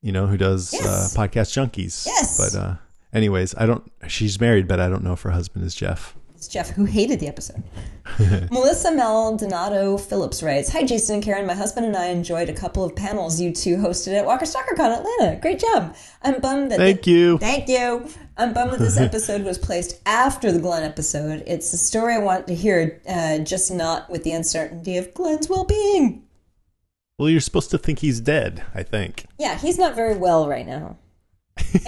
[0.01, 0.85] You know who does Yes.
[0.85, 2.05] uh, podcast junkies.
[2.05, 2.37] Yes.
[2.37, 2.75] But uh,
[3.13, 3.89] anyways, I don't.
[4.07, 6.15] She's married, but I don't know if her husband is Jeff.
[6.37, 7.63] It's Jeff who hated the episode.
[8.51, 11.47] Melissa Maldonado Phillips writes Hi, Jason and Karen.
[11.47, 14.99] My husband and I enjoyed a couple of panels you two hosted at Walker StalkerCon
[14.99, 15.39] Atlanta.
[15.41, 15.95] Great job.
[16.21, 16.77] I'm bummed that.
[16.77, 17.39] Thank you.
[17.39, 18.07] Thank you.
[18.37, 21.41] I'm bummed that this episode was placed after the Glenn episode.
[21.47, 25.49] It's a story I want to hear, uh, just not with the uncertainty of Glenn's
[25.49, 26.21] well being.
[27.17, 28.63] Well, you're supposed to think he's dead.
[28.75, 29.25] I think.
[29.39, 30.97] Yeah, he's not very well right now.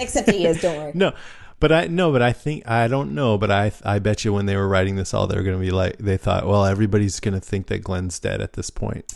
[0.00, 0.92] Except he is, don't worry.
[0.96, 1.12] No,
[1.60, 4.46] but I no, but I think I don't know, but I I bet you when
[4.46, 7.34] they were writing this all, they're going to be like they thought, well, everybody's going
[7.34, 9.12] to think that Glenn's dead at this point.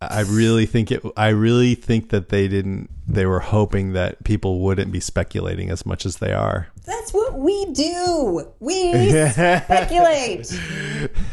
[0.00, 1.00] I really think it.
[1.16, 2.90] I really think that they didn't.
[3.06, 6.68] They were hoping that people wouldn't be speculating as much as they are.
[6.84, 8.52] That's what we do.
[8.58, 10.60] We speculate.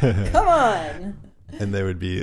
[0.00, 1.18] Come on.
[1.58, 2.22] and they would be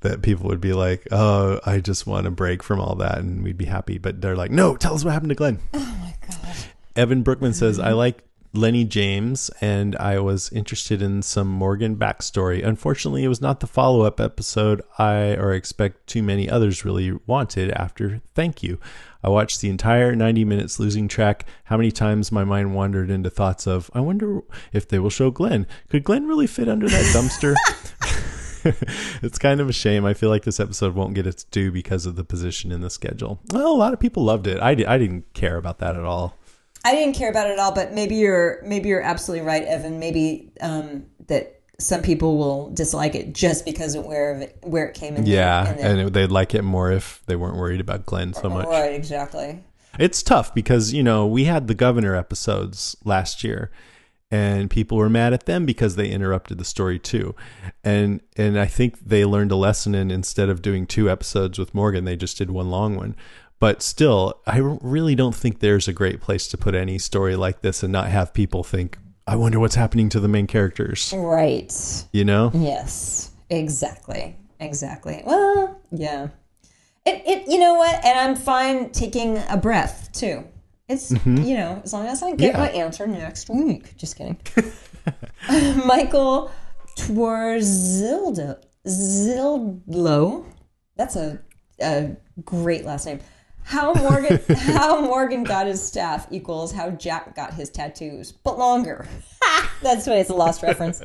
[0.00, 3.44] that people would be like, "Oh, I just want a break from all that," and
[3.44, 3.98] we'd be happy.
[3.98, 6.56] But they're like, "No, tell us what happened to Glenn." Oh my god.
[6.96, 7.96] Evan Brookman says, "I mm-hmm.
[7.96, 12.64] like Lennie James, and I was interested in some Morgan backstory.
[12.64, 17.70] Unfortunately, it was not the follow-up episode I or expect too many others really wanted.
[17.72, 18.78] After Thank You."
[19.22, 23.30] I watched the entire 90 minutes losing track how many times my mind wandered into
[23.30, 25.66] thoughts of, I wonder if they will show Glenn.
[25.88, 27.54] Could Glenn really fit under that dumpster?
[29.22, 30.04] it's kind of a shame.
[30.04, 32.90] I feel like this episode won't get its due because of the position in the
[32.90, 33.40] schedule.
[33.50, 34.60] Well, a lot of people loved it.
[34.60, 36.36] I, di- I didn't care about that at all.
[36.84, 39.98] I didn't care about it at all, but maybe you're maybe you're absolutely right, Evan.
[39.98, 44.94] Maybe um, that some people will dislike it just because of where it, where it
[44.94, 45.26] came in.
[45.26, 48.66] Yeah, and it, they'd like it more if they weren't worried about Glenn so much.
[48.66, 49.64] Right, exactly.
[49.98, 53.70] It's tough because, you know, we had the governor episodes last year
[54.30, 57.34] and people were mad at them because they interrupted the story too.
[57.84, 61.74] And and I think they learned a lesson and instead of doing two episodes with
[61.74, 63.14] Morgan, they just did one long one.
[63.60, 67.62] But still, I really don't think there's a great place to put any story like
[67.62, 71.12] this and not have people think, I wonder what's happening to the main characters.
[71.16, 71.72] Right.
[72.12, 72.50] You know?
[72.52, 73.30] Yes.
[73.48, 74.36] Exactly.
[74.60, 75.22] Exactly.
[75.24, 76.28] Well, yeah.
[77.06, 78.04] It, it you know what?
[78.04, 80.44] And I'm fine taking a breath too.
[80.88, 81.46] It's Mhm.
[81.46, 82.58] you know, as long as I get Yeah.
[82.60, 83.96] my answer next week.
[83.96, 84.36] Just kidding.
[85.86, 86.50] Michael
[86.98, 90.44] Twarzildo Zildlo.
[90.96, 91.40] That's a,
[91.80, 93.20] a great last name.
[93.64, 99.06] How Morgan how Morgan got his staff equals how Jack got his tattoos, but longer.
[99.82, 101.02] That's why it's a lost reference.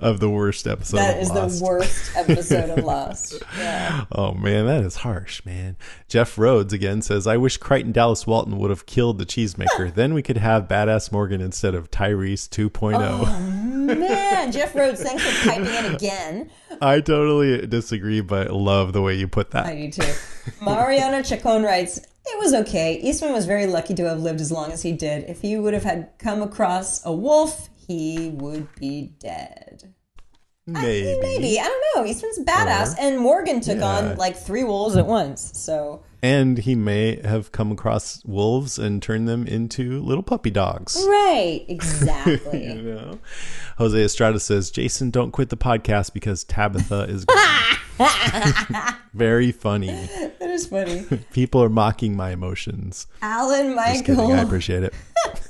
[0.00, 0.96] Of the worst episode.
[0.96, 3.42] That is the worst episode of Lost.
[3.58, 4.06] Yeah.
[4.10, 5.76] Oh man, that is harsh, man.
[6.08, 9.94] Jeff Rhodes again says, "I wish Crighton Dallas Wilton would have killed the cheesemaker.
[9.94, 15.22] then we could have badass Morgan instead of Tyrese 2.0." Oh man, Jeff Rhodes, thanks
[15.22, 16.50] for piping in again.
[16.80, 19.66] I totally disagree, but love the way you put that.
[19.66, 20.12] I do too.
[20.62, 22.94] Mariana Chacon writes, it was okay.
[22.94, 25.28] Eastman was very lucky to have lived as long as he did.
[25.28, 29.94] If he would have had come across a wolf, he would be dead.
[30.66, 31.18] Maybe.
[31.20, 31.58] Maybe.
[31.58, 32.08] I don't know.
[32.10, 32.94] Eastman's badass.
[32.98, 33.84] and Morgan took Yeah.
[34.12, 35.50] on like three wolves at once.
[35.58, 40.96] So And he may have come across wolves and turned them into little puppy dogs.
[40.96, 42.64] Right, exactly.
[42.76, 43.18] you know?
[43.78, 47.38] Jose Estrada says, Jason, don't quit the podcast because Tabitha is gone.
[49.14, 49.86] Very funny.
[50.38, 51.04] that is funny.
[51.32, 53.06] People are mocking my emotions.
[53.20, 54.32] Alan kidding.
[54.32, 54.94] I appreciate it.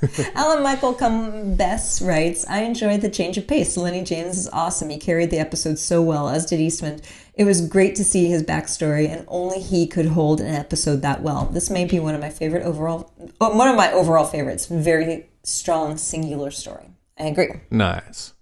[0.35, 3.77] Alan Michael Cumbess writes, I enjoyed the change of pace.
[3.77, 4.89] Lennie James is awesome.
[4.89, 7.01] He carried the episode so well, as did Eastman.
[7.35, 11.21] It was great to see his backstory, and only he could hold an episode that
[11.23, 11.45] well.
[11.45, 13.11] This may be one of my favorite overall,
[13.41, 14.67] uh, one of my overall favorites.
[14.67, 16.89] Very strong, singular story.
[17.17, 17.49] I agree.
[17.71, 18.32] Nice.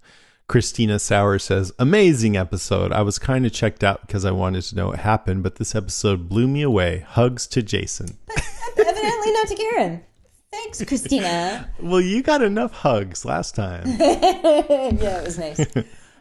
[0.51, 2.91] Christina Sauer says, Amazing episode.
[2.91, 5.73] I was kind of checked out because I wanted to know what happened, but this
[5.73, 7.05] episode blew me away.
[7.07, 8.17] Hugs to Jason.
[8.77, 10.03] Evidently not to Karen.
[10.51, 11.69] Thanks, Christina.
[11.79, 13.83] Well, you got enough hugs last time.
[13.97, 15.65] yeah, it was nice.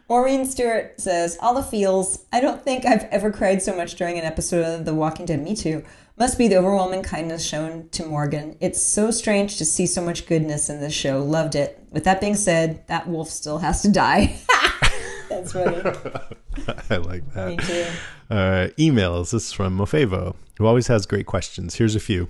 [0.07, 2.25] Maureen Stewart says, All the feels.
[2.31, 5.43] I don't think I've ever cried so much during an episode of The Walking Dead.
[5.43, 5.83] Me too.
[6.17, 8.57] Must be the overwhelming kindness shown to Morgan.
[8.59, 11.23] It's so strange to see so much goodness in this show.
[11.23, 11.79] Loved it.
[11.91, 14.35] With that being said, that wolf still has to die.
[15.29, 15.77] That's funny.
[16.89, 17.47] I like that.
[17.47, 17.85] Me too.
[18.29, 19.31] Uh, emails.
[19.31, 21.75] This is from Mofevo, who always has great questions.
[21.75, 22.29] Here's a few.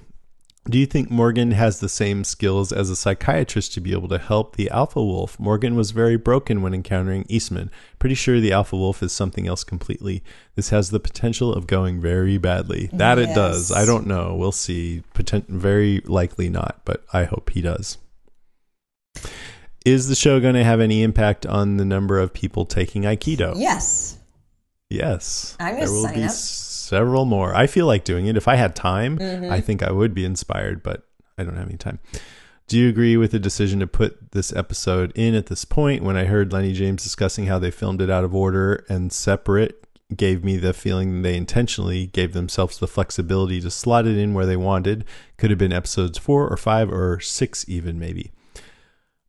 [0.70, 4.20] Do you think Morgan has the same skills as a psychiatrist to be able to
[4.20, 5.40] help the Alpha Wolf?
[5.40, 7.72] Morgan was very broken when encountering Eastman.
[7.98, 10.24] Pretty sure the Alpha Wolf is something else completely.
[10.56, 12.92] This has the potential of going very badly.
[12.94, 13.72] That it does.
[13.72, 14.36] I don't know.
[14.36, 15.02] We'll see.
[15.16, 17.98] Potent- very likely not, but I hope he does.
[19.84, 23.54] Is the show going to have any impact on the number of people taking Aikido?
[23.58, 24.20] Yes.
[24.92, 25.56] Yes.
[25.60, 26.32] I'm gonna sign be up.
[26.92, 27.56] Several more.
[27.56, 28.36] I feel like doing it.
[28.36, 29.50] If I had time, Mhm.
[29.50, 31.04] I think I would be inspired, but
[31.38, 32.00] I don't have any time.
[32.68, 36.04] Do you agree with the decision to put this episode in at this point?
[36.04, 39.86] When I heard Lennie James discussing how they filmed it out of order and separate,
[40.18, 44.46] gave me the feeling they intentionally gave themselves the flexibility to slot it in where
[44.46, 45.06] they wanted.
[45.38, 48.32] Could have been episodes four or five or six, even maybe.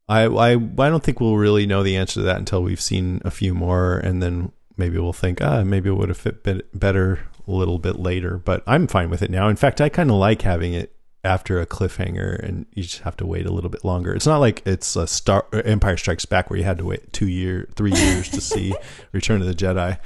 [0.08, 0.56] I, I I
[0.90, 3.98] don't think we'll really know the answer to that until we've seen a few more,
[3.98, 6.42] and then maybe we'll think, ah, maybe it would have fit
[6.78, 8.38] better a little bit later.
[8.38, 9.48] But I'm fine with it now.
[9.48, 10.94] In fact, I kind of like having it
[11.24, 14.14] after a cliffhanger, and you just have to wait a little bit longer.
[14.14, 17.28] It's not like it's a Star Empire Strikes Back where you had to wait two
[17.28, 18.74] year, three years to see
[19.12, 19.98] Return of the Jedi.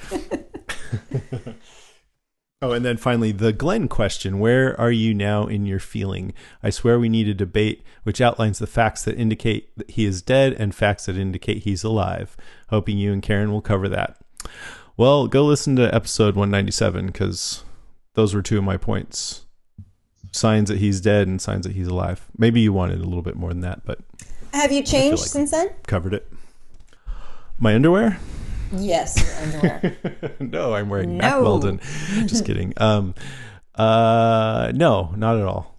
[2.62, 4.38] Oh, and then finally, the Glenn question.
[4.38, 6.32] Where are you now in your feeling?
[6.62, 10.22] I swear we need a debate which outlines the facts that indicate that he is
[10.22, 12.34] dead and facts that indicate he's alive.
[12.70, 14.16] Hoping you and Karen will cover that.
[14.96, 17.64] Well, go listen to episode 197 because
[18.14, 19.42] those were two of my points
[20.32, 22.26] signs that he's dead and signs that he's alive.
[22.36, 24.00] Maybe you wanted a little bit more than that, but
[24.52, 25.70] Have you changed like- since then?
[25.86, 26.30] covered it.
[27.58, 28.18] My underwear?
[28.76, 29.96] Yes, your underwear.
[30.40, 31.42] no, I'm wearing Mack No.
[31.42, 31.80] Weldon.
[32.26, 32.74] Just kidding.
[32.76, 33.14] Um,
[33.76, 35.78] uh, no, not at all.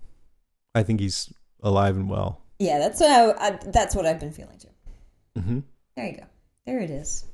[0.74, 1.32] I think he's
[1.62, 2.42] alive and well.
[2.60, 3.60] yeah, that's what I, I.
[3.66, 5.42] That's what I've been feeling too.
[5.42, 5.60] hmm
[5.96, 6.24] There you go.
[6.66, 7.26] There it is.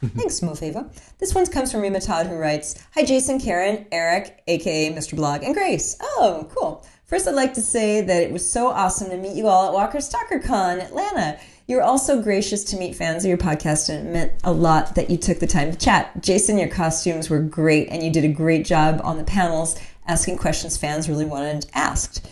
[0.14, 0.88] Thanks, Mofava.
[1.18, 5.16] This one comes from Rima Todd, who writes Hi, Jason, Karen, Eric, aka Mr.
[5.16, 5.96] Blog, and Grace.
[6.00, 6.86] Oh, cool.
[7.04, 9.72] First, I'd like to say that it was so awesome to meet you all at
[9.72, 11.40] Walker Stalker Con, Atlanta.
[11.66, 14.94] You were also gracious to meet fans of your podcast, and it meant a lot
[14.94, 16.22] that you took the time to chat.
[16.22, 20.36] Jason, your costumes were great, and you did a great job on the panels asking
[20.36, 22.24] questions fans really wanted asked.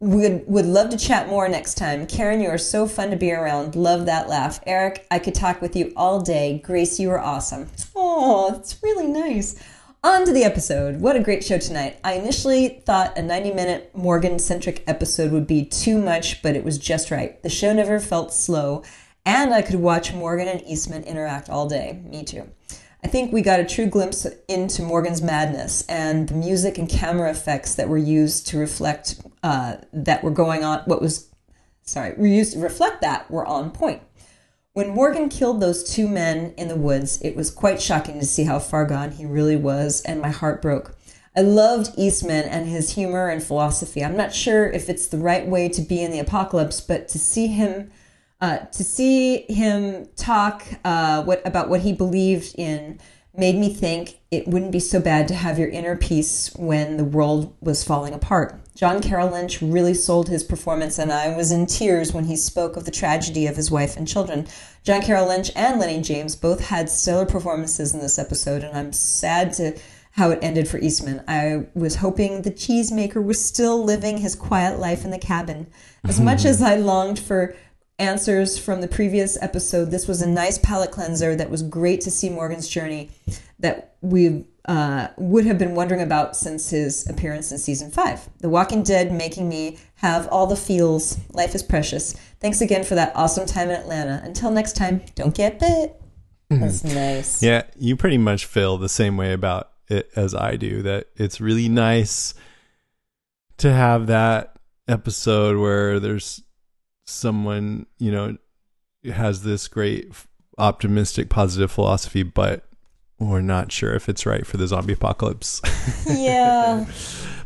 [0.00, 2.06] Would would love to chat more next time.
[2.06, 3.74] Karen, you are so fun to be around.
[3.74, 4.60] Love that laugh.
[4.66, 6.60] Eric, I could talk with you all day.
[6.62, 7.68] Grace, you are awesome.
[7.94, 9.56] Oh, that's really nice.
[10.04, 11.00] On to the episode.
[11.00, 11.98] What a great show tonight.
[12.04, 16.62] I initially thought a 90 minute Morgan centric episode would be too much, but it
[16.62, 17.42] was just right.
[17.42, 18.84] The show never felt slow,
[19.24, 22.02] and I could watch Morgan and Eastman interact all day.
[22.04, 22.48] Me too.
[23.06, 27.30] I think we got a true glimpse into Morgan's madness and the music and camera
[27.30, 30.80] effects that were used to reflect uh, that were going on.
[30.86, 31.30] What was,
[31.82, 34.02] sorry, were used to reflect that were on point.
[34.72, 38.42] When Morgan killed those two men in the woods, it was quite shocking to see
[38.42, 40.96] how far gone he really was, and my heart broke.
[41.36, 44.04] I loved Eastman and his humor and philosophy.
[44.04, 47.20] I'm not sure if it's the right way to be in the apocalypse, but to
[47.20, 47.92] see him
[48.40, 52.98] uh, to see him talk uh, what about what he believed in
[53.36, 57.04] made me think it wouldn't be so bad to have your inner peace when the
[57.04, 58.58] world was falling apart.
[58.74, 62.76] John Carroll Lynch really sold his performance, and I was in tears when he spoke
[62.76, 64.46] of the tragedy of his wife and children.
[64.82, 68.92] John Carroll Lynch and Lennie James both had stellar performances in this episode, and I'm
[68.92, 69.78] sad to
[70.12, 71.22] how it ended for Eastman.
[71.28, 75.66] I was hoping the cheesemaker was still living his quiet life in the cabin.
[76.04, 77.54] As much as I longed for
[77.98, 79.90] answers from the previous episode.
[79.90, 83.10] This was a nice palate cleanser that was great to see Morgan's journey
[83.58, 88.28] that we uh, would have been wondering about since his appearance in season five.
[88.40, 91.18] The Walking Dead making me have all the feels.
[91.32, 92.14] Life is precious.
[92.40, 94.20] Thanks again for that awesome time in Atlanta.
[94.24, 96.00] Until next time, don't get bit.
[96.50, 97.42] That's nice.
[97.42, 100.82] Yeah, you pretty much feel the same way about it as I do.
[100.82, 102.34] That it's really nice
[103.58, 104.56] to have that
[104.86, 106.42] episode where there's
[107.06, 108.36] someone, you know,
[109.04, 110.12] has this great
[110.58, 112.64] optimistic positive philosophy, but
[113.18, 115.62] we're not sure if it's right for the zombie apocalypse.
[116.06, 116.86] Yeah.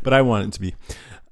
[0.03, 0.75] but I want it to be.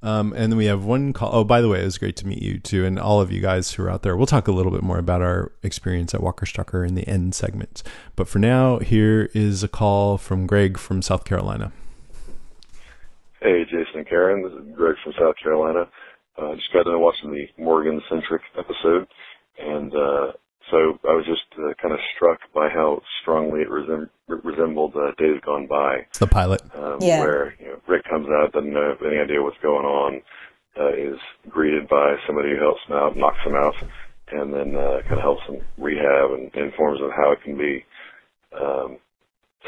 [0.01, 1.30] Um, and then we have one call.
[1.34, 3.41] Oh, by the way, it was great to meet you too, and all of you
[3.41, 4.15] guys who are out there.
[4.15, 7.35] We'll talk a little bit more about our experience at Walker Stalker in the end
[7.35, 7.84] segment.
[8.15, 11.73] But for now, here is a call from Greg from South Carolina.
[13.41, 14.41] Hey, Jason and Karen.
[14.41, 15.89] This is Greg from South Carolina.
[16.39, 19.07] Uh, just got done watching the Morgan centric episode,
[19.59, 20.31] and uh,
[20.71, 25.11] so I was just uh, kind of struck by how strongly it resem- resembled uh,
[25.17, 26.05] Days Gone By.
[26.19, 27.19] The pilot, um, Yeah.
[27.19, 30.21] where you know, Rick comes out, doesn't know any idea what's going on,
[30.79, 33.75] uh, is greeted by somebody who helps him out, knocks him out,
[34.31, 37.83] and then uh, kind of helps him rehab and informs him how it can be.
[38.55, 38.97] Um,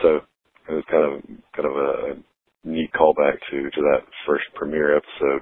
[0.01, 0.21] so
[0.69, 1.21] it was kind of
[1.53, 2.17] kind of a
[2.63, 5.41] neat callback to to that first premiere episode.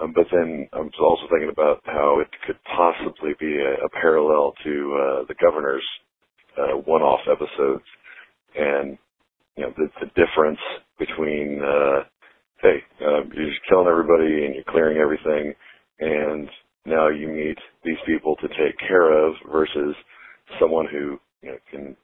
[0.00, 3.88] Um, but then I was also thinking about how it could possibly be a, a
[3.90, 5.84] parallel to uh, the governor's
[6.58, 7.84] uh, one-off episodes,
[8.56, 8.98] and
[9.56, 10.60] you know the, the difference
[10.98, 12.04] between uh,
[12.62, 15.54] hey, uh, you're just killing everybody and you're clearing everything,
[16.00, 16.48] and
[16.86, 19.94] now you meet these people to take care of versus
[20.60, 21.96] someone who you know can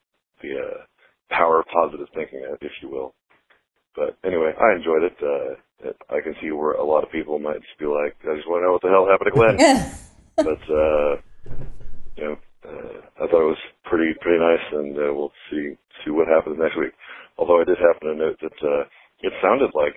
[0.42, 3.14] be a power positive thinking, if you will.
[3.94, 5.16] But anyway, I enjoyed it.
[5.22, 8.36] Uh, it- I can see where a lot of people might just be like, I
[8.36, 9.56] just want to know what the hell happened to Glenn.
[10.36, 11.16] but, uh,
[12.16, 15.74] you know, uh, I thought it was pretty, pretty nice and, uh, we'll see,
[16.04, 16.92] see what happens next week.
[17.38, 18.84] Although I did happen to note that, uh,
[19.20, 19.96] it sounded like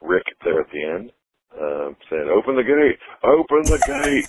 [0.00, 1.12] Rick there at the end,
[1.60, 4.28] um, saying, open the gate, open the gate.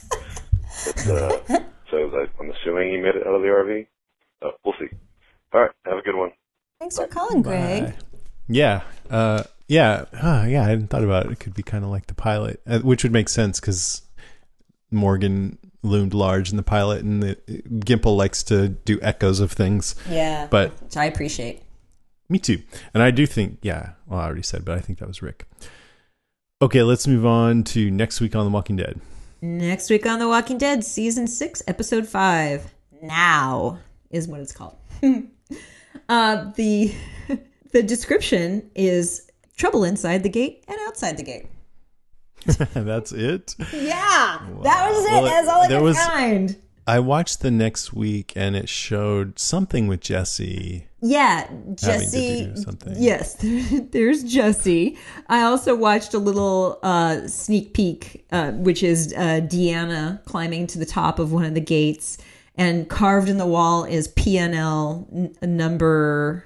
[0.86, 1.60] but, uh,
[1.92, 3.88] so I, I'm assuming he made it out of the RV.
[4.42, 4.88] Uh, we'll see.
[5.54, 5.72] All right.
[5.86, 6.32] Have a good one.
[6.80, 7.94] Thanks for calling, Greg.
[8.48, 10.64] Yeah, uh, yeah, huh, yeah.
[10.64, 11.32] I hadn't thought about it.
[11.32, 14.04] It could be kind of like the pilot, uh, which would make sense because
[14.92, 19.96] Morgan loomed large in the pilot, and the, Gimple likes to do echoes of things.
[20.10, 20.48] Yeah.
[20.50, 21.64] but Which I appreciate.
[22.30, 22.62] me too.
[22.94, 23.92] And I do think, yeah.
[24.08, 25.46] Well, I already said, but I think that was Rick.
[26.62, 29.00] Okay, let's move on to next week on The Walking Dead.
[29.42, 32.74] Next week on The Walking Dead, season six, episode five.
[33.02, 34.78] Now is what it's called.
[36.10, 36.94] uh, the
[37.76, 41.48] the description is trouble inside the gate and outside the gate.
[42.74, 43.54] That's it.
[43.74, 45.12] Yeah, that was it.
[45.12, 46.56] Well, That's all I could was- find.
[46.88, 50.86] I watched the next week, and it showed something with Jesse.
[51.02, 52.56] Yeah, Jesse.
[52.56, 52.94] something.
[52.96, 53.36] Yes,
[53.92, 54.96] there's Jesse.
[55.28, 60.78] I also watched a little uh, sneak peek, uh, which is uh, Deanna climbing to
[60.80, 62.20] the top of one of the gates,
[62.56, 65.08] And carved in the wall is PNL
[65.42, 66.44] n- number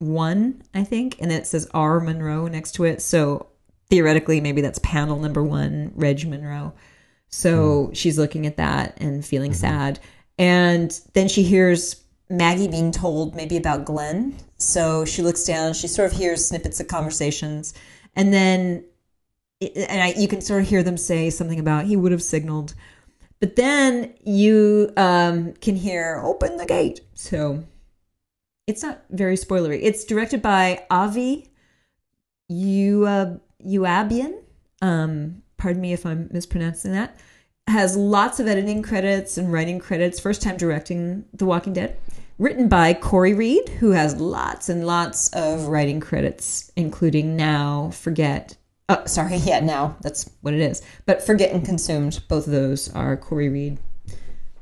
[0.00, 3.00] one, I think, and it says R Monroe next to it.
[3.00, 3.46] So
[3.90, 6.72] theoretically, maybe that's panel number one, Reg Monroe.
[7.28, 10.00] So she's looking at that and feeling sad.
[10.38, 14.36] And then she hears Maggie being told maybe about Glenn.
[14.56, 17.74] So she looks down, she sort of hears snippets of conversations.
[18.16, 18.84] And then,
[19.60, 22.74] and I, you can sort of hear them say something about he would have signaled.
[23.38, 27.00] But then you um, can hear open the gate.
[27.14, 27.64] So
[28.70, 29.80] it's not very spoilery.
[29.82, 31.50] It's directed by Avi
[32.50, 33.32] Youabian.
[34.80, 37.18] Um, pardon me if I'm mispronouncing that.
[37.66, 40.20] Has lots of editing credits and writing credits.
[40.20, 41.96] First time directing The Walking Dead.
[42.38, 48.56] Written by Corey Reed, who has lots and lots of writing credits, including Now, Forget.
[48.88, 49.96] Oh, sorry, yeah, Now.
[50.00, 50.80] That's what it is.
[51.06, 53.78] But Forget and Consumed, both of those are Corey Reed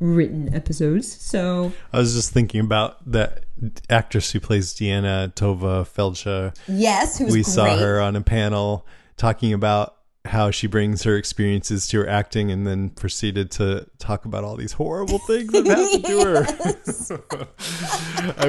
[0.01, 1.11] written episodes.
[1.21, 3.45] So I was just thinking about that
[3.91, 6.57] actress who plays Deanna Tovah Feldshuh.
[6.69, 9.98] Yes, who's we saw her on a panel talking about
[10.29, 14.57] how she brings her experiences to her acting and then proceeded to talk about all
[14.57, 16.45] these horrible things that happened to her.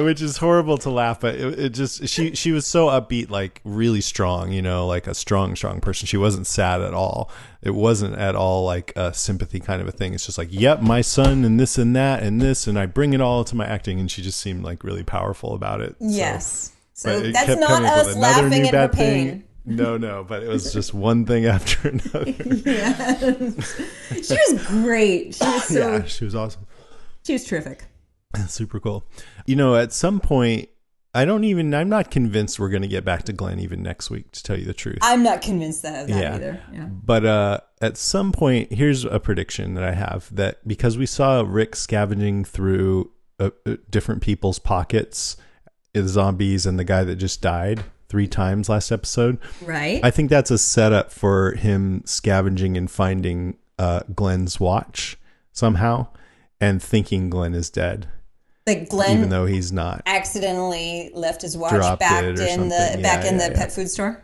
[0.04, 3.60] Which is horrible to laugh but it, it just she she was so upbeat like
[3.64, 6.06] really strong you know like a strong strong person.
[6.06, 7.30] She wasn't sad at all.
[7.62, 10.14] It wasn't at all like a sympathy kind of a thing.
[10.14, 13.12] It's just like yep my son and this and that and this and i bring
[13.12, 15.96] it all to my acting and she just seemed like really powerful about it.
[16.00, 16.72] Yes.
[16.94, 19.44] So, it that's not coming up with us laughing at her pain thing.
[19.64, 22.30] No, no, but it was just one thing after another.
[22.30, 23.76] Yes.
[24.26, 25.34] she was great.
[25.34, 26.66] She was so yeah, she was awesome.
[27.24, 27.84] she was terrific.
[28.48, 29.04] Super cool.
[29.46, 30.68] You know, at some point,
[31.14, 34.10] I don't even, I'm not convinced we're going to get back to Glenn even next
[34.10, 34.98] week, to tell you the truth.
[35.02, 36.34] I'm not convinced that that Yeah.
[36.36, 36.62] either.
[36.72, 36.84] Yeah.
[36.84, 41.44] But uh, at some point, here's a prediction that I have that because we saw
[41.46, 43.10] Rick scavenging through
[43.40, 45.36] uh, uh, different people's pockets,
[45.92, 49.38] the zombies and the guy that just died three times last episode.
[49.62, 50.00] Right.
[50.02, 55.16] I think that's a setup for him scavenging and finding uh, Glenn's watch
[55.52, 56.08] somehow
[56.60, 58.08] and thinking Glenn is dead,
[58.66, 60.02] Like Glenn even though he's not.
[60.04, 62.68] accidentally left his watch back in the something.
[63.02, 63.58] back Yeah, in yeah, the yeah.
[63.58, 64.22] pet food store.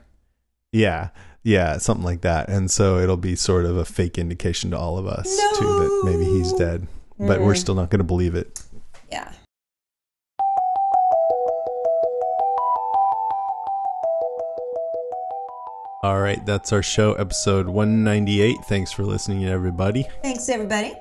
[0.73, 1.09] Yeah.
[1.43, 2.49] Yeah, something like that.
[2.49, 5.25] And so it'll be sort of a fake indication to all of us
[5.59, 6.87] too that maybe he's dead.
[7.19, 7.59] But we're Mm.
[7.59, 8.61] still not going to believe it.
[9.11, 9.33] Yeah.
[16.03, 18.57] All right, that's our show episode 198.
[18.67, 20.07] Thanks for listening everybody.
[20.23, 20.95] Thanks everybody.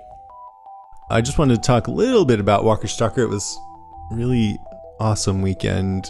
[1.09, 3.21] I just wanted to talk a little bit about Walker Stalker.
[3.21, 3.57] It was
[4.09, 4.57] really
[4.99, 6.09] awesome weekend.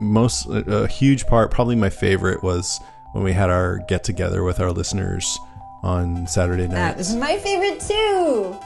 [0.00, 2.80] Most a huge part, probably my favorite, was
[3.12, 5.38] when we had our get together with our listeners
[5.82, 6.74] on Saturday night.
[6.74, 8.56] That was my favorite too.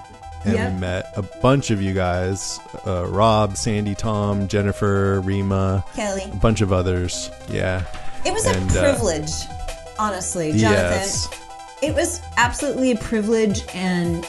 [0.45, 0.73] and Yep.
[0.73, 6.23] we met a bunch of you guys uh, rob sandy tom jennifer rima Kelly.
[6.33, 7.85] a bunch of others yeah
[8.25, 9.31] It was And, a uh, privilege,
[9.99, 10.91] honestly, Jonathan.
[11.01, 11.29] yes
[11.83, 14.27] It was absolutely a privilege, and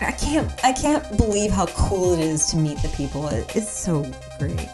[0.00, 3.28] I can't I can't believe how cool it is to meet the people.
[3.28, 4.04] It, it's so
[4.38, 4.68] great.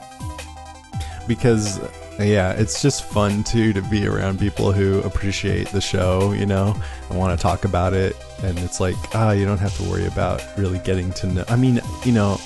[1.26, 1.90] because uh,
[2.20, 6.76] yeah it's just fun too to be around people who appreciate the show you know
[7.08, 8.14] and want to talk about it
[8.44, 11.56] and it's like ah you don't have to worry about really getting to know i
[11.56, 12.38] mean you know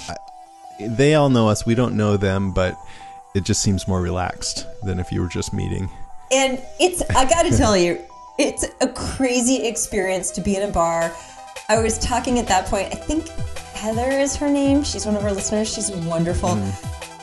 [0.80, 2.78] they all know us we don't know them but
[3.38, 5.88] it just seems more relaxed than if you were just meeting
[6.32, 7.98] And it's, I gotta tell you,
[8.38, 11.10] it's a crazy experience to be in a bar.
[11.70, 13.28] I was talking at that point, I think
[13.74, 14.82] Heather is her name.
[14.84, 15.72] She's one of our listeners.
[15.72, 16.50] She's wonderful.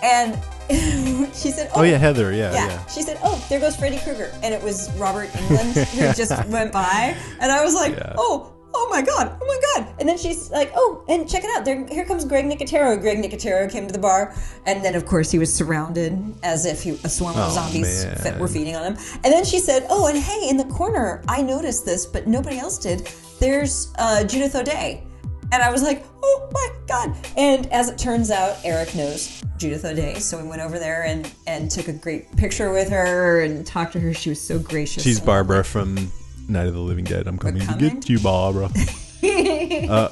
[0.01, 0.33] And
[1.35, 1.79] she said, Mm-hmm.
[1.79, 2.67] oh yeah heather yeah yeah.
[2.69, 6.33] yeah She said, "Oh, there goes Freddy Krueger," and it was Robert Englund who just
[6.47, 8.13] went by, and I was like, Yeah.
[8.17, 11.49] "Oh, oh my god, oh my god!" And then she's like, "Oh, and check it
[11.55, 11.65] out!
[11.65, 14.33] There, here comes Greg Nicotero." Greg Nicotero came to the bar,
[14.65, 18.05] and then of course he was surrounded as if he, a swarm of Oh, zombies
[18.21, 18.97] fit, were feeding on him.
[19.23, 22.57] And then she said, "Oh, and hey, in the corner, I noticed this, but nobody
[22.59, 23.09] else did.
[23.39, 25.03] There's uh, Judith O'Dea."
[25.51, 27.15] And I was like, oh my God.
[27.37, 30.19] And as it turns out, Eric knows Judith O'Dea.
[30.19, 33.93] So we went over there and, and took a great picture with her and talked
[33.93, 34.11] to her.
[34.11, 35.03] She was so gracious.
[35.03, 36.11] She's Barbara from
[36.47, 37.27] Night of the Living Dead.
[37.27, 38.65] I'm coming, to get you, Barbara.
[39.23, 40.09] uh,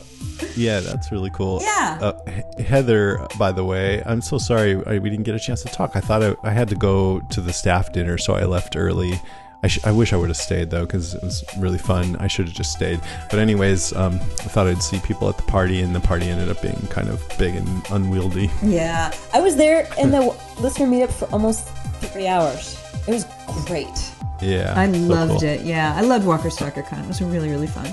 [0.55, 1.61] yeah, that's really cool.
[1.61, 1.97] Yeah.
[2.01, 5.61] Uh, He- Heather, by the way, I'm so sorry I, we didn't get a chance
[5.63, 5.95] to talk.
[5.95, 9.19] I thought I, I had to go to the staff dinner, so I left early.
[9.63, 12.17] I, sh- I wish I would have stayed though, because it was really fun.
[12.17, 12.99] I should have just stayed.
[13.29, 16.49] But anyways, um, I thought I'd see people at the party, and the party ended
[16.49, 18.49] up being kind of big and unwieldy.
[18.61, 19.13] Yeah.
[19.33, 21.69] I was there in the listener meetup for almost
[22.11, 22.77] three hours.
[23.07, 23.25] It was
[23.65, 24.11] great.
[24.41, 25.43] Yeah, I so loved cool.
[25.49, 25.61] it.
[25.61, 25.93] Yeah.
[25.95, 26.99] I loved Walker Stalker Con.
[26.99, 27.87] It was really, really fun.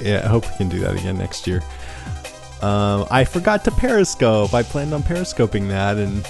[0.00, 1.62] yeah, I hope we can do that again next year.
[2.62, 4.54] Um, I forgot to Periscope.
[4.54, 6.24] I planned on Periscoping that, and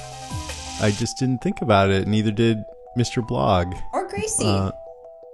[0.81, 2.09] I just didn't think about it.
[2.09, 2.65] Neither did
[2.97, 3.27] Mr.
[3.27, 3.75] Blog.
[3.93, 4.45] Or Gracie.
[4.47, 4.73] Uh,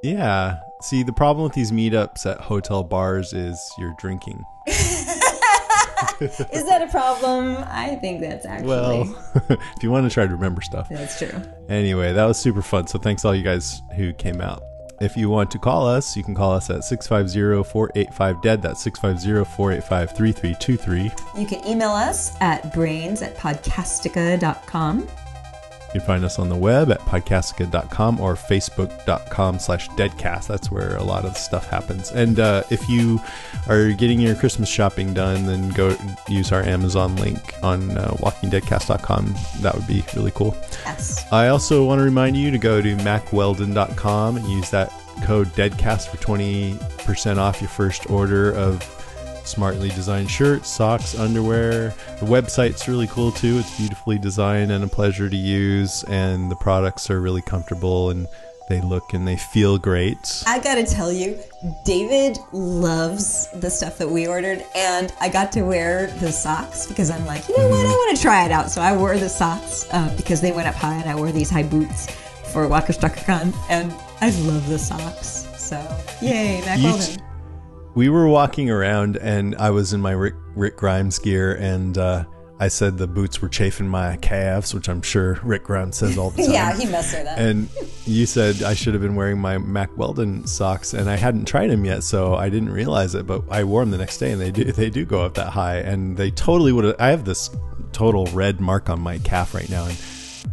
[0.03, 0.59] yeah.
[0.83, 4.45] See, the problem with these meetups at hotel bars is you're drinking.
[6.21, 7.57] Is that a problem?
[7.69, 8.69] I think that's actually.
[8.69, 10.89] Well, if you want to try to remember stuff.
[10.89, 11.43] That's true.
[11.69, 12.87] Anyway, that was super fun.
[12.87, 14.63] So thanks all you guys who came out.
[15.01, 18.63] If you want to call us, you can call us at 650-485-DEAD.
[18.63, 21.39] That's 650-485-3323.
[21.39, 25.07] You can email us at brains at podcastica.com.
[25.95, 30.47] You can find us on the web at podcastica.com or facebook.com slash deadcast.
[30.47, 32.11] That's where a lot of stuff happens.
[32.11, 33.21] And uh, if you
[33.69, 35.97] are getting your Christmas shopping done, then go
[36.29, 39.35] use our Amazon link on uh, walkingdeadcast.com.
[39.61, 40.55] That would be really cool.
[40.85, 41.25] Yes.
[41.33, 44.93] I also want to remind you to go to mackweldon.com and use that
[45.23, 48.98] code DEADCAST for 20% off your first order of
[49.49, 51.95] smartly designed shirts, socks, underwear.
[52.21, 53.59] The website's really cool too.
[53.59, 58.27] It's beautifully designed and a pleasure to use, and the products are really comfortable and
[58.69, 60.45] they look and they feel great.
[60.47, 61.39] I gotta tell you,
[61.85, 67.11] David loves the stuff that we ordered, and I got to wear the socks because
[67.11, 68.71] I'm like, you know what, I want to try it out.
[68.71, 71.49] So I wore the socks uh, because they went up high, and I wore these
[71.49, 72.11] high boots
[72.53, 75.47] for Walker StalkerCon, and I love the socks.
[75.57, 75.77] So
[76.21, 77.23] yay, Mack Weldon.
[77.99, 82.27] We were walking around and I was in my Rick, Rick Grimes gear and uh,
[82.61, 86.31] I said the boots were chafing my calves, which I'm sure Rick Grimes says all
[86.31, 86.53] the time.
[86.53, 87.41] yeah, he must say that.
[87.41, 87.69] And
[88.05, 91.71] you said I should have been wearing my Mack Weldon socks, and I hadn't tried
[91.71, 93.27] them yet, so I didn't realize it.
[93.27, 95.51] But I wore them the next day, and they do they do go up that
[95.51, 96.97] high, and they totally would have.
[97.01, 97.51] I have this
[97.91, 99.99] total red mark on my calf right now, and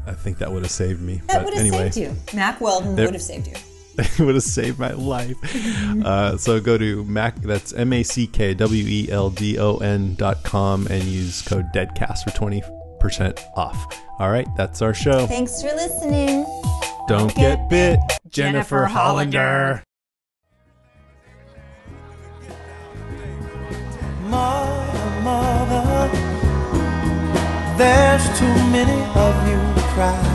[0.08, 1.22] I think that would have saved me.
[1.28, 2.36] that would have anyway, saved you.
[2.36, 3.54] Mack Weldon would have saved you.
[3.98, 5.36] it would have saved my life.
[6.06, 9.78] Uh, so go to Mack, that's M A C K W E L D O
[9.78, 13.86] N dot com and use code DEADCAST for 20% off.
[14.20, 15.26] All right, that's our show.
[15.26, 16.46] Thanks for listening.
[17.08, 18.00] Don't get bit,
[18.30, 19.84] Jennifer Hollander.
[24.24, 26.10] Mother, mother,
[27.78, 30.35] there's too many of you crying.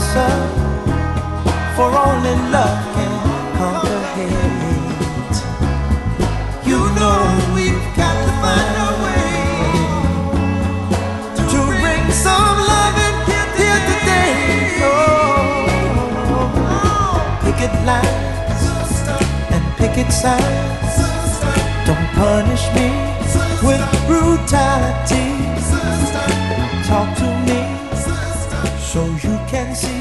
[0.13, 3.13] for only love can
[3.57, 5.37] conquer hate.
[6.67, 7.19] You know
[7.55, 9.31] we've got to find a way
[11.51, 13.17] to bring some love loving
[13.55, 14.35] here today.
[14.83, 15.63] Oh,
[17.43, 18.63] picket lines
[19.55, 20.95] and picket signs.
[21.87, 22.87] Don't punish me
[23.63, 25.27] with brutality.
[26.85, 27.59] Talk to me
[28.91, 30.00] so you can see.